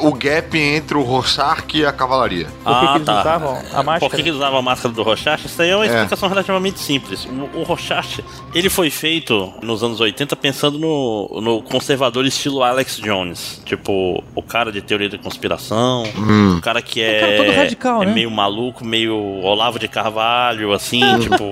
[0.00, 2.46] o gap entre o Rorschach e a cavalaria.
[2.64, 4.00] Por que que eles usavam a máscara?
[4.00, 5.46] Por que, que eles usavam a máscara do Rorschach?
[5.46, 5.88] Isso aí é uma É.
[5.88, 7.26] explicação relativamente simples.
[7.54, 8.22] O, o Rorschach,
[8.54, 13.60] ele foi feito nos anos 80 pensando no, no conservador estilo Alex Jones.
[13.64, 16.56] Tipo, o cara de teoria da conspiração, Hum.
[16.58, 18.12] o cara que cara é, todo radical, é né?
[18.12, 21.44] meio maluco, meio Olavo de Carvalho, assim, tipo,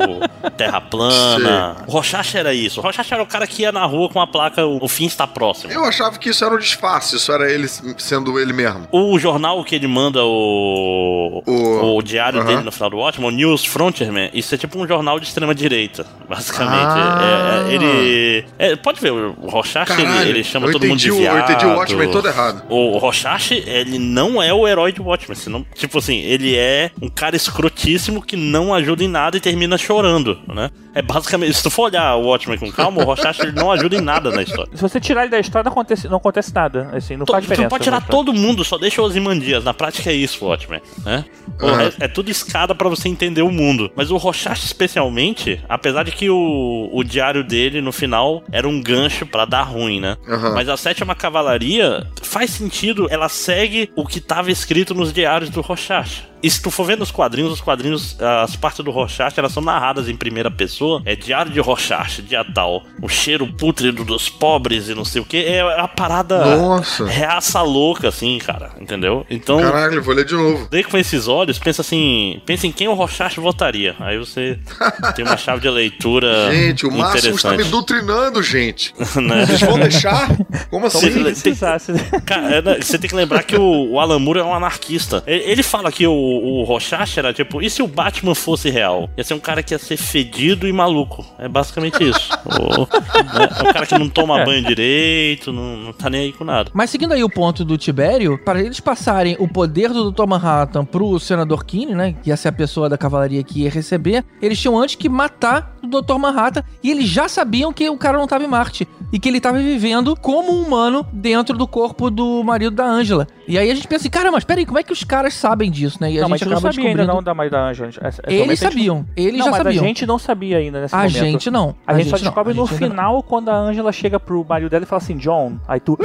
[0.56, 1.49] terra plana.
[1.86, 2.80] O Rorschach era isso.
[2.80, 5.26] O Rorschach era o cara que ia na rua com a placa o, fim está
[5.26, 5.72] próximo.
[5.72, 7.68] Eu achava que isso era um disfarce, isso era ele
[7.98, 8.86] sendo ele mesmo.
[8.92, 13.30] O jornal que ele manda o, O- o, diário dele no final do Watchmen, o
[13.30, 16.80] News Frontierman, isso é tipo um jornal de extrema direita, basicamente.
[16.80, 17.64] Ah.
[17.66, 18.44] É- é- ele.
[18.58, 21.26] é, pode ver, o Rorschach Caralho, ele, ele chama eu todo mundo de entendi o-
[21.26, 21.50] eu viado.
[21.50, 22.62] entendi o Watchmen todo errado.
[22.68, 25.36] O Rorschach, ele não é o herói de Watchmen.
[25.36, 29.76] Senão, tipo assim, ele é um cara escrotíssimo que não ajuda em nada e termina
[29.78, 30.70] chorando né?
[30.94, 33.96] É basicamente, se tu for olhar o Watchmen com calma, o Rorschach ele não ajuda
[33.96, 34.70] em nada na história.
[34.74, 36.90] Se você tirar ele da história, não acontece, não acontece nada.
[36.92, 37.68] Assim, não Tu, faz tu diferença.
[37.68, 38.24] pode tirar história.
[38.24, 39.64] todo mundo, só deixa o Ozymandias.
[39.64, 41.24] Na prática é isso, Watchmen, né?
[41.60, 41.76] O Aham.
[41.78, 43.90] resto- é tudo escada pra você entender o mundo.
[43.94, 48.80] Mas o Rorschach, especialmente, apesar de que o, o diário dele, no final, era um
[48.82, 50.16] gancho pra dar ruim, né?
[50.28, 50.54] Aham.
[50.54, 55.60] Mas a Sétima Cavalaria faz sentido, ela segue o que tava escrito nos diários do
[55.60, 56.28] Rorschach.
[56.42, 59.62] E se tu for ver nos quadrinhos, os quadrinhos, as partes do Rorschach, elas são
[59.62, 61.02] narradas em primeira pessoa.
[61.04, 62.84] É diário de Rorschach, dia tal.
[63.02, 65.36] O cheiro pútrido dos pobres e não sei o que.
[65.44, 67.06] É a parada Nossa.
[67.06, 68.70] reaça louca, assim, cara.
[68.80, 69.26] Entendeu?
[69.28, 70.66] Então, Caralho, eu vou ler de novo.
[70.70, 73.94] daí com esses olhos, pensa assim, pensa em quem o Rorschach votaria.
[74.00, 74.58] Aí você
[75.14, 78.94] tem uma chave de leitura Gente, o Máximo está me doutrinando, gente.
[79.20, 79.46] né?
[79.46, 80.28] Vocês vão deixar?
[80.70, 81.10] Como assim?
[81.24, 84.44] Tem- tem- Cara, é, né, você tem que lembrar que o, o Alan Moore é
[84.44, 85.22] um anarquista.
[85.26, 89.08] Ele, ele fala que o, o Rorschach era tipo, e se o Batman fosse real?
[89.16, 91.24] Ia ser um cara que ia ser fedido e maluco.
[91.38, 92.30] É basicamente isso.
[92.46, 94.44] o, né, é um cara que não toma É.
[94.44, 96.70] banho direito, não, não tá nem aí com nada.
[96.74, 100.26] Mas seguindo aí o ponto do Tibério, para eles passarem o poder do Dr.
[100.26, 102.14] Manhattan pro senador Keane, né?
[102.22, 105.76] Que ia ser a pessoa da cavalaria que ia receber, eles tinham antes que matar
[105.98, 106.14] o Dr.
[106.18, 109.40] Manhattan e eles já sabiam que o cara não tava em Marte e que ele
[109.40, 113.26] tava vivendo como um humano dentro do corpo do marido da Angela.
[113.48, 115.70] E aí a gente pensa assim, cara, mas peraí, como é que os caras sabem
[115.70, 116.12] disso, né?
[116.12, 117.14] E a não, mas gente a gente não acaba sabia ainda descobrindo...
[117.16, 117.70] não da mãe da.
[117.70, 119.84] Essa- esse Eles sabiam, eles não, já mas sabiam.
[119.84, 121.12] a gente não sabia ainda nesse A momento.
[121.14, 123.90] gente não, A, a gente, só gente não, descobre no ainda final, quando a Angela
[123.92, 125.98] chega pro marido dela e fala assim, John, aí tu...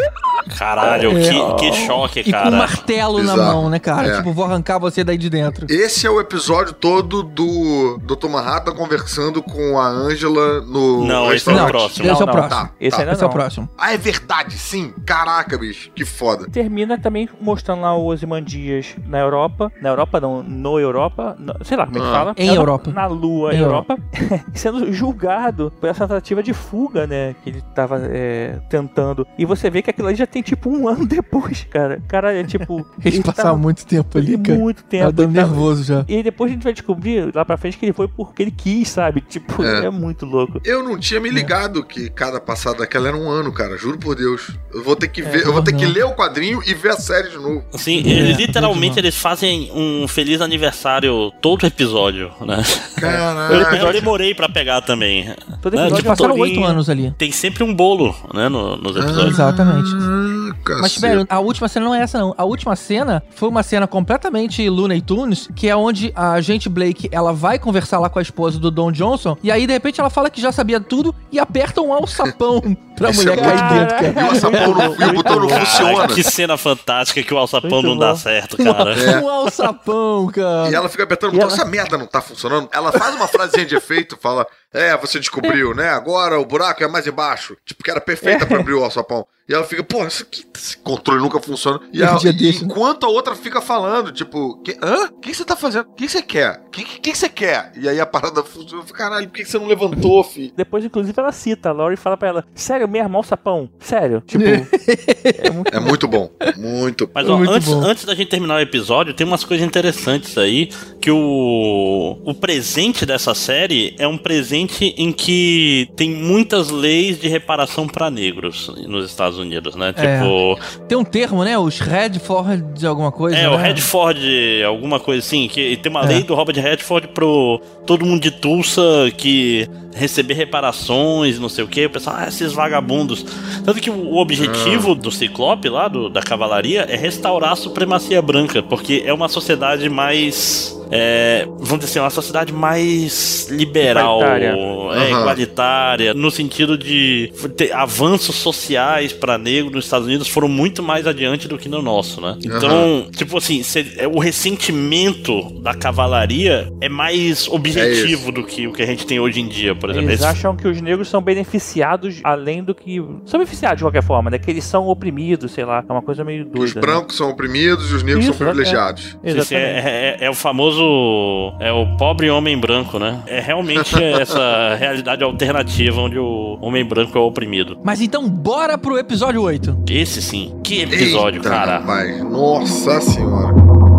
[0.58, 1.22] Caralho, É.
[1.56, 2.50] que, que choque, E com cara.
[2.50, 3.54] um martelo na Bizarro.
[3.62, 4.08] mão, né, cara?
[4.08, 4.18] É.
[4.18, 5.66] Tipo, vou arrancar você daí de dentro.
[5.70, 8.28] Esse é o episódio todo do Dr.
[8.30, 11.06] Manhattan conversando com a Angela no.
[11.06, 12.06] Não, esse é o próximo.
[12.10, 12.50] Esse é o próximo.
[12.50, 13.04] Tá, Esse tá.
[13.04, 13.70] ainda Esse é o próximo.
[13.78, 14.94] Ah, é verdade, sim.
[15.06, 15.90] Caraca, bicho.
[15.96, 16.48] Que foda.
[16.50, 19.72] Termina também mostrando lá o Ozymandias na Europa.
[19.82, 21.36] Na Europa não, no Europa.
[21.40, 22.12] no- sei lá como é que Ah.
[22.12, 22.34] fala.
[22.38, 22.92] Em Na- Europa.
[22.92, 23.98] Na Lua, Em em Europa.
[24.54, 27.36] sendo julgado por essa tentativa de fuga, né?
[27.44, 29.26] Que ele tava é, tentando.
[29.38, 32.02] E você vê que aquilo ali já tem tipo um ano depois, cara.
[32.08, 32.86] Cara, é tipo.
[33.04, 34.58] Eles ele passaram tava- muito tempo ali, cara.
[34.60, 35.12] Muito Tá tempo.
[35.12, 36.06] dando ele tava- nervoso já.
[36.08, 38.90] E depois a gente vai descobrir lá pra frente que ele foi porque ele quis,
[38.90, 39.22] sabe?
[39.22, 39.86] Tipo, É.
[39.86, 40.60] é, muito louco.
[40.64, 43.78] Eu não tinha me ligado que cada passada daquela era um ano, cara.
[43.78, 44.52] Juro por Deus.
[44.74, 46.90] Eu vou ter que ver, É, eu vou ter que ler o quadrinho e ver
[46.90, 47.64] a série de novo.
[47.74, 52.62] Assim, É, eles, literalmente eles fazem um feliz aniversário todo episódio, né?
[52.98, 53.78] Eu, Caralho.
[53.88, 55.26] eu demorei pra pegar também.
[55.62, 55.82] Todo Né?
[55.84, 57.14] episódio Tipo, Passaram oito anos ali.
[57.18, 59.34] Tem sempre um bolo, né, no- nos episódios.
[59.34, 59.90] Exatamente.
[59.96, 61.02] Ah, Mas, cacete.
[61.02, 62.34] velho, a última cena não é essa, não.
[62.38, 67.08] A última cena foi uma cena completamente Looney Tunes, que é onde a agente Blake,
[67.12, 70.10] ela vai conversar lá com a esposa do Don Johnson, e aí, de repente, ela
[70.10, 72.62] fala que já sabia tudo e aperta um alçapão
[72.96, 74.32] pra Isso mulher é cair dentro, E cara.
[74.32, 76.08] o sapão não, e o botão não Cara, funciona.
[76.08, 78.16] que cena fantástica que o alçapão Muito não dá bom.
[78.18, 78.94] certo, cara.
[79.00, 79.20] É.
[79.26, 80.70] Um alçapão, cara.
[80.70, 82.70] E ela fica apertando o E botão, ela- essa merda não tá funcionando.
[82.72, 84.46] Ela faz uma frasezinha de efeito, fala:
[84.76, 85.90] É, você descobriu, né?
[85.90, 87.56] Agora o buraco é mais embaixo.
[87.66, 89.26] Tipo, que era perfeita pra abrir o alçapão.
[89.48, 91.80] E ela fica, pô, isso aqui, esse controle nunca funciona.
[91.94, 92.52] E, e né?
[92.64, 95.06] enquanto a outra fica falando, tipo, que, hã?
[95.12, 95.86] O que você tá fazendo?
[95.88, 96.64] O que você quer?
[96.66, 97.72] O que, que, que você quer?
[97.76, 98.84] E aí a parada funciona.
[98.86, 100.52] Caralho, por que você não levantou, filho?
[100.56, 101.70] Depois, inclusive, ela cita.
[101.70, 103.70] A Laurie fala pra ela: Sério mesmo, alçapão?
[103.80, 104.24] Sério?
[104.26, 104.46] Tipo,
[105.24, 106.32] é muito É muito bom.
[106.58, 107.82] Muito Mas É ó, muito antes, bom.
[107.84, 110.70] antes da gente terminar o episódio, tem umas coisas interessantes aí.
[111.00, 114.65] Que o, o presente dessa série é um presente
[114.98, 119.94] em que tem muitas leis de reparação pra negros nos Estados Unidos, né?
[119.96, 120.18] É.
[120.20, 121.58] Tipo, Tem um termo, né?
[121.58, 123.38] Os Redford de alguma coisa.
[123.38, 123.50] é, né?
[123.50, 126.08] o Redford, alguma coisa assim, que tem uma É.
[126.08, 128.82] lei do Robert Redford pro todo mundo de Tulsa
[129.18, 133.26] que receber reparações, não sei o que, o pessoal, ah, esses vagabundos.
[133.64, 138.62] Tanto que o objetivo do Ciclope lá, do- da cavalaria, é restaurar a supremacia branca,
[138.62, 140.74] porque é uma sociedade mais.
[140.92, 144.20] é, vamos dizer assim, uma sociedade mais liberal,
[144.54, 145.04] Igualitária.
[145.04, 145.22] é, Aham.
[145.22, 151.08] igualitária, no sentido de ter avanços sociais para negros nos Estados Unidos foram muito mais
[151.08, 152.38] adiante do que no nosso, né?
[152.44, 158.74] Então, tipo assim, cê- é, o ressentimento da cavalaria é mais objetivo do que o
[158.74, 160.10] que a gente tem hoje em dia, por exemplo.
[160.10, 162.98] Eles acham que os negros são beneficiados além do que.
[163.26, 164.38] São beneficiados de qualquer forma, né?
[164.38, 165.84] Que eles são oprimidos, sei lá.
[165.88, 166.60] É uma coisa meio doida.
[166.66, 166.82] Os né?
[166.82, 169.04] brancos são oprimidos e os negros Isso, são privilegiados.
[169.04, 169.56] Sim, sim, Exatamente.
[169.88, 171.54] é, é- é o famoso.
[171.60, 173.22] É o pobre homem branco, né?
[173.28, 173.94] É realmente
[174.36, 177.78] essa realidade alternativa onde o homem branco é o oprimido.
[177.84, 179.84] Mas então, bora pro episódio 8.
[179.90, 180.60] Esse sim.
[180.64, 181.80] Que episódio, Eita, cara.
[181.80, 182.24] rapaz.
[182.24, 183.95] Nossa senhora.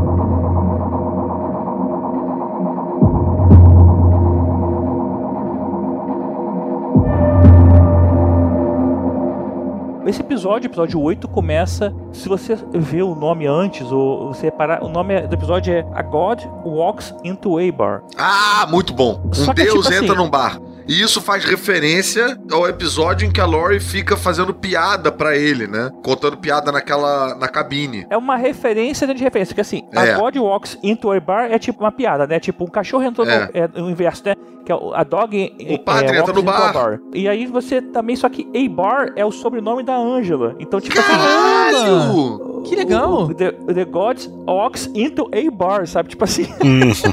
[10.07, 11.93] Esse episódio, episódio 8, começa.
[12.13, 16.03] Se você vê o nome antes, ou você reparar, o nome do episódio é A
[16.03, 18.03] God Walks into a Bar.
[18.17, 19.21] Ah, muito bom.
[19.27, 20.61] Um Só que, Deus tipo entra assim- num bar.
[20.89, 25.67] E isso faz referência ao episódio em que a Lori fica fazendo piada pra ele,
[25.67, 25.91] né?
[26.05, 28.07] Contando piada naquela na cabine.
[28.09, 30.13] É uma referência dentro de referência, que assim, É.
[30.13, 32.39] a God Walks into a Bar é tipo uma piada, né?
[32.39, 33.47] Tipo, um cachorro entrou É.
[33.47, 34.35] no, é, no inverso, né?
[34.67, 37.01] Que é o- a dog O padre é, entra no a bar.
[37.15, 40.57] E aí você também, só que a bar é o sobrenome da Ângela.
[40.59, 42.63] Então, tipo assim, Caralho!
[42.65, 43.23] Que legal.
[43.27, 46.09] o- The, the God walks into a bar, sabe?
[46.09, 46.47] Tipo assim.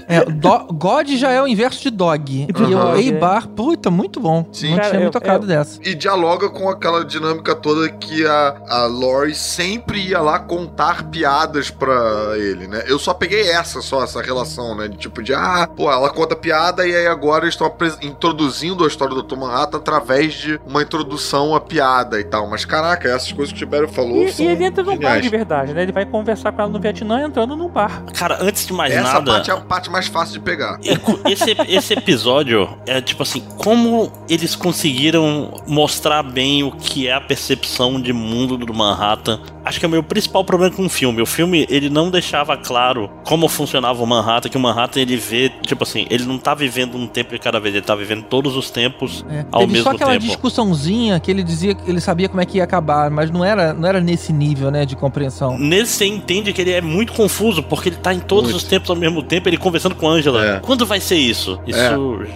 [0.07, 2.47] É, do- God já é o inverso de dog.
[2.49, 3.15] E o.
[3.17, 4.45] A-bar, puta, muito bom.
[4.51, 4.71] Sim.
[4.71, 5.79] Não Cara, tinha me eu- tocado eu- dessa.
[5.83, 11.69] E dialoga com aquela dinâmica toda que a, a Lori sempre ia lá contar piadas
[11.69, 11.93] pra
[12.35, 12.83] ele, né?
[12.87, 14.87] Eu só peguei essa, só essa relação, né?
[14.87, 17.71] De tipo de, ah, pô, ela conta piada e aí agora eles estão
[18.01, 19.37] introduzindo a história do Dr.
[19.37, 22.49] Manhattan através de uma introdução à piada e tal.
[22.49, 25.19] Mas caraca, essas coisas que o Tibério falou E, são e ele entra num bar
[25.19, 25.83] de verdade, né?
[25.83, 28.03] Ele vai conversar com ela no Vietnã entrando num bar.
[28.13, 29.31] Cara, antes de mais Essa nada.
[29.31, 30.79] parte é a parte mais fácil de pegar.
[31.25, 37.21] Esse, esse episódio é tipo assim, como eles conseguiram mostrar bem o que é a
[37.21, 39.39] percepção de mundo do Manhattan.
[39.65, 41.21] Acho que é o meu principal problema com o filme.
[41.21, 45.49] O filme, ele não deixava claro como funcionava o Manhattan, que o Manhattan ele vê,
[45.61, 48.55] tipo assim, ele não tá vivendo um tempo de cada vez, ele tá vivendo todos
[48.55, 49.45] os tempos É.
[49.51, 50.25] ao Teve mesmo só aquela tempo.
[50.25, 53.73] discussãozinha que ele dizia que ele sabia como é que ia acabar, mas não era,
[53.73, 55.57] não era nesse nível, né, de compreensão.
[55.57, 58.57] Nesse você entende que ele é muito confuso, porque ele tá em todos Muito.
[58.57, 60.45] os tempos ao mesmo tempo, ele conversando com a Angela.
[60.45, 60.59] É.
[60.59, 61.59] Quando vai ser isso?
[61.67, 61.79] Isso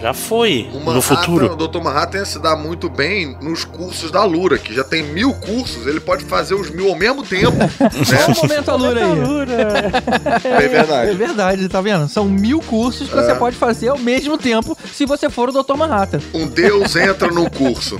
[0.00, 1.52] já foi O no futuro.
[1.52, 1.80] o Dr.
[1.82, 6.00] Manhattan se dá muito bem nos cursos da Lura, que já tem mil cursos, ele
[6.00, 7.56] pode fazer os mil ao mesmo tempo.
[8.04, 8.26] Só né?
[8.28, 10.44] um momento Alura aí.
[10.44, 11.14] É É verdade.
[11.14, 12.08] verdade, tá vendo?
[12.08, 13.22] São mil cursos que É.
[13.22, 15.74] você pode fazer ao mesmo tempo se você for o Dr.
[15.74, 16.20] Manhattan.
[16.34, 17.98] Um Deus entra no curso.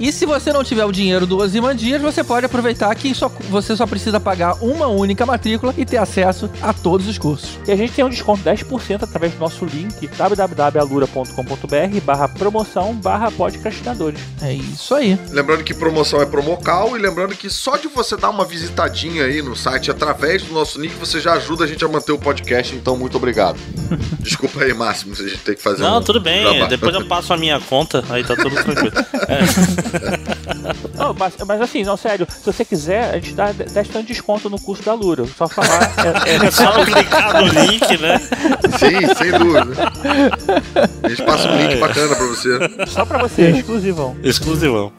[0.00, 3.76] E se você não tiver o dinheiro do Ozymandias, você pode aproveitar que só, você
[3.76, 7.58] só precisa pagar uma única matrícula e ter acesso a todos os cursos.
[7.66, 12.94] E a gente tem um desconto de 10% através do nosso link www.alura.com.br barra promoção
[12.94, 14.20] barra podcastinadores.
[14.40, 15.18] É isso aí.
[15.30, 19.42] Lembrando que promoção é promocal e lembrando que só de você dar uma visitadinha aí
[19.42, 22.74] no site através do nosso link, você já ajuda a gente a manter o podcast,
[22.74, 23.58] então muito obrigado.
[24.20, 26.42] Desculpa aí, Máximo, se a gente tem que fazer Não, um tudo bem.
[26.42, 26.66] jabá.
[26.66, 28.92] Depois eu passo a minha conta, aí tá tudo tranquilo.
[30.98, 34.50] Não, mas, mas assim, não, sério, se você quiser, a gente dá 10% de desconto
[34.50, 35.24] no curso da Lura.
[35.36, 35.92] Só falar.
[36.26, 38.18] É, É só clicar no link, né?
[38.78, 39.92] Sim, sem dúvida.
[41.02, 42.58] A gente passa um link bacana pra você.
[42.88, 44.16] Só pra você, exclusivão.
[44.22, 44.92] Exclusivão.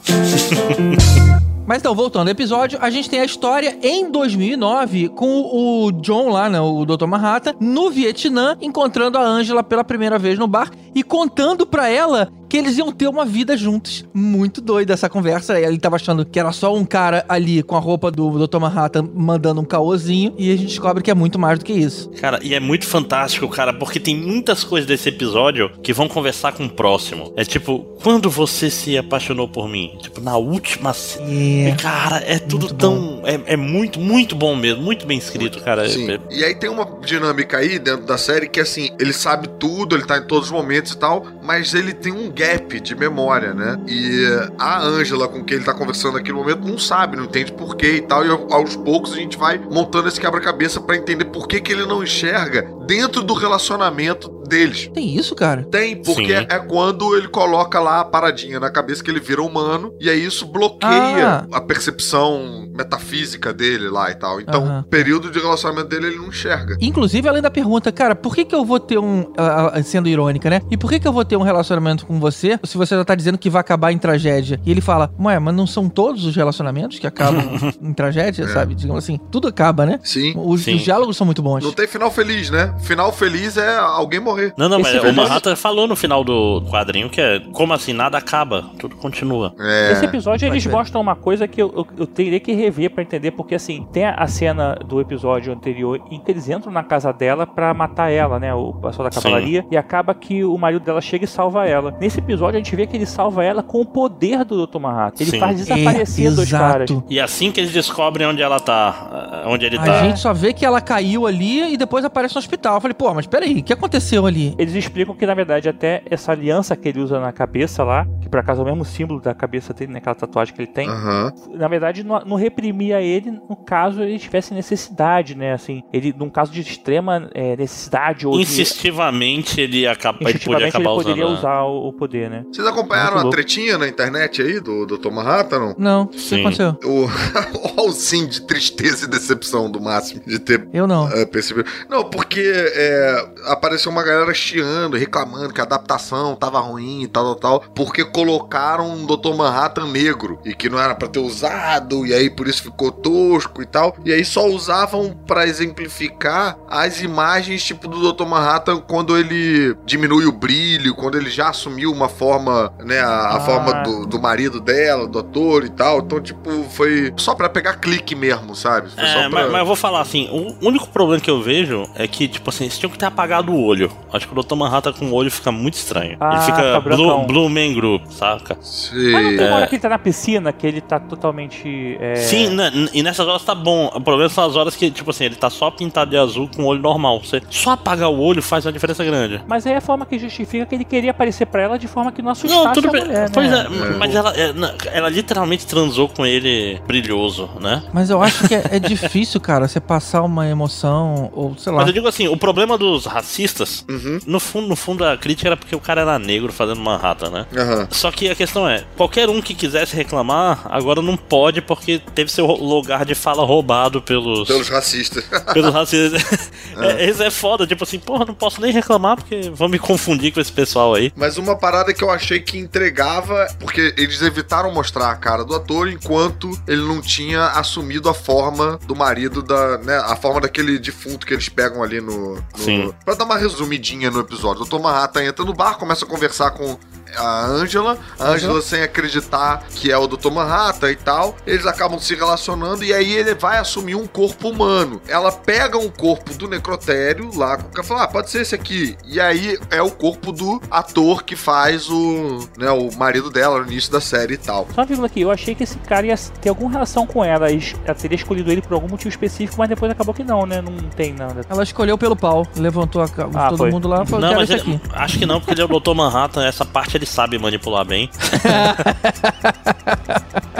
[1.69, 6.29] Mas então, voltando ao episódio, a gente tem a história em 2009 com o John
[6.29, 7.05] lá, né, o Dr.
[7.05, 12.33] Manhattan, no Vietnã, encontrando a Angela pela primeira vez no bar e contando pra ela
[12.49, 14.03] que eles iam ter uma vida juntos.
[14.13, 15.59] Muito doida essa conversa.
[15.59, 18.57] Ele tava achando que era só um cara ali com a roupa do Dr.
[18.59, 22.09] Manhattan mandando um caôzinho e a gente descobre que é muito mais do que isso.
[22.19, 26.51] Cara, e é muito fantástico, cara, porque tem muitas coisas desse episódio que vão conversar
[26.53, 27.31] com o próximo.
[27.35, 29.97] É tipo, quando você se apaixonou por mim?
[30.01, 31.69] Tipo, na última cena.
[31.69, 31.75] É.
[31.75, 33.21] Cara, é tudo tão.
[33.25, 34.81] É, é muito, muito bom mesmo.
[34.81, 35.87] Muito bem escrito, cara.
[35.87, 36.09] Sim.
[36.11, 39.95] É- E aí tem uma dinâmica aí dentro da série que assim, ele sabe tudo,
[39.95, 43.53] ele tá em todos os momentos e tal, mas ele tem um gap de memória,
[43.53, 43.77] né?
[43.85, 44.25] E
[44.57, 47.95] a Ângela com quem ele tá conversando no momento não sabe, não entende por quê
[47.95, 51.59] e tal, e aos poucos a gente vai montando esse quebra-cabeça pra entender por que
[51.59, 54.89] que ele não enxerga dentro do relacionamento deles.
[54.91, 55.63] Tem isso, cara?
[55.63, 56.45] Tem, porque Sim.
[56.49, 60.25] é quando ele coloca lá a paradinha na cabeça que ele vira humano, e aí
[60.25, 64.41] isso bloqueia a percepção metafísica dele lá e tal.
[64.41, 66.77] Então, o período de relacionamento dele ele não enxerga.
[66.81, 69.31] Inclusive, ela ainda pergunta, cara, por que que eu vou ter um...
[69.37, 70.61] ah, ah, sendo irônica, né?
[70.71, 73.13] E por que que eu vou ter um relacionamento com você se você já tá
[73.13, 74.59] dizendo que vai acabar em tragédia?
[74.65, 77.43] E ele fala, ué, mas não são todos os relacionamentos que acabam
[77.79, 78.47] em tragédia, É.
[78.47, 78.73] sabe?
[78.73, 79.99] Digamos assim, tudo acaba, né?
[80.03, 80.33] Sim.
[80.35, 80.75] Os, Sim.
[80.75, 81.63] os diálogos são muito bons.
[81.63, 82.73] Não tem final feliz, né?
[82.81, 84.53] Final feliz é alguém morrer.
[84.57, 87.73] Não, não, Esse mas o episódio- Manhattan falou no final do quadrinho que é como
[87.73, 89.53] assim, nada acaba, tudo continua.
[89.59, 89.91] É.
[89.91, 90.69] Esse episódio eles ser.
[90.69, 94.05] mostram uma coisa que eu, eu, eu teria que rever pra entender, porque assim, tem
[94.05, 98.09] a, a cena do episódio anterior em que eles entram na casa dela pra matar
[98.11, 98.53] ela, né?
[98.53, 99.21] O pessoal da Sim.
[99.21, 101.95] cavalaria, e acaba que o marido dela chega e salva ela.
[101.99, 104.79] Nesse episódio a gente vê que ele salva ela com o poder do Dr.
[104.79, 105.21] Manhattan.
[105.23, 105.39] Ele Sim.
[105.39, 106.63] faz desaparecer É, dos exato.
[106.63, 106.89] caras.
[107.09, 109.99] E assim que eles descobrem onde ela tá, onde ele A tá.
[110.03, 112.68] gente só vê que ela caiu ali e depois aparece no hospital.
[112.75, 114.55] Eu falei, pô, mas peraí, o que aconteceu ali?
[114.57, 118.29] Eles explicam que, na verdade, até essa aliança que ele usa na cabeça lá, que
[118.29, 119.99] por acaso é o mesmo símbolo da cabeça dele, né?
[119.99, 120.87] Aquela tatuagem que ele tem.
[120.87, 121.33] Aham.
[121.53, 125.53] Na verdade, não, não reprimia ele no caso ele tivesse necessidade, né?
[125.53, 128.41] Assim, ele, num caso de extrema é, necessidade ou de.
[128.43, 131.35] Insistivamente ele, acaba, ele podia Instintivamente ele acabar poderia usando.
[131.35, 132.43] a- usar o, o poder, né?
[132.51, 135.11] Vocês acompanharam a tretinha na internet aí do Dr.
[135.11, 135.75] Manhattan, não?
[135.77, 136.39] Não, o que Sim.
[136.41, 136.77] aconteceu?
[136.83, 137.07] O,
[137.87, 141.07] o sim de tristeza e decepção do Máximo de ter Eu não.
[141.11, 141.69] é, percebido.
[141.89, 147.35] Não, porque é, apareceu uma galera chiando, reclamando que a adaptação tava ruim e tal,
[147.35, 149.33] tal, tal, porque colocaram um Dr.
[149.35, 153.61] Manhattan negro e que não era pra ter usado, e aí por isso ficou tosco
[153.61, 153.95] e tal.
[154.05, 158.25] E aí só usavam pra exemplificar as imagens tipo do Dr.
[158.25, 163.35] Manhattan quando ele diminui o brilho, quando ele já assumiu uma forma, né, a, a
[163.37, 163.39] Ah.
[163.41, 165.99] forma do, do marido dela, do ator e tal.
[165.99, 168.89] Então, tipo, foi só pra pegar clique mesmo, sabe?
[168.91, 169.29] Foi É, só pra...
[169.29, 172.38] mas, mas eu vou falar assim, o único problema que eu vejo é que, tipo
[172.47, 173.91] assim, eles tinham que ter apagado o olho.
[174.13, 174.55] Acho que o Dr.
[174.55, 176.17] Manhattan com o olho fica muito estranho.
[176.19, 177.25] Ah, ele fica brancão.
[177.25, 178.55] blue, blue Man Group, saca?
[178.59, 179.47] Mas não tem É.
[179.47, 181.97] uma hora que ele tá na piscina, que ele tá totalmente.
[181.99, 183.91] é, Sim, né, e nessas horas tá bom.
[183.93, 186.63] O problema são as horas que, tipo assim, ele tá só pintado de azul com
[186.63, 187.19] o olho normal.
[187.23, 189.41] Você só apagar o olho faz uma diferença grande.
[189.47, 192.11] Mas aí é a forma que justifica que ele queria aparecer pra ela de forma
[192.11, 193.03] que não assustasse Não, tudo a bem.
[193.05, 193.65] mulher, pois né?
[193.67, 194.53] é, mas ela, é,
[194.97, 197.83] ela literalmente transou com ele brilhoso, né?
[197.93, 201.79] Mas eu acho que é, é difícil, cara, você passar uma emoção, ou sei lá.
[201.79, 204.19] Mas eu digo assim, o problema dos racistas, Uhum.
[204.25, 207.45] no fundo, no fundo a crítica era porque o cara era negro fazendo Manhattan, né?
[207.55, 207.87] Aham.
[207.91, 212.31] Só que a questão é, qualquer um que quisesse reclamar, agora não pode porque teve
[212.31, 215.23] seu lugar de fala roubado pelos Pelos racistas.
[215.53, 216.21] pelos racistas.
[216.79, 220.31] É, Isso é foda, tipo assim, porra, não posso nem reclamar porque vão me confundir
[220.31, 221.11] com esse pessoal aí.
[221.15, 225.53] Mas uma parada que eu achei que entregava, porque eles evitaram mostrar a cara do
[225.55, 230.79] ator enquanto ele não tinha assumido a forma do marido da, né, a forma daquele
[230.79, 232.93] defunto que eles pegam ali no, no Sim.
[233.05, 234.63] Pra dar uma resumidinha no episódio.
[234.63, 234.79] O Dr.
[234.79, 236.77] Manhattan entra no bar, começa a conversar com
[237.15, 240.31] a Angela, a Angela sem acreditar que é o Dr.
[240.31, 245.01] Manhattan e tal, eles acabam se relacionando e aí ele vai assumir um corpo humano.
[245.07, 248.97] Ela pega um corpo do necrotério lá, ela fala, ah, pode ser esse aqui.
[249.05, 253.67] E aí é o corpo do ator que faz o, né, o marido dela no
[253.71, 254.67] início da série e tal.
[254.73, 257.47] Só uma vírgula aqui, eu achei que esse cara ia ter alguma relação com ela.
[257.49, 260.61] Ela teria escolhido ele por algum motivo específico, mas depois acabou que não, né?
[260.61, 261.41] Não tem nada.
[261.49, 263.05] Ela escolheu pelo pau, levantou a,
[263.35, 263.71] Ah, todo foi.
[263.71, 264.89] mundo lá e falou: Não, mas esse ele- aqui.
[264.93, 265.93] acho que não, porque ele é o Dr.
[265.93, 268.09] Manhattan, essa parte ele sabe manipular bem.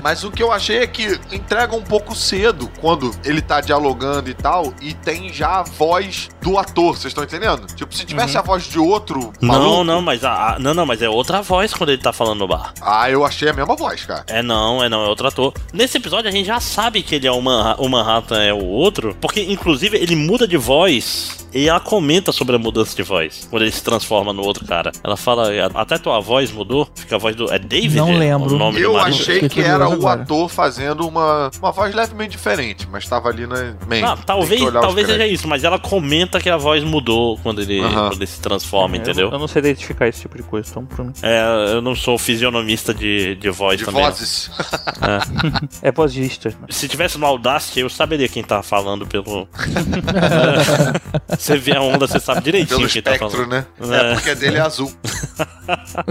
[0.02, 4.30] Mas o que eu achei é que entrega um pouco cedo quando ele tá dialogando
[4.30, 7.68] e tal, e tem já a voz do ator, vocês estão entendendo?
[7.76, 10.86] Tipo, se tivesse a voz de outro Não, maluco, não, mas a, a- não, não,
[10.86, 12.74] mas é outra voz quando ele tá falando no bar.
[12.82, 14.24] Ah, eu achei a mesma voz, cara.
[14.28, 15.54] É não, é não, é outro ator.
[15.74, 18.66] Nesse episódio a gente já sabe que ele é o, Manha- o Manhattan é o
[18.66, 23.48] outro, porque inclusive ele muda de voz e ela comenta sobre a mudança de voz
[23.50, 24.92] quando ele se transforma no outro cara.
[25.04, 27.96] Ela fala, até tua voz mudou, fica a voz do é David.
[27.98, 28.56] Não é lembro.
[28.56, 30.22] O nome Eu achei que era o agora.
[30.22, 34.04] ator fazendo uma, uma voz levemente diferente, mas tava ali na main.
[34.04, 38.10] Ah, talvez, talvez seja isso, mas ela comenta que a voz mudou quando ele, Aham.
[38.10, 39.28] quando ele se transforma, É, entendeu?
[39.28, 41.14] Eu, eu não sei identificar esse tipo de coisa, então pra mim.
[41.22, 44.04] É, eu não sou fisionomista de, de voz De também.
[44.04, 44.52] vozes.
[45.82, 46.54] É vozista.
[46.70, 49.48] Se tivesse no Audacity, eu saberia quem tá falando pelo.
[51.40, 53.52] você vê a onda, você sabe direitinho Pelo quem tá espectro, falando.
[53.52, 53.66] né?
[53.80, 54.12] É.
[54.12, 54.92] É, porque a dele é azul.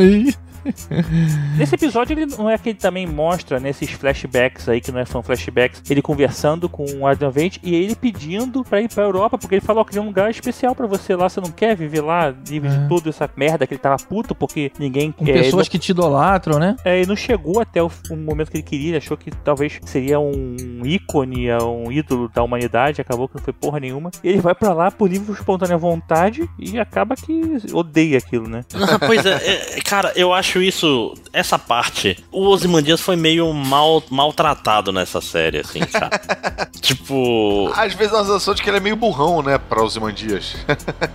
[1.57, 5.23] Nesse episódio, ele não é que ele também mostra nesses flashbacks aí, que não são
[5.23, 9.57] flashbacks, ele conversando com o Adam Veidt e ele pedindo pra ir pra Europa, porque
[9.57, 12.35] ele falou que queria um lugar especial pra você lá, você não quer viver lá,
[12.49, 15.71] livre de toda essa merda que ele tava puto, porque ninguém Com é, pessoas não-
[15.71, 16.77] que te idolatram, né?
[16.85, 19.79] É, ele não chegou até o, o momento que ele queria, ele achou que talvez
[19.87, 24.11] seria um ícone, um ídolo da humanidade, acabou que não foi porra nenhuma.
[24.23, 27.41] E ele vai pra lá por livre espontânea vontade e acaba que
[27.73, 28.65] odeia aquilo, né?
[29.07, 31.15] Pois é, é, cara, eu acho isso.
[31.33, 32.23] Essa parte.
[32.33, 36.11] O Ozymandias foi meio mal maltratado nessa série, assim, cara.
[36.81, 37.71] tipo.
[37.75, 40.57] Às vezes a sensação de que ele é meio burrão, né, pra Ozymandias.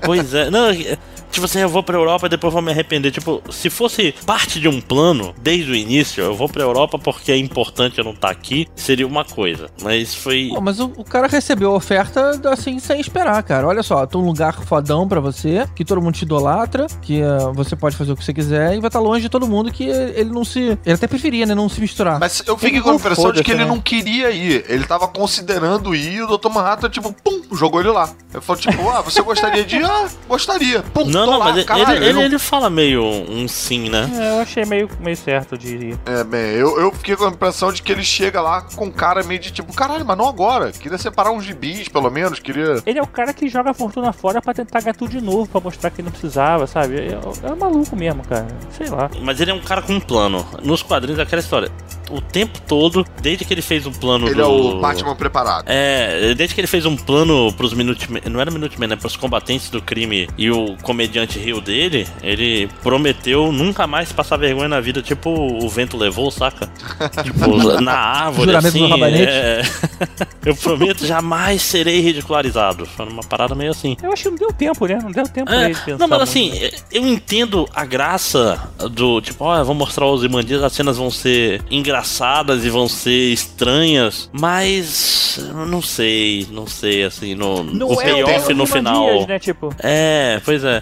[0.02, 0.98] Pois é, não, é,
[1.32, 3.11] tipo assim, eu vou pra Europa e depois vou me arrepender.
[3.11, 7.32] Tipo, se fosse parte de um plano, desde o início, eu vou pra Europa porque
[7.32, 9.70] é importante eu não estar aqui, seria uma coisa.
[9.82, 10.49] Mas foi.
[10.53, 13.68] Pô, mas o, o cara recebeu a oferta assim, sem esperar, cara.
[13.68, 17.52] Olha só, tem um lugar fodão pra você, que todo mundo te idolatra, que ah,
[17.53, 19.85] você pode fazer o que você quiser e vai estar longe de todo mundo que
[19.85, 20.60] ele não se.
[20.60, 21.55] Ele até preferia, né?
[21.55, 22.19] Não se misturar.
[22.19, 23.65] Mas eu fiquei com a impressão de que ele né?
[23.65, 24.64] não queria ir.
[24.69, 26.49] Ele tava considerando ir e o Dr.
[26.49, 28.09] Manhattan, tipo, pum, jogou ele lá.
[28.34, 29.77] Eu falo, tipo, ah, você gostaria de.
[29.84, 30.81] Ah, gostaria.
[30.93, 33.89] Pum, Não, não, lá, mas ele- caralho, ele, ele, não- ele fala meio um sim,
[33.89, 34.09] né?
[34.17, 35.95] É, eu achei meio, meio certo de.
[36.05, 39.23] É, bem, eu, eu fiquei com a impressão de que ele chega lá com cara
[39.23, 40.71] meio de tipo, caralho, mas não agora.
[40.71, 42.39] Queria separar uns gibis, pelo menos.
[42.39, 42.81] Queria.
[42.85, 45.47] Ele é o cara que joga a fortuna fora pra tentar ganhar tudo de novo,
[45.47, 46.95] pra mostrar que não precisava, sabe?
[46.99, 48.47] É, é maluco mesmo, cara.
[48.71, 49.09] Sei lá.
[49.21, 50.45] Mas ele é um cara com um plano.
[50.63, 51.69] Nos quadrinhos é aquela história.
[52.11, 54.41] O tempo todo, desde que ele fez um plano Ele do...
[54.41, 55.65] é o Batman preparado.
[55.67, 58.95] É, desde que ele fez um plano pros Minutemen, não era Minutemen, né?
[58.95, 64.70] Pros combatentes do crime e o comediante riu dele, ele prometeu nunca mais passar vergonha
[64.70, 66.70] na vida, tipo o vento levou, saca?
[67.24, 69.22] tipo, na árvore, Juramento assim.
[69.24, 69.61] é.
[70.45, 72.86] Eu prometo, jamais serei ridicularizado.
[72.86, 73.95] Foi uma parada meio assim.
[74.03, 74.99] Eu acho que não deu tempo, né?
[75.02, 75.98] Não deu tempo pra É, ele pensar.
[75.98, 76.24] não, mas muito.
[76.24, 78.61] assim, eu entendo a graça
[78.91, 82.90] do tipo, ó, eu vou mostrar os Imandias, as cenas vão ser engraçadas e vão
[82.90, 88.65] ser estranhas, mas eu não sei, não sei, assim, no, Não o é payoff no
[88.65, 89.27] final.
[89.27, 89.39] né?
[89.39, 90.81] Tipo, É, pois é.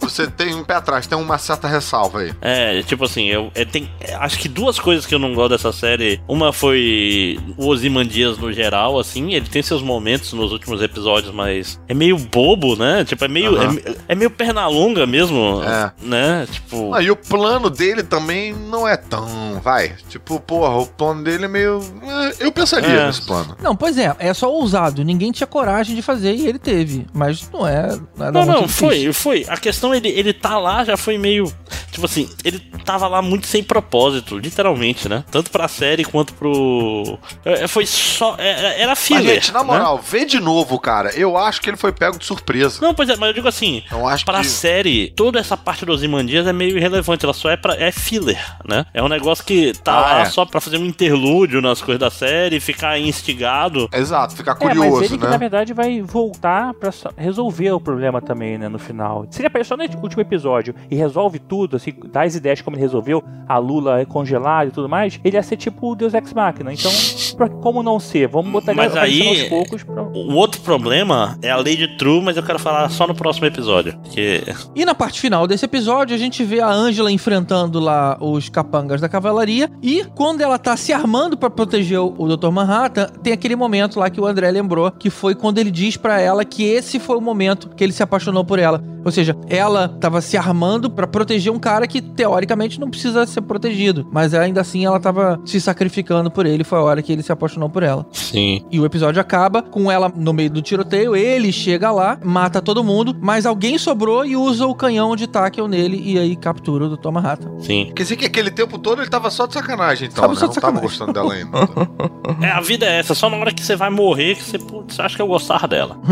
[0.00, 2.32] Você tem um pé atrás, tem uma certa ressalva aí.
[2.40, 5.72] É, tipo assim, eu, é, tem, acho que duas coisas que eu não gosto dessa
[5.72, 6.20] série.
[6.28, 11.80] Uma foi o Ozymandias no geral, assim, ele tem seus momentos nos últimos episódios, mas
[11.88, 13.04] é meio bobo, né?
[13.04, 13.76] Tipo, é meio, Aham.
[13.84, 15.92] é, é meio perna longa mesmo, É.
[16.02, 16.46] né?
[16.50, 16.94] Tipo...
[16.94, 19.26] Ah, e o plano dele também não é tão.
[19.62, 19.94] Vai.
[20.08, 21.80] Tipo, porra, o plano dele é meio.
[22.02, 23.06] é, Eu pensaria É.
[23.06, 23.56] nesse plano.
[23.60, 25.02] Não, pois é, é só ousado.
[25.04, 27.06] Ninguém tinha coragem de fazer e ele teve.
[27.12, 28.68] Mas não é Não, não, difícil.
[28.68, 29.46] foi, foi.
[29.48, 31.52] A questão, ele, ele tá lá, já foi meio.
[31.90, 35.24] Tipo assim, ele tava lá muito sem propósito, literalmente, né?
[35.30, 37.18] Tanto pra série quanto pro.
[37.44, 38.34] é, Foi só.
[38.38, 39.34] é, Era Mas, filler.
[39.34, 39.64] gente, na né?
[39.64, 41.10] moral, vê de novo, cara.
[41.14, 42.78] Eu acho que ele foi pego de surpresa.
[42.82, 44.46] Não, pois é, mas eu digo assim, Eu acho pra que.
[44.46, 48.38] série, toda essa parte dos Imandias é meio irrelevante, ela só é, pra, é filler,
[48.68, 48.84] né?
[48.92, 50.24] É um negócio que tá Ah, lá é.
[50.26, 53.88] só pra fazer um interlúdio nas coisas da série, ficar instigado.
[53.92, 55.30] Exato, ficar É, mas curioso, ele que né?
[55.30, 59.26] na verdade vai voltar pra só- resolver o problema também, né, no final.
[59.30, 62.64] Se ele aparecer só no último episódio e resolve tudo, assim, dá as ideias de
[62.64, 65.94] como ele resolveu, a Lula é congelada e tudo mais, ele ia ser tipo o
[65.96, 66.72] Deus Ex Machina.
[66.72, 66.90] Então,
[67.36, 68.28] pra, como não ser?
[68.28, 70.02] Vamos botar ele Mas aparecendo aí- aos poucos pra...
[70.02, 73.98] O outro problema é a Lady True, mas eu quero falar só no próximo episódio.
[74.10, 74.42] Que
[74.74, 79.00] E na parte final desse episódio, a gente vê a Angela enfrentando lá os capangas
[79.00, 79.70] da cavalaria.
[79.82, 82.50] E quando ela tá se armando pra proteger o, o Dr.
[82.50, 86.20] Manhattan, tem aquele momento lá que o André lembrou, que foi quando ele diz pra
[86.20, 88.82] ela que esse foi o momento que ele se apaixonou por ela.
[89.04, 93.40] Ou seja, ela tava se armando pra proteger um cara que teoricamente não precisa ser
[93.42, 96.64] protegido, mas ainda assim ela tava se sacrificando por ele.
[96.64, 98.04] Foi a hora que ele se apaixonou por ela.
[98.12, 98.64] Sim.
[98.70, 101.14] E o episódio acaba com ela no meio do tiroteio.
[101.14, 105.68] Ele chega lá, mata todo mundo, mas alguém sobrou e usa o canhão de táquel
[105.68, 107.10] nele e aí captura o Dr.
[107.12, 107.60] Manhattan.
[107.60, 107.92] Sim.
[107.94, 110.40] Quer dizer que aquele tempo todo ele tava só de sacanagem, então, Tava né?
[110.40, 110.98] só Não de tava sacanagem.
[110.98, 112.06] gostando dela ainda.
[112.42, 114.98] É, a vida é essa, só na hora que você vai morrer que você, putz,
[114.98, 115.96] acha que eu gostava dela.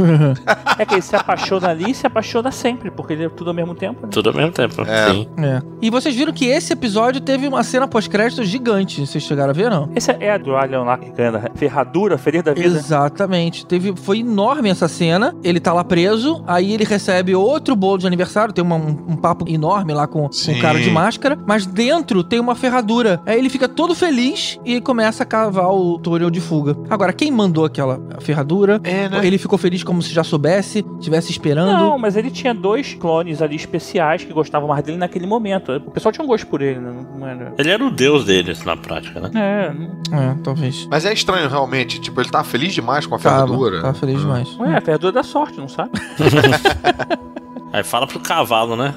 [0.76, 3.54] É que ele se apaixona ali e se apaixona sempre, porque ele é tudo ao
[3.54, 4.08] mesmo tempo, né?
[4.10, 4.82] Tudo ao mesmo tempo.
[4.82, 5.10] É.
[5.10, 5.28] Sim.
[5.38, 5.62] É.
[5.80, 9.06] E vocês viram que esse episódio teve uma cena pós-crédito gigante.
[9.06, 9.88] Vocês chegaram a ver, não?
[9.94, 12.66] Esse é a do Alien lá que ganha ferradura, feliz da vida.
[12.66, 13.64] Exatamente.
[13.66, 15.32] Teve, foi enorme essa cena.
[15.44, 19.16] Ele tá lá preso, aí ele recebe outro bolo de aniversário, tem uma- um, um
[19.16, 23.20] papo enorme lá com, o cara de máscara, mas dentro tem uma ferradura.
[23.26, 26.76] Aí ele fica todo feliz e começa a cavar o túnel de fuga.
[26.90, 28.80] Agora, quem mandou aquela ferradura?
[28.82, 29.26] É, né?
[29.26, 31.72] Ele ficou feliz como se já soubesse, estivesse esperando.
[31.72, 35.72] Não, mas ele tinha dois clones ali especiais que gostavam mais dele naquele momento.
[35.86, 36.92] O pessoal tinha um gosto por ele, né?
[37.18, 37.54] Não era.
[37.58, 39.30] Ele era o deus deles na prática, né?
[39.34, 40.86] É, É, talvez.
[40.90, 42.00] Mas é estranho, realmente.
[42.00, 43.80] Tipo, ele tá feliz demais com a Tava, ferradura.
[43.82, 44.56] tava feliz demais.
[44.58, 45.90] Ué, a ferradura da sorte, não sabe?
[47.72, 48.94] Aí fala pro cavalo, né?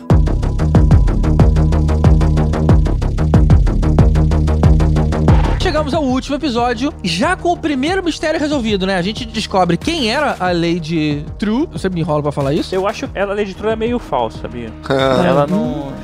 [5.77, 8.97] Chegamos ao último episódio, já com o primeiro mistério resolvido, né?
[8.97, 11.69] A gente descobre quem era a Lady True.
[11.71, 12.73] Eu sempre me enrolo pra falar isso.
[12.73, 14.73] Eu acho ela, a Lady True, é meio falsa, sabia?
[14.89, 15.95] ela não.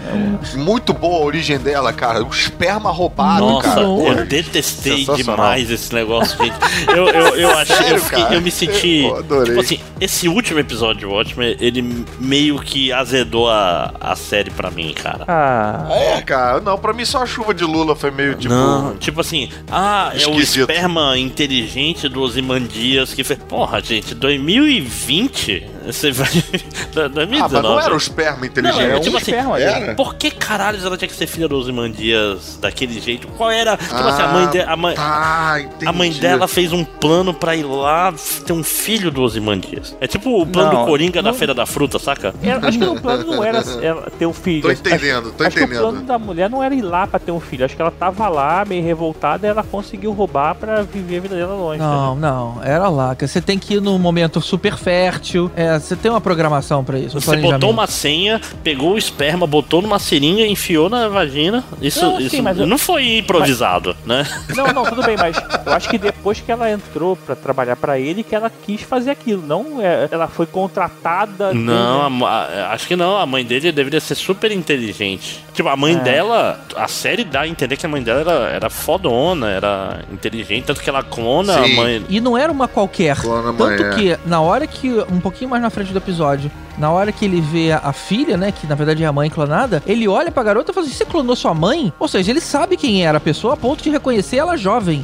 [0.58, 2.24] Muito boa a origem dela, cara.
[2.24, 3.82] O esperma roubado, Nossa, cara.
[3.82, 6.56] eu detestei demais esse negócio, gente.
[6.90, 9.04] Eu, eu, eu achei, Sério, eu, fiquei- eu me senti.
[9.06, 9.45] Eu adorei.
[9.45, 14.70] Tipo assim, esse último episódio de Watchmen, ele meio que azedou a, a série pra
[14.70, 15.24] mim, cara.
[15.28, 15.88] Ah.
[15.90, 16.60] É, cara.
[16.60, 18.54] Não, pra mim só a chuva de Lula foi meio tipo.
[18.54, 20.69] Não, tipo assim, ah, é o Esquisito.
[20.69, 23.40] esperma inteligente dos Imandias que fez.
[23.40, 26.28] Porra, gente, 2020 Você vai.
[26.94, 27.38] da- 2019.
[27.40, 28.76] Ah, mas não era o esperma inteligente.
[28.80, 29.96] Não, era tipo um assim, esperma, era?
[29.96, 33.28] por que caralhos ela tinha que ser filha do Osimandias daquele jeito?
[33.30, 33.78] Qual era.
[33.78, 37.34] Tipo Ah, assim, a mãe, de, a, mãe, tá, a mãe dela fez um plano
[37.34, 38.14] pra ir lá
[38.46, 39.96] ter um filho do Osimandias.
[40.00, 42.34] É tipo o plano Não, do Coringa da não- Feira da Fruta, saca?
[42.42, 43.62] Era- acho que o plano não era
[44.18, 44.62] ter um filho.
[44.64, 47.32] Tô entendendo, tô acho que o plano da mulher não era ir lá pra ter
[47.32, 47.66] um filho.
[47.66, 51.36] Acho que ela tava lá, meio revoltada, e ela conseguiu roubar pra viver a vida
[51.36, 51.80] dela longe.
[51.80, 53.16] Não, não, era lá.
[53.16, 55.52] que Você tem que ir num momento super fértil.
[55.56, 57.18] É, você tem uma programação pra isso.
[57.18, 61.64] um Você botou uma senha, pegou o esperma, botou numa seringa, enfiou na vagina.
[61.82, 64.26] Isso, Não, sim, isso mas eu- não foi improvisado, né?
[64.56, 65.36] Não, não, tudo bem, mas
[65.66, 69.12] eu acho que depois que ela entrou pra trabalhar pra ele, que ela quis fazer
[69.12, 69.41] aquilo.
[69.45, 71.54] Não, é, ela foi contratada.
[71.54, 72.26] Não, dele.
[72.26, 73.18] a a- acho que não.
[73.18, 75.44] A mãe dele deveria ser super inteligente.
[75.54, 76.00] Tipo, a mãe É.
[76.00, 80.66] dela, a série dá a entender que a mãe dela era, era fodona, era inteligente,
[80.66, 81.76] tanto que ela clona a Sim.
[81.76, 82.06] mãe.
[82.10, 83.18] E não era uma qualquer.
[83.18, 83.95] Clona a mãe, Tanto é.
[83.95, 87.41] que, na hora que, um pouquinho mais na frente do episódio, na hora que ele
[87.41, 90.72] vê a, filha, né, que na verdade é a mãe clonada, ele olha pra garota
[90.72, 91.91] e fala assim, você clonou sua mãe?
[91.99, 95.03] Ou seja, ele sabe quem era a pessoa a ponto de reconhecer ela jovem.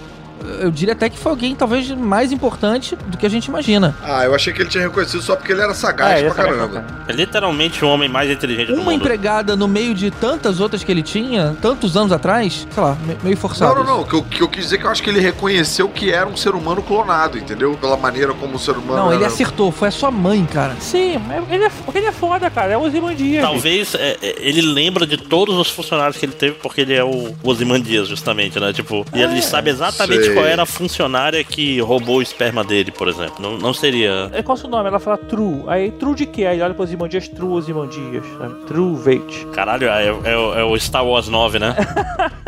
[0.61, 3.95] Eu diria até que foi alguém talvez mais importante do que a gente imagina.
[4.03, 6.33] Ah, eu achei que ele tinha reconhecido só porque ele era sagaz É, ele é
[6.33, 6.85] pra sagaz caramba.
[7.07, 8.95] É literalmente o homem mais inteligente do Uma mundo.
[8.95, 13.17] empregada no meio de tantas outras que ele tinha, tantos anos atrás, sei lá, me-
[13.23, 13.75] meio forçado.
[13.75, 14.01] Não, não, não.
[14.01, 16.11] O que eu, que eu quis dizer é que eu acho que ele reconheceu que
[16.11, 17.77] era um ser humano clonado, entendeu?
[17.79, 19.03] Pela maneira como o ser humano.
[19.03, 20.75] Não, ele era- acertou, foi a sua mãe, cara.
[20.79, 22.73] Sim, mas ele é, ele é foda, cara.
[22.73, 23.41] É o Ozymandias.
[23.43, 27.03] Talvez é, é, ele lembra de todos os funcionários que ele teve porque ele é
[27.03, 28.71] o Ozymandias, justamente, né?
[28.73, 30.28] Tipo, e ele sabe exatamente sei.
[30.33, 33.35] Qual era a funcionária que roubou o esperma dele, por exemplo.
[33.39, 34.29] Não, não seria.
[34.33, 34.87] É, Qual é o seu nome?
[34.87, 35.63] Ela fala True.
[35.67, 36.45] Aí, True de quê?
[36.45, 38.23] Aí ele olha pro Ozymandias, True Ozymandias.
[38.37, 38.55] sabe?
[38.67, 39.45] True Vate.
[39.53, 41.75] Caralho, é, é o- é o Star Wars 9, né?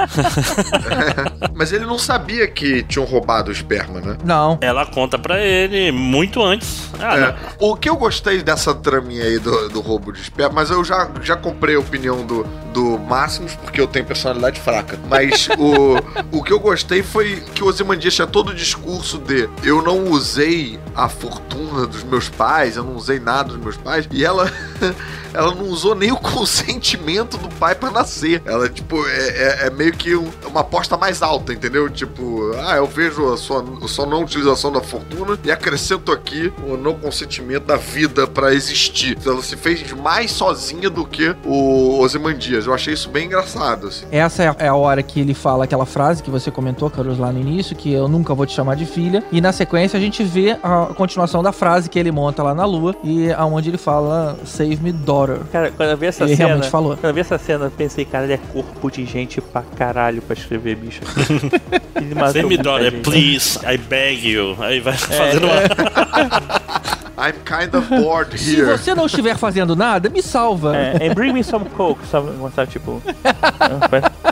[1.56, 4.18] Mas ele não sabia que tinham roubado o esperma, né?
[4.24, 4.58] Não.
[4.62, 6.90] Ela conta pra ele muito antes.
[7.00, 7.36] Ah, É.
[7.60, 11.10] O que eu gostei dessa traminha aí do, do roubo de esperma, mas eu já,
[11.22, 12.44] já comprei a opinião do,
[12.74, 14.98] do Máximos, porque eu tenho personalidade fraca.
[15.10, 15.98] Mas o,
[16.38, 20.06] o que eu gostei foi que o Ozymandias tinha todo o discurso de eu não
[20.10, 24.52] usei a fortuna dos meus pais, eu não usei nada dos meus pais, e ela.
[25.34, 28.42] Ela não usou nem o consentimento do pai pra nascer.
[28.46, 29.28] Ela, tipo, é,
[29.64, 31.90] é- é meio que um- uma aposta mais alta, entendeu?
[31.90, 36.52] Tipo, ah, eu vejo a sua, a sua não utilização da fortuna e acrescento aqui
[36.68, 39.18] o não consentimento da vida pra existir.
[39.18, 42.66] Então, ela se fez mais sozinha do que o Ozymandias.
[42.66, 44.06] Eu achei isso bem engraçado, assim.
[44.12, 47.32] Essa é é a hora que ele fala aquela frase que você comentou, Carlos, lá
[47.32, 49.24] no início, que eu nunca vou te chamar de filha.
[49.32, 52.66] E na sequência a gente vê a continuação da frase que ele monta lá na
[52.66, 55.40] lua e aonde ele fala Save me daughter.
[55.52, 56.48] Cara, quando eu vi essa Ele cena.
[56.50, 56.96] realmente falou.
[56.96, 60.22] Quando eu vi essa cena, eu pensei, cara, ele é corpo de gente pra caralho
[60.22, 61.02] pra escrever, bicho.
[62.20, 63.02] Você me dói, gente.
[63.02, 64.56] please, I beg you.
[64.60, 64.98] Aí vai É.
[64.98, 65.62] fazendo uma.
[67.24, 68.72] I'm kind of bored Se here.
[68.78, 70.76] você não estiver fazendo nada, me salva.
[70.76, 72.28] É, and bring me some coke, sabe,
[72.68, 73.00] tipo.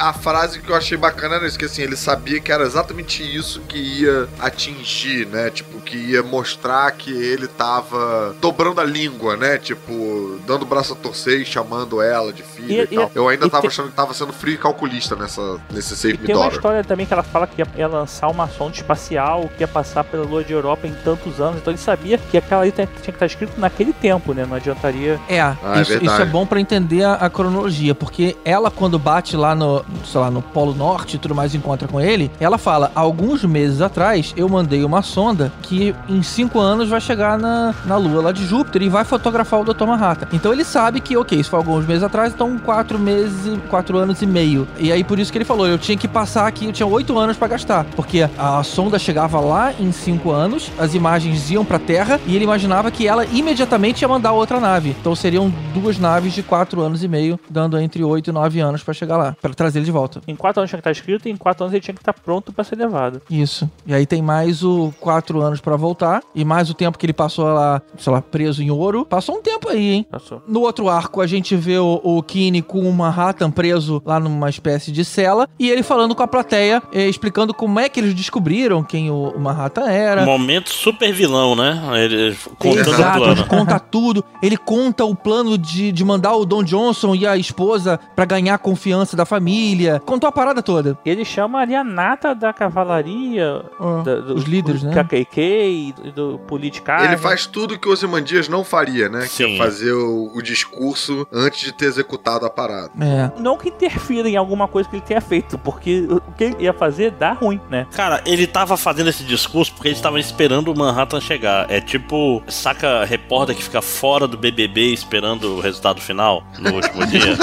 [0.00, 3.22] A frase que eu achei bacana era isso, que assim, ele sabia que era exatamente
[3.22, 5.50] isso que ia atingir, né?
[5.50, 9.58] Tipo, que ia mostrar que ele tava dobrando a língua, né?
[9.58, 13.10] Tipo, dando o braço a torcer e chamando ela de filha e, E- e- tal.
[13.14, 15.96] Eu ainda e tava tem- achando que tava sendo frio e calculista nessa, nesse E
[15.96, 16.58] Save Me tem uma Daughter.
[16.58, 20.04] história também que ela fala que ia, ia lançar uma sonda espacial que ia passar
[20.04, 21.56] pela lua de Europa em tantos anos.
[21.60, 24.44] Então ele sabia que aquela ali tinha que estar escrito naquele tempo, né?
[24.48, 25.18] Não adiantaria.
[25.28, 26.22] É, Ah, é isso, isso verdade.
[26.22, 30.30] é bom pra entender a, a cronologia, porque ela, quando bate lá no, sei lá,
[30.30, 34.48] no Polo Norte e tudo mais, encontra com ele, ela fala: alguns meses atrás eu
[34.48, 38.82] mandei uma sonda que em cinco anos vai chegar na, na Lua lá de Júpiter
[38.82, 39.84] e vai fotografar o Dr.
[39.86, 40.28] Manhattan.
[40.32, 44.22] Então ele sabe que, ok, isso foi alguns meses atrás, então quatro meses, quatro anos
[44.22, 44.66] e meio.
[44.78, 47.18] E aí por isso que ele falou: eu tinha que passar aqui, eu tinha oito
[47.18, 51.78] anos pra gastar, porque a sonda chegava lá em cinco anos, as imagens iam pra
[51.78, 54.96] Terra e ele imaginava que ela imediatamente ia mandar outra nave.
[55.00, 58.82] Então seriam duas naves de quatro anos e meio, dando entre oito e nove anos
[58.82, 60.20] pra chegar lá, pra trazer ele de volta.
[60.26, 62.12] Em quatro anos tinha que estar escrito e em quatro anos ele tinha que estar
[62.12, 63.20] pronto pra ser levado.
[63.30, 63.70] Isso.
[63.86, 67.12] E aí tem mais o quatro anos pra voltar e mais o tempo que ele
[67.12, 69.04] passou lá, sei lá, preso em ouro.
[69.04, 70.06] Passou um tempo aí, hein?
[70.10, 70.42] Passou.
[70.46, 74.48] No outro arco, a gente vê o, o Kine com o Manhattan preso lá numa
[74.48, 78.14] espécie de cela e ele falando com a plateia, eh, explicando como é que eles
[78.14, 80.24] descobriram quem o, o Manhattan era.
[80.24, 81.78] Momento super vilão, né?
[82.02, 83.46] Ele contando o Exato, ele plano.
[83.46, 84.24] conta tudo.
[84.42, 88.54] Ele conta o plano de, de mandar o Don Johnson e a esposa pra ganhar
[88.54, 90.00] a confiança da família.
[90.06, 90.96] Contou a parada toda.
[91.04, 94.94] Ele chama ali a nata da cavalaria, Ah, da- do, os líderes, né?
[94.94, 97.06] KKK e do, do politicagem.
[97.08, 99.20] Ele faz tudo que o Ozymandias não faria, né?
[99.22, 99.54] Que Sim.
[99.56, 102.90] é fazer o, o discurso antes de ter executado à parada.
[103.00, 103.30] É.
[103.40, 106.72] Não que interfira em alguma coisa que ele tenha feito, porque o que ele ia
[106.72, 107.86] fazer dá ruim, né?
[107.92, 111.70] Cara, ele tava fazendo esse discurso porque ele estava esperando o Manhattan chegar.
[111.70, 117.04] É tipo, saca repórter que fica fora do BBB esperando o resultado final no último
[117.06, 117.36] dia.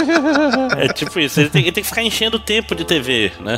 [0.78, 3.58] É tipo isso, ele tem, ele tem que ficar enchendo o tempo de TV, né?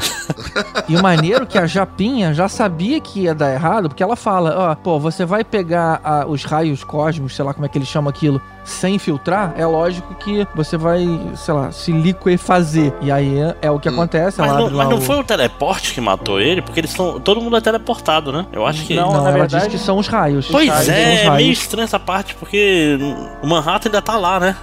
[0.88, 4.16] E o maneiro é que a Japinha já sabia que ia dar errado, porque ela
[4.16, 7.78] fala, ó, pô, você vai pegar a- os raios cósmicos, sei lá como é que
[7.78, 11.06] eles chamam aquilo, sem filtrar, é lógico que você vai,
[11.36, 12.94] sei lá, se liquefazer.
[13.02, 15.02] E aí é, é o que acontece, Mas não, mas não o...
[15.02, 17.20] foi o teleporte que matou ele, porque eles são.
[17.20, 18.46] Todo mundo é teleportado, né?
[18.52, 18.96] Eu acho que.
[18.96, 20.46] Não, Não, na ela verdade- diz que são os raios.
[20.46, 21.60] Os Pois raios, os é, é meio raios.
[21.60, 22.98] estranha essa parte, porque
[23.42, 24.56] o Manhattan ainda tá lá, né?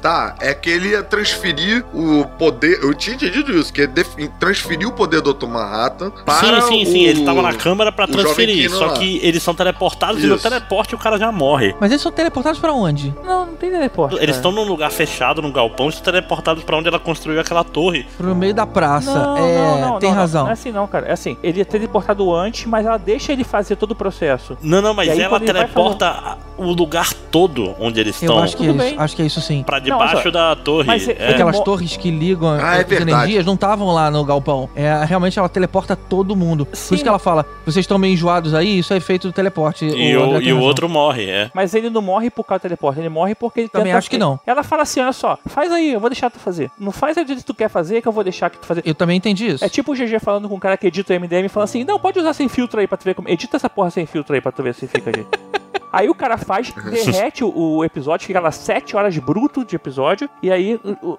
[0.00, 2.80] Tá, é que ele ia transferir o poder.
[2.82, 5.46] Eu tinha entendido isso, que é def- transferir o poder do Dr.
[5.46, 6.60] Manhattan para.
[6.62, 7.04] sim, sim, sim.
[7.06, 8.70] o- Ele tava na câmara Jovem transferir.
[8.70, 8.92] Só lá.
[8.94, 10.42] que eles são teleportados e no Isso.
[10.42, 11.74] teleporte o cara já morre.
[11.80, 13.14] Mas eles são teleportados pra onde?
[13.24, 14.16] Não, não tem teleporte.
[14.20, 17.64] Eles estão num lugar fechado, num galpão, e são teleportados pra onde ela construiu aquela
[17.64, 18.06] torre.
[18.16, 19.12] Pro meio da praça.
[19.14, 20.42] Não, é, não, não, tem não, razão.
[20.44, 21.06] Não, é assim não, cara.
[21.06, 24.56] É assim, ele é teleportado antes, mas ela deixa ele fazer todo o processo.
[24.62, 28.42] Não, não, mas aí, ela teleporta o lugar todo onde eles Eu estão.
[28.42, 28.94] acho que é isso.
[29.00, 29.62] Acho que é isso sim.
[29.62, 30.86] Pra Não, debaixo da torre.
[30.86, 31.30] mas é- É.
[31.30, 33.10] Aquelas torres que ligam Ah, é as verdade.
[33.10, 34.68] energias não estavam lá no galpão.
[34.74, 36.66] É, realmente ela teleporta todo mundo.
[36.66, 36.94] Por Sim.
[36.94, 39.84] isso que ela fala: vocês estão meio enjoados aí, isso é efeito do teleporte.
[39.86, 41.50] E o, tem e o outro morre, é.
[41.54, 44.10] Mas ele não morre por causa do teleporte, ele morre porque ele Também tenta- acho
[44.10, 44.38] que não.
[44.46, 46.70] Ela fala assim: olha só, faz aí, eu vou deixar tu fazer.
[46.78, 48.82] Não faz a que tu quer fazer, que eu vou deixar que tu fazer.
[48.84, 49.64] Eu também entendi isso.
[49.64, 51.84] É tipo o GG falando com um cara que edita o MDM e fala assim:
[51.84, 53.28] não, pode usar sem filtro aí pra tu ver como.
[53.28, 55.26] Edita essa porra sem filtro aí pra tu ver se fica aqui.
[55.92, 60.28] Aí o cara faz, derrete o, o episódio, fica lá 7 horas bruto de episódio,
[60.42, 60.80] e aí.
[60.82, 61.18] o- o-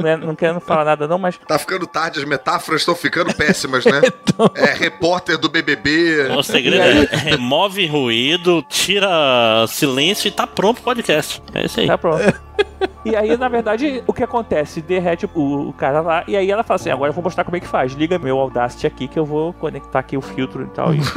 [0.00, 1.38] não, é- não querendo falar nada, não, mas.
[1.46, 4.00] Tá ficando tarde, as metáforas estão ficando péssimas, né?
[4.54, 6.28] É repórter do BBB.
[6.36, 7.08] O segredo E aí?
[7.10, 11.42] é remove ruído, tira silêncio e tá pronto o podcast.
[11.52, 11.86] É isso aí.
[11.86, 12.22] Tá pronto.
[13.02, 14.82] E aí, na verdade, o que acontece?
[14.82, 17.56] Derrete o, o cara lá, e aí ela fala assim: agora eu vou mostrar como
[17.56, 17.92] é que faz.
[17.94, 20.94] Liga meu Audacity aqui que eu vou conectar aqui o filtro e tal.
[20.94, 20.98] E...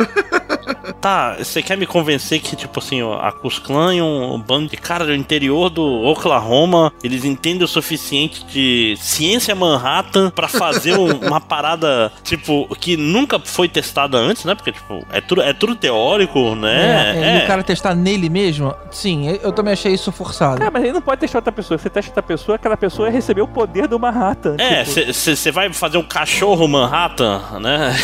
[1.02, 5.06] Tá, você quer me convencer que, tipo assim, a Cusclan e um bando de cara
[5.06, 11.42] do interior do Oklahoma, eles entendem o suficiente de ciência Manhattan pra fazer um- uma
[11.42, 14.56] parada, tipo, que nunca foi testada antes, né?
[14.56, 17.12] Porque, tipo, é tudo, é tudo teórico, né?
[17.18, 18.74] É, é, E o cara testar nele mesmo?
[18.90, 20.60] Sim, eu- também achei isso forçado.
[20.60, 21.78] Cara, mas ele não pode testar outra pessoa.
[21.78, 24.56] Você testa outra pessoa, aquela pessoa receber o poder do Manhattan.
[24.60, 27.96] É, Tipo, você vai fazer um cachorro Manhattan, né?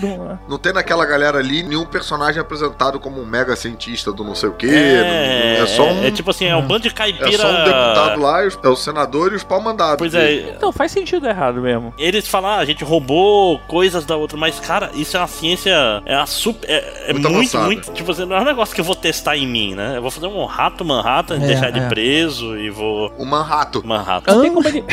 [0.00, 4.22] não- não- Não tem naquela galera ali nenhum personagem apresentado como um mega cientista do
[4.24, 4.66] não sei o quê.
[4.68, 6.04] É, é só um.
[6.04, 7.38] é tipo assim, é um bando de É caipira.
[7.38, 9.96] só um deputado lá, os- é o senador e os pau mandados.
[9.98, 10.50] Pois dele.
[10.50, 11.92] é, Não, faz sentido errado mesmo.
[11.98, 15.74] Eles falam, ah, a gente roubou coisas da outra, mas, cara, isso é uma ciência.
[16.04, 17.92] É, uma super, é, é Muito muito, muito.
[17.92, 19.96] Tipo assim, não é um negócio que eu vou testar em mim, né?
[19.96, 21.88] Eu vou fazer um rato Manhattan, É, deixar ele é.
[22.34, 23.12] Preso e vou.
[23.18, 23.80] O Manhattan.
[23.84, 24.34] Manhattan.
[24.34, 24.84] Não tem como ele.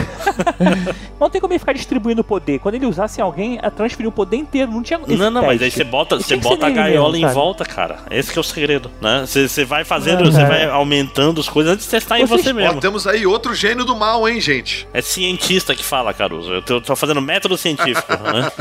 [1.19, 2.59] não tem como ele ficar distribuindo o poder.
[2.59, 4.72] Quando ele usasse em alguém, a transferir o poder inteiro.
[4.72, 4.99] Não tinha.
[5.07, 5.77] esse Não, não, mas aí teste.
[5.80, 7.99] você bota, Isso você bota a gaiola mesmo, em volta, cara.
[8.09, 9.23] Esse que é o segredo, né?
[9.26, 10.31] Você, você vai fazendo, É.
[10.31, 12.80] você vai aumentando as coisas antes de testar em Vocês- você Ó, mesmo.
[12.81, 14.88] temos aí outro gênio do mal, hein, gente?
[14.93, 16.51] É cientista que fala, Caruso.
[16.53, 18.51] Eu tô, tô fazendo método científico, né?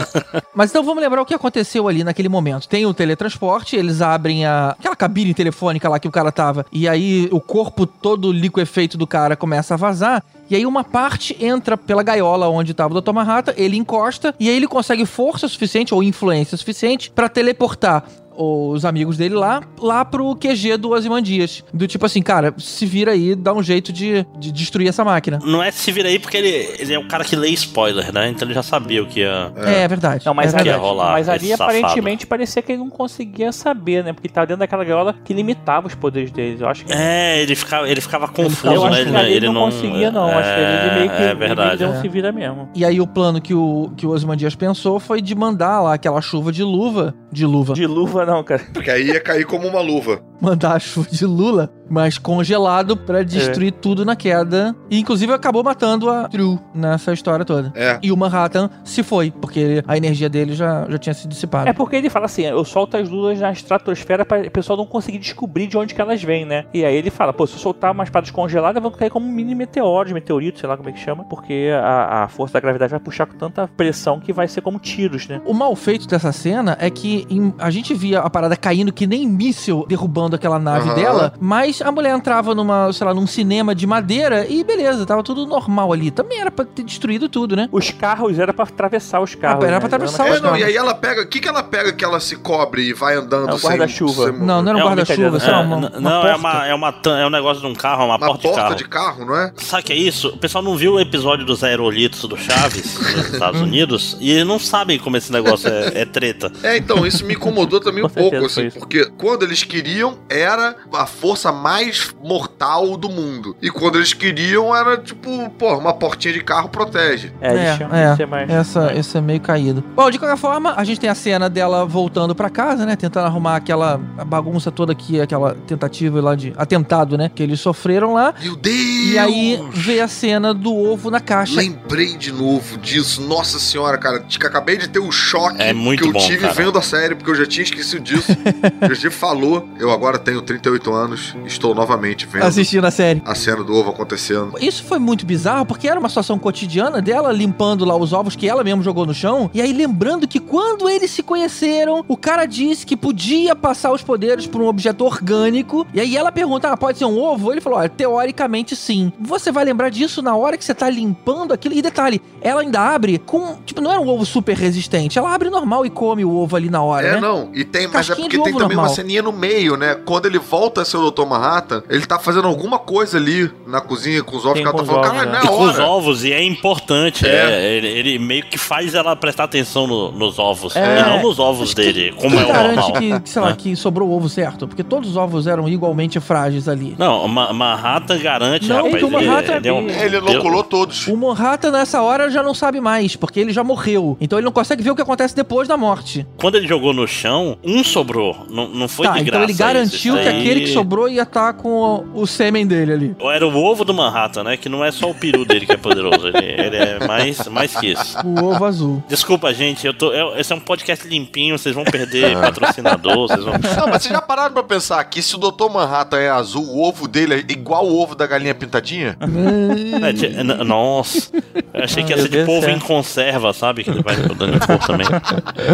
[0.55, 2.69] Mas então vamos lembrar o que aconteceu ali naquele momento.
[2.69, 6.89] Tem o teletransporte, eles abrem a aquela cabine telefônica lá que o cara tava, e
[6.89, 8.31] aí o corpo todo
[8.61, 10.23] liquefeito do cara começa a vazar.
[10.49, 13.13] E aí uma parte entra pela gaiola onde tava o Dr.
[13.13, 18.05] Manhattan, ele encosta, e aí ele consegue força suficiente ou influência suficiente pra teleportar
[18.41, 21.63] os amigos dele lá, lá pro QG do Ozymandias.
[21.73, 25.39] Do tipo assim, cara, se vira aí, dá um jeito de, de destruir essa máquina.
[25.45, 26.49] Não é se vira aí porque ele,
[26.79, 28.29] ele é o cara que lê spoiler, né?
[28.31, 29.53] Então ele já sabia o que ia.
[29.57, 30.25] É, é verdade.
[30.25, 30.79] Não, mas, é verdade.
[30.79, 34.13] rolar mas ali aparentemente parecia que ele não conseguia saber, né?
[34.13, 36.61] Porque ele tava dentro daquela gaiola que limitava os poderes deles.
[36.61, 36.93] Eu acho que.
[36.93, 38.89] É, ele ficava, ele ficava confuso, eu né?
[38.91, 40.29] acho Ele, que ali ele ele não, conseguia, não.
[40.29, 41.85] acho que ele meio que É ele verdade.
[41.85, 42.01] um É.
[42.01, 42.69] se vira mesmo.
[42.75, 46.21] E aí o plano que o, que o Ozymandias pensou foi de mandar lá aquela
[46.21, 47.15] chuva de luva.
[47.33, 47.75] De luva.
[47.75, 48.63] De luva, não, cara.
[48.73, 50.21] Porque aí ia cair como uma luva.
[50.41, 54.75] Mandar a chuva de Lula, mas congelado pra destruir tudo na queda.
[54.91, 57.71] E inclusive acabou matando a True nessa história toda.
[57.77, 57.99] É.
[58.03, 61.69] E o Manhattan se foi, porque a energia dele já, já tinha se dissipado.
[61.69, 64.87] É porque ele fala assim: eu solto as lulas na estratosfera para o pessoal não
[64.87, 66.65] conseguir descobrir de onde que elas vêm, né?
[66.73, 69.55] E aí ele fala: pô, se eu soltar umas paradas congeladas, vão cair como mini
[69.55, 73.01] meteoros, meteoritos, sei lá como é que chama, porque a, a força da gravidade vai
[73.01, 75.43] puxar com tanta pressão que vai ser como tiros, né?
[75.45, 79.07] O mal feito dessa cena é que em- a gente via a parada caindo que
[79.07, 80.95] nem míssil derrubando aquela nave Aham.
[80.95, 85.23] dela, mas a mulher entrava numa, sei lá, num cinema de madeira e beleza, tava
[85.23, 86.11] tudo normal ali.
[86.11, 87.69] Também era pra ter destruído tudo, né?
[87.73, 89.65] Os carros era pra atravessar os carros.
[89.65, 89.81] Ah, era né?
[89.81, 90.65] pra atravessar Era os É, não, carros.
[90.65, 91.23] e aí ela pega.
[91.23, 93.71] O que, que ela pega que ela se cobre e vai andando É o sem-
[93.71, 94.25] guarda-chuva.
[94.33, 96.37] sem- Não, não era um É uma guarda-chuva, lá, É, uma, uma não, é porta.
[96.39, 98.75] uma, é, uma, é um negócio de um carro, uma, Uma porta, de carro.
[98.75, 99.53] de carro, não é?
[99.57, 100.29] Sabe o que é isso?
[100.29, 104.47] O pessoal não viu o episódio dos aerolitos do Chaves nos Estados Unidos e eles
[104.47, 106.51] não sabem como esse negócio é, é treta.
[106.63, 111.07] É, então, isso me incomodou também um pouco, assim, porque quando eles queriam, era a
[111.07, 113.57] força mais mortal do mundo.
[113.61, 117.33] E quando eles queriam, era tipo, pô, uma portinha de carro protege.
[117.41, 118.51] É, É, é, mais.
[118.51, 119.83] essa, esse é meio caído.
[119.95, 122.97] Bom, de qualquer forma, a gente tem a cena dela voltando pra casa, né?
[122.97, 127.31] Tentando arrumar aquela bagunça toda aqui, aquela tentativa lá de atentado, né?
[127.35, 128.35] Que eles sofreram lá.
[128.43, 128.77] Meu Deus!
[128.77, 131.57] E aí vê a cena do ovo na caixa.
[131.57, 133.23] Lembrei de novo disso.
[133.23, 134.25] Nossa senhora, cara.
[134.45, 136.53] Acabei de ter um choque É muito que eu bom, tive cara.
[136.55, 138.33] vendo a série, porque eu já tinha esquecido disso.
[138.83, 139.69] o GG falou.
[139.79, 141.37] Eu agora tenho 38 anos.
[141.47, 143.23] Estou novamente vendo Assistindo a série.
[143.25, 144.55] a cena do ovo acontecendo.
[144.61, 148.49] Isso foi muito bizarro, porque era uma situação cotidiana dela limpando lá os ovos que
[148.49, 149.51] ela mesmo jogou no chão.
[149.55, 154.03] E aí lembrando que quando eles se conheceram, o cara disse que podia passar os
[154.03, 155.87] poderes por um objeto orgânico.
[155.95, 157.53] E aí ela pergunta: ah, pode ser um ovo?
[157.53, 159.13] Ele falou: olha, teoricamente sim.
[159.19, 161.75] Você vai lembrar disso na hora que você tá limpando aquilo.
[161.75, 163.57] E detalhe, ela ainda abre com.
[163.65, 165.19] Tipo, não era um ovo super resistente.
[165.19, 167.21] Ela abre normal e come o ovo ali na hora, É, né?
[167.21, 167.51] não.
[167.55, 168.89] E tem, mas é porque tem também uma normal.
[168.95, 169.95] ceninha no meio, né?
[170.05, 171.27] Quando ele volta a ser o Dr.
[171.27, 174.85] Manhattan, ele tá fazendo alguma coisa ali na cozinha com os ovos que ela tá
[174.85, 175.33] falando, ovos, cara, né?
[175.39, 175.85] na E com os hora.
[175.87, 177.27] ovos, e é importante.
[177.27, 177.31] É.
[177.53, 180.75] é, ele, ele meio que faz ela prestar atenção no- nos ovos.
[180.77, 181.01] É.
[181.01, 182.93] E não nos ovos dele, como é o garante normal.
[183.01, 183.57] que, que, sei lá, né?
[183.59, 184.67] que sobrou o ovo certo?
[184.67, 186.95] Porque todos os ovos eram igualmente frágeis ali.
[186.99, 188.91] Não, Ma Manhattan garante, Não, rapaz.
[188.93, 191.07] porque o Manhattan ele, ele é Ele inoculou todos.
[191.07, 194.17] O Manhattan nessa hora já não sabe mais, porque ele já morreu.
[194.21, 196.27] Então ele não consegue ver o que acontece depois da morte.
[196.39, 198.47] Quando ele jogou no chão, um sobrou.
[198.51, 199.45] Não, não foi tá, de então graça.
[199.51, 200.23] ele garantiu isso.
[200.23, 201.69] que aí- aquele que sobrou ia estar com
[202.15, 203.17] o, o sêmen dele ali.
[203.33, 204.57] Era o ovo do Manhattan, né?
[204.57, 206.29] Que não é só o peru dele que é poderoso.
[206.29, 208.17] Ele, ele é mais, mais que isso.
[208.27, 209.03] O ovo azul.
[209.09, 209.87] Desculpa, gente.
[209.87, 211.59] Eu tô, é- esse é um podcast limpinho.
[211.59, 213.29] Vocês vão perder patrocinador.
[213.29, 213.55] Vocês vão...
[213.55, 215.69] Não, mas vocês já pararam pra pensar que se o Dr.
[215.71, 219.17] Manhattan é azul, o ovo dele é igual o ovo da galinha pintadinha?
[219.21, 221.31] É, nossa.
[221.73, 222.77] Eu achei que ia ser de polvo céu.
[222.77, 223.85] em conserva, sabe?
[223.85, 225.07] Que ele vai dando cor também.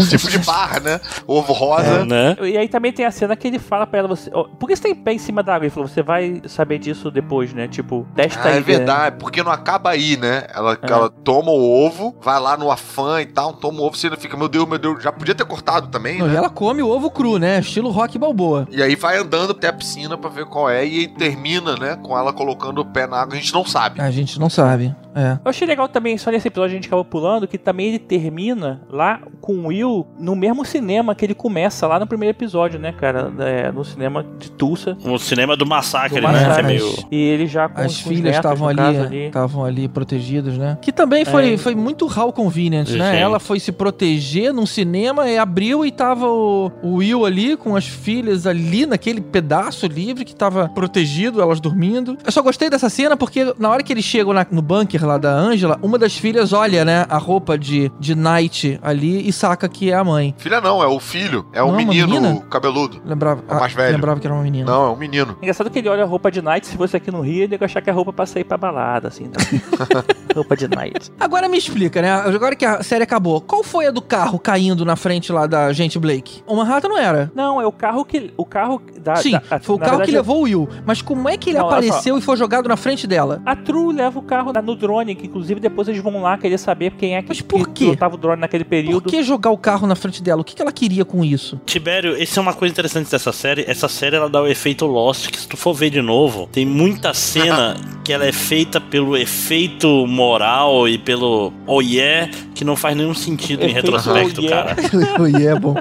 [0.09, 0.96] tipo de barra, né?
[1.27, 2.05] Ovo rosa.
[2.05, 2.37] né?
[2.43, 4.77] E aí também tem a cena que ele fala pra ela, você, ó, por que
[4.77, 5.65] você tem pé em cima da água?
[5.67, 7.69] Ele falou, você vai saber disso depois, né?
[7.69, 8.59] Tipo, testa Ah, aí.
[8.59, 10.45] é verdade, porque não acaba aí, né?
[10.55, 10.91] Ela, É.
[10.93, 14.17] ela toma o ovo, vai lá no afã e tal, toma o ovo, você ainda
[14.17, 16.35] fica, meu Deus, meu Deus, já podia ter cortado também, Não, né?
[16.35, 17.59] e ela come o ovo cru, né?
[17.61, 18.67] Estilo rock balboa.
[18.71, 21.97] E aí vai andando até a piscina pra ver qual é, e aí termina, né,
[22.03, 24.01] com ela colocando o pé na água, a gente não sabe.
[24.01, 24.95] A gente não sabe.
[25.15, 25.33] É.
[25.45, 28.83] Eu achei legal também, só nesse episódio a gente acabou pulando, que também ele termina
[28.91, 32.93] lá com o Will no mesmo cinema que ele começa lá no primeiro episódio, né,
[32.93, 33.33] cara?
[33.39, 34.97] É, no cinema de Tulsa.
[35.05, 36.33] O cinema do massacre, Do né?
[36.33, 36.55] massacre.
[36.55, 36.95] Que é meio...
[37.11, 40.79] E ele já com As os filhas estavam no ali, estavam ali protegidas, né?
[40.83, 41.57] Que também foi, É.
[41.59, 43.13] foi muito how convenient, né?
[43.13, 43.19] Sim.
[43.19, 47.75] Ela foi se proteger num cinema e abriu e tava o, o Will ali com
[47.77, 52.17] as filhas ali naquele pedaço livre que tava protegido, elas dormindo.
[52.25, 55.19] Eu só gostei dessa cena porque na hora que eles chegam na- no bunker lá
[55.19, 59.69] da Angela, uma das filhas olha, né, a roupa de, de Night ali e saca
[59.69, 60.35] que é a mãe.
[60.39, 63.01] Filha não, é o filho, é o Não, uma menino cabeludo.
[63.05, 63.95] Lembrava, É o mais ah, velho.
[63.97, 64.71] lembrava que era uma menina.
[64.71, 65.37] Não, é um menino.
[65.41, 67.65] Engraçado que ele olha a roupa de night, se fosse aqui no Rio, ele ia
[67.65, 69.29] achar que é roupa pra sair pra balada, assim.
[69.29, 69.41] Tá?
[70.35, 71.11] roupa de night.
[71.19, 72.11] Agora me explica, né?
[72.13, 75.73] Agora que a série acabou, qual foi a do carro caindo na frente lá da
[75.73, 76.43] gente Blake?
[76.47, 77.31] O Manhattan não era.
[77.35, 78.33] Não, é o carro que.
[78.37, 79.17] O carro da.
[79.17, 80.69] Sim, da- foi o carro verdade, que levou o Will.
[80.85, 83.41] Mas como é que ele Não, apareceu e foi jogado na frente dela?
[83.47, 86.59] A True leva o carro na- no drone, que inclusive depois eles vão lá querer
[86.59, 87.85] saber quem é que, Mas por que quê?
[87.87, 89.09] pilotava o drone naquele Por período.
[89.09, 90.41] que jogar o carro na frente dela?
[90.41, 91.61] O que que ela queria com isso?
[91.65, 93.65] Tibério, essa é uma coisa interessante dessa série.
[93.69, 96.65] Essa série ela dá o efeito Lost, que se tu for ver de novo, tem
[96.65, 102.75] muita cena que ela é feita pelo efeito moral e pelo oh yeah, que não
[102.77, 104.75] faz nenhum sentido em Efeito retrospecto, oh yeah.
[104.75, 105.31] cara.
[105.43, 105.75] e é bom.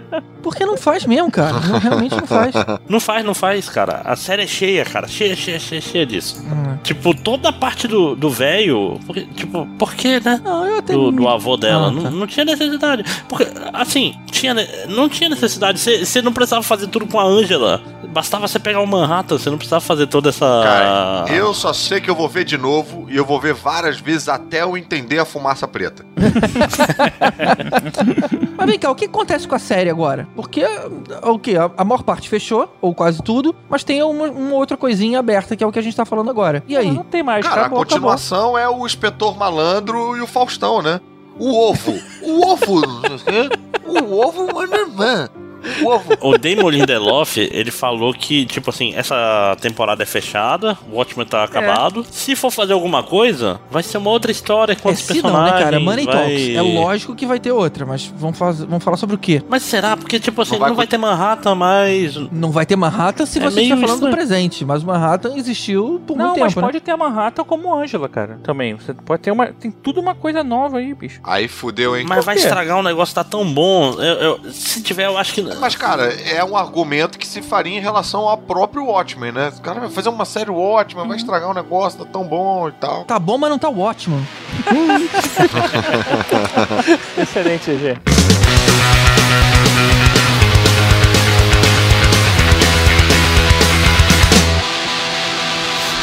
[0.44, 1.60] Porque não faz mesmo, cara.
[1.60, 2.54] Não, realmente não faz.
[2.88, 4.02] Não faz, não faz, cara.
[4.06, 5.08] A série é cheia, cara.
[5.08, 6.42] Cheia, cheia, cheia, cheia disso.
[6.42, 6.78] Hum.
[6.84, 9.00] Tipo, toda a parte do velho.
[9.36, 10.40] tipo, por que, né?
[10.44, 10.94] Não, eu até.
[10.94, 11.88] Do, do avô dela.
[11.88, 12.10] Ah, não, tá.
[12.12, 13.04] não tinha necessidade.
[13.28, 15.80] Porque, assim, tinha, ne- não tinha necessidade.
[15.80, 17.82] Você não precisava fazer tudo com a Angela.
[18.10, 19.38] Bastava você pegar o Manhattan.
[19.38, 20.46] Você não precisava fazer toda essa.
[20.64, 24.00] Cara, eu só sei que eu vou ver de novo e eu vou ver várias
[24.00, 26.06] vezes até eu entender a fumaça preta.
[28.58, 30.28] Mas vem cá, o que acontece com a série agora?
[30.36, 30.66] Porque
[31.24, 31.56] o que?
[31.58, 35.64] A, maior parte fechou, ou quase tudo, mas tem uma, uma outra coisinha aberta, que
[35.64, 36.64] é o que a gente tá falando agora.
[36.68, 36.92] E aí?
[36.92, 41.00] Não tem mais, Cara, acabou, a continuação é o inspetor malandro e o Faustão, né?
[41.40, 41.94] O ovo.
[42.24, 42.82] O ovo.
[43.88, 45.45] o ovo, mano, mano.
[45.82, 46.14] O ovo.
[46.22, 51.44] O Damon Lindelof, ele falou que, tipo assim, essa temporada é fechada, o Watchmen tá
[51.44, 52.06] acabado.
[52.10, 55.22] Se for fazer alguma coisa, vai ser uma outra história com É, outros se não,
[55.24, 55.56] personagens.
[55.58, 55.80] né, cara?
[55.80, 56.16] Money vai...
[56.16, 56.50] Talks.
[56.56, 59.42] É lógico que vai ter outra, mas vamos, fazer, vamos falar sobre o quê?
[59.50, 59.96] Mas será?
[59.98, 62.16] Porque, tipo assim, Não não vai vai, ter Manhattan mais.
[62.32, 66.02] Não vai ter Manhattan se É você estiver falando do presente, mas o Manhattan existiu
[66.06, 66.68] por Não, muito mas tempo, né?
[66.72, 68.40] pode ter a Manhattan como Ângela, cara.
[68.44, 68.74] Também.
[68.76, 69.48] Você pode ter uma.
[69.48, 71.20] Tem tudo uma coisa nova aí, bicho.
[71.24, 72.06] Aí fudeu, hein?
[72.08, 72.42] Mas vai quê?
[72.44, 73.94] estragar um negócio que tá tão bom.
[74.02, 75.42] Eu- eu- se tiver, eu acho que.
[75.60, 79.52] Mas, cara, é um argumento que se faria em relação ao próprio Watchmen, né?
[79.58, 82.72] O cara vai fazer uma série Watchmen, vai estragar um negócio, tá tão bom e
[82.74, 83.06] tal.
[83.06, 84.26] Tá bom, mas não tá ótimo.
[87.18, 87.98] Excelente, GG.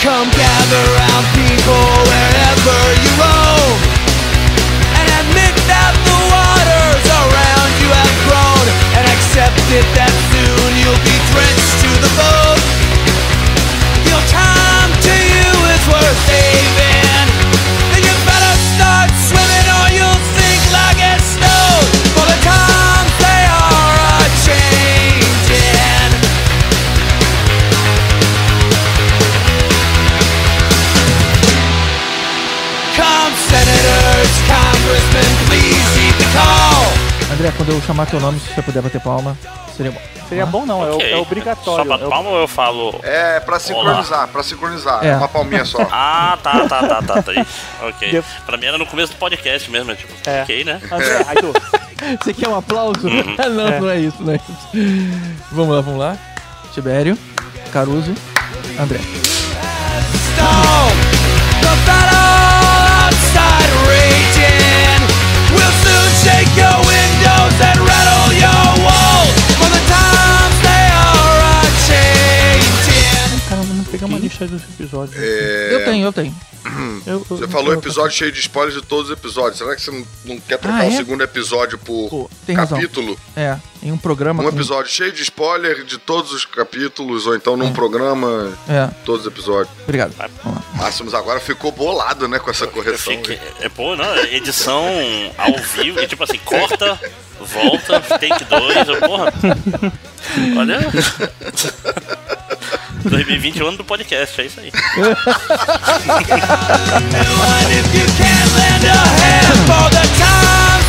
[0.03, 3.91] Come gather round people wherever you roam
[9.33, 12.52] accept it that soon you'll be drenched to the bone
[37.57, 39.37] Quando eu chamar teu nome, se você puder bater palma,
[39.77, 40.01] seria bom.
[40.29, 41.12] Seria bom não, é o- Ok.
[41.12, 41.85] é, obrigatório.
[41.85, 42.99] Só bato É palma ou eu falo.
[43.03, 45.05] É, pra sincronizar, pra sincronizar.
[45.05, 45.09] É.
[45.09, 45.16] É.
[45.16, 45.79] Uma palminha só.
[45.93, 47.33] Ah, tá, tá, tá, tá, tá.
[47.35, 47.61] Isso.
[47.83, 48.11] Ok.
[48.11, 50.43] Deu- Pra mim era no começo do podcast mesmo, é tipo, É.
[50.43, 50.81] ok, né?
[50.91, 51.53] André, aí tu.
[52.24, 53.07] Você quer um aplauso?
[53.07, 53.37] Uhum.
[53.55, 53.81] não, É.
[53.81, 55.37] não é isso, não é isso.
[55.53, 56.16] Vamos lá, vamos lá.
[56.73, 57.16] Tibério,
[57.70, 58.15] Caruso,
[58.81, 58.99] André.
[63.87, 65.01] Raging.
[65.55, 67.02] We'll soon shake your windows
[74.03, 75.16] pegar uma lista dos episódios.
[75.20, 76.35] É, Eu tenho, eu tenho.
[76.65, 79.59] Eu- eu- Você falou eu- episódio cheio de spoilers de todos os episódios.
[79.59, 80.97] Será que você não, não quer trocar Ah, o é?
[80.97, 82.79] segundo episódio por Pô, tem razão.
[82.79, 83.19] capítulo?
[83.37, 84.55] É, em um programa Um com...
[84.55, 89.33] episódio cheio de spoiler de todos os capítulos, ou então num programa É, todos os
[89.33, 89.74] episódios.
[89.83, 90.15] obrigado.
[90.74, 93.12] Máximos agora ficou bolado, né, com essa Eu correção.
[93.15, 94.85] fiquei, é, pô, não, é edição
[95.39, 96.99] ao vivo, e tipo assim, corta,
[97.41, 99.33] volta, take 2, eu, porra.
[100.57, 100.79] Olha.
[103.05, 104.70] 2020 é o ano do podcast, é isso aí.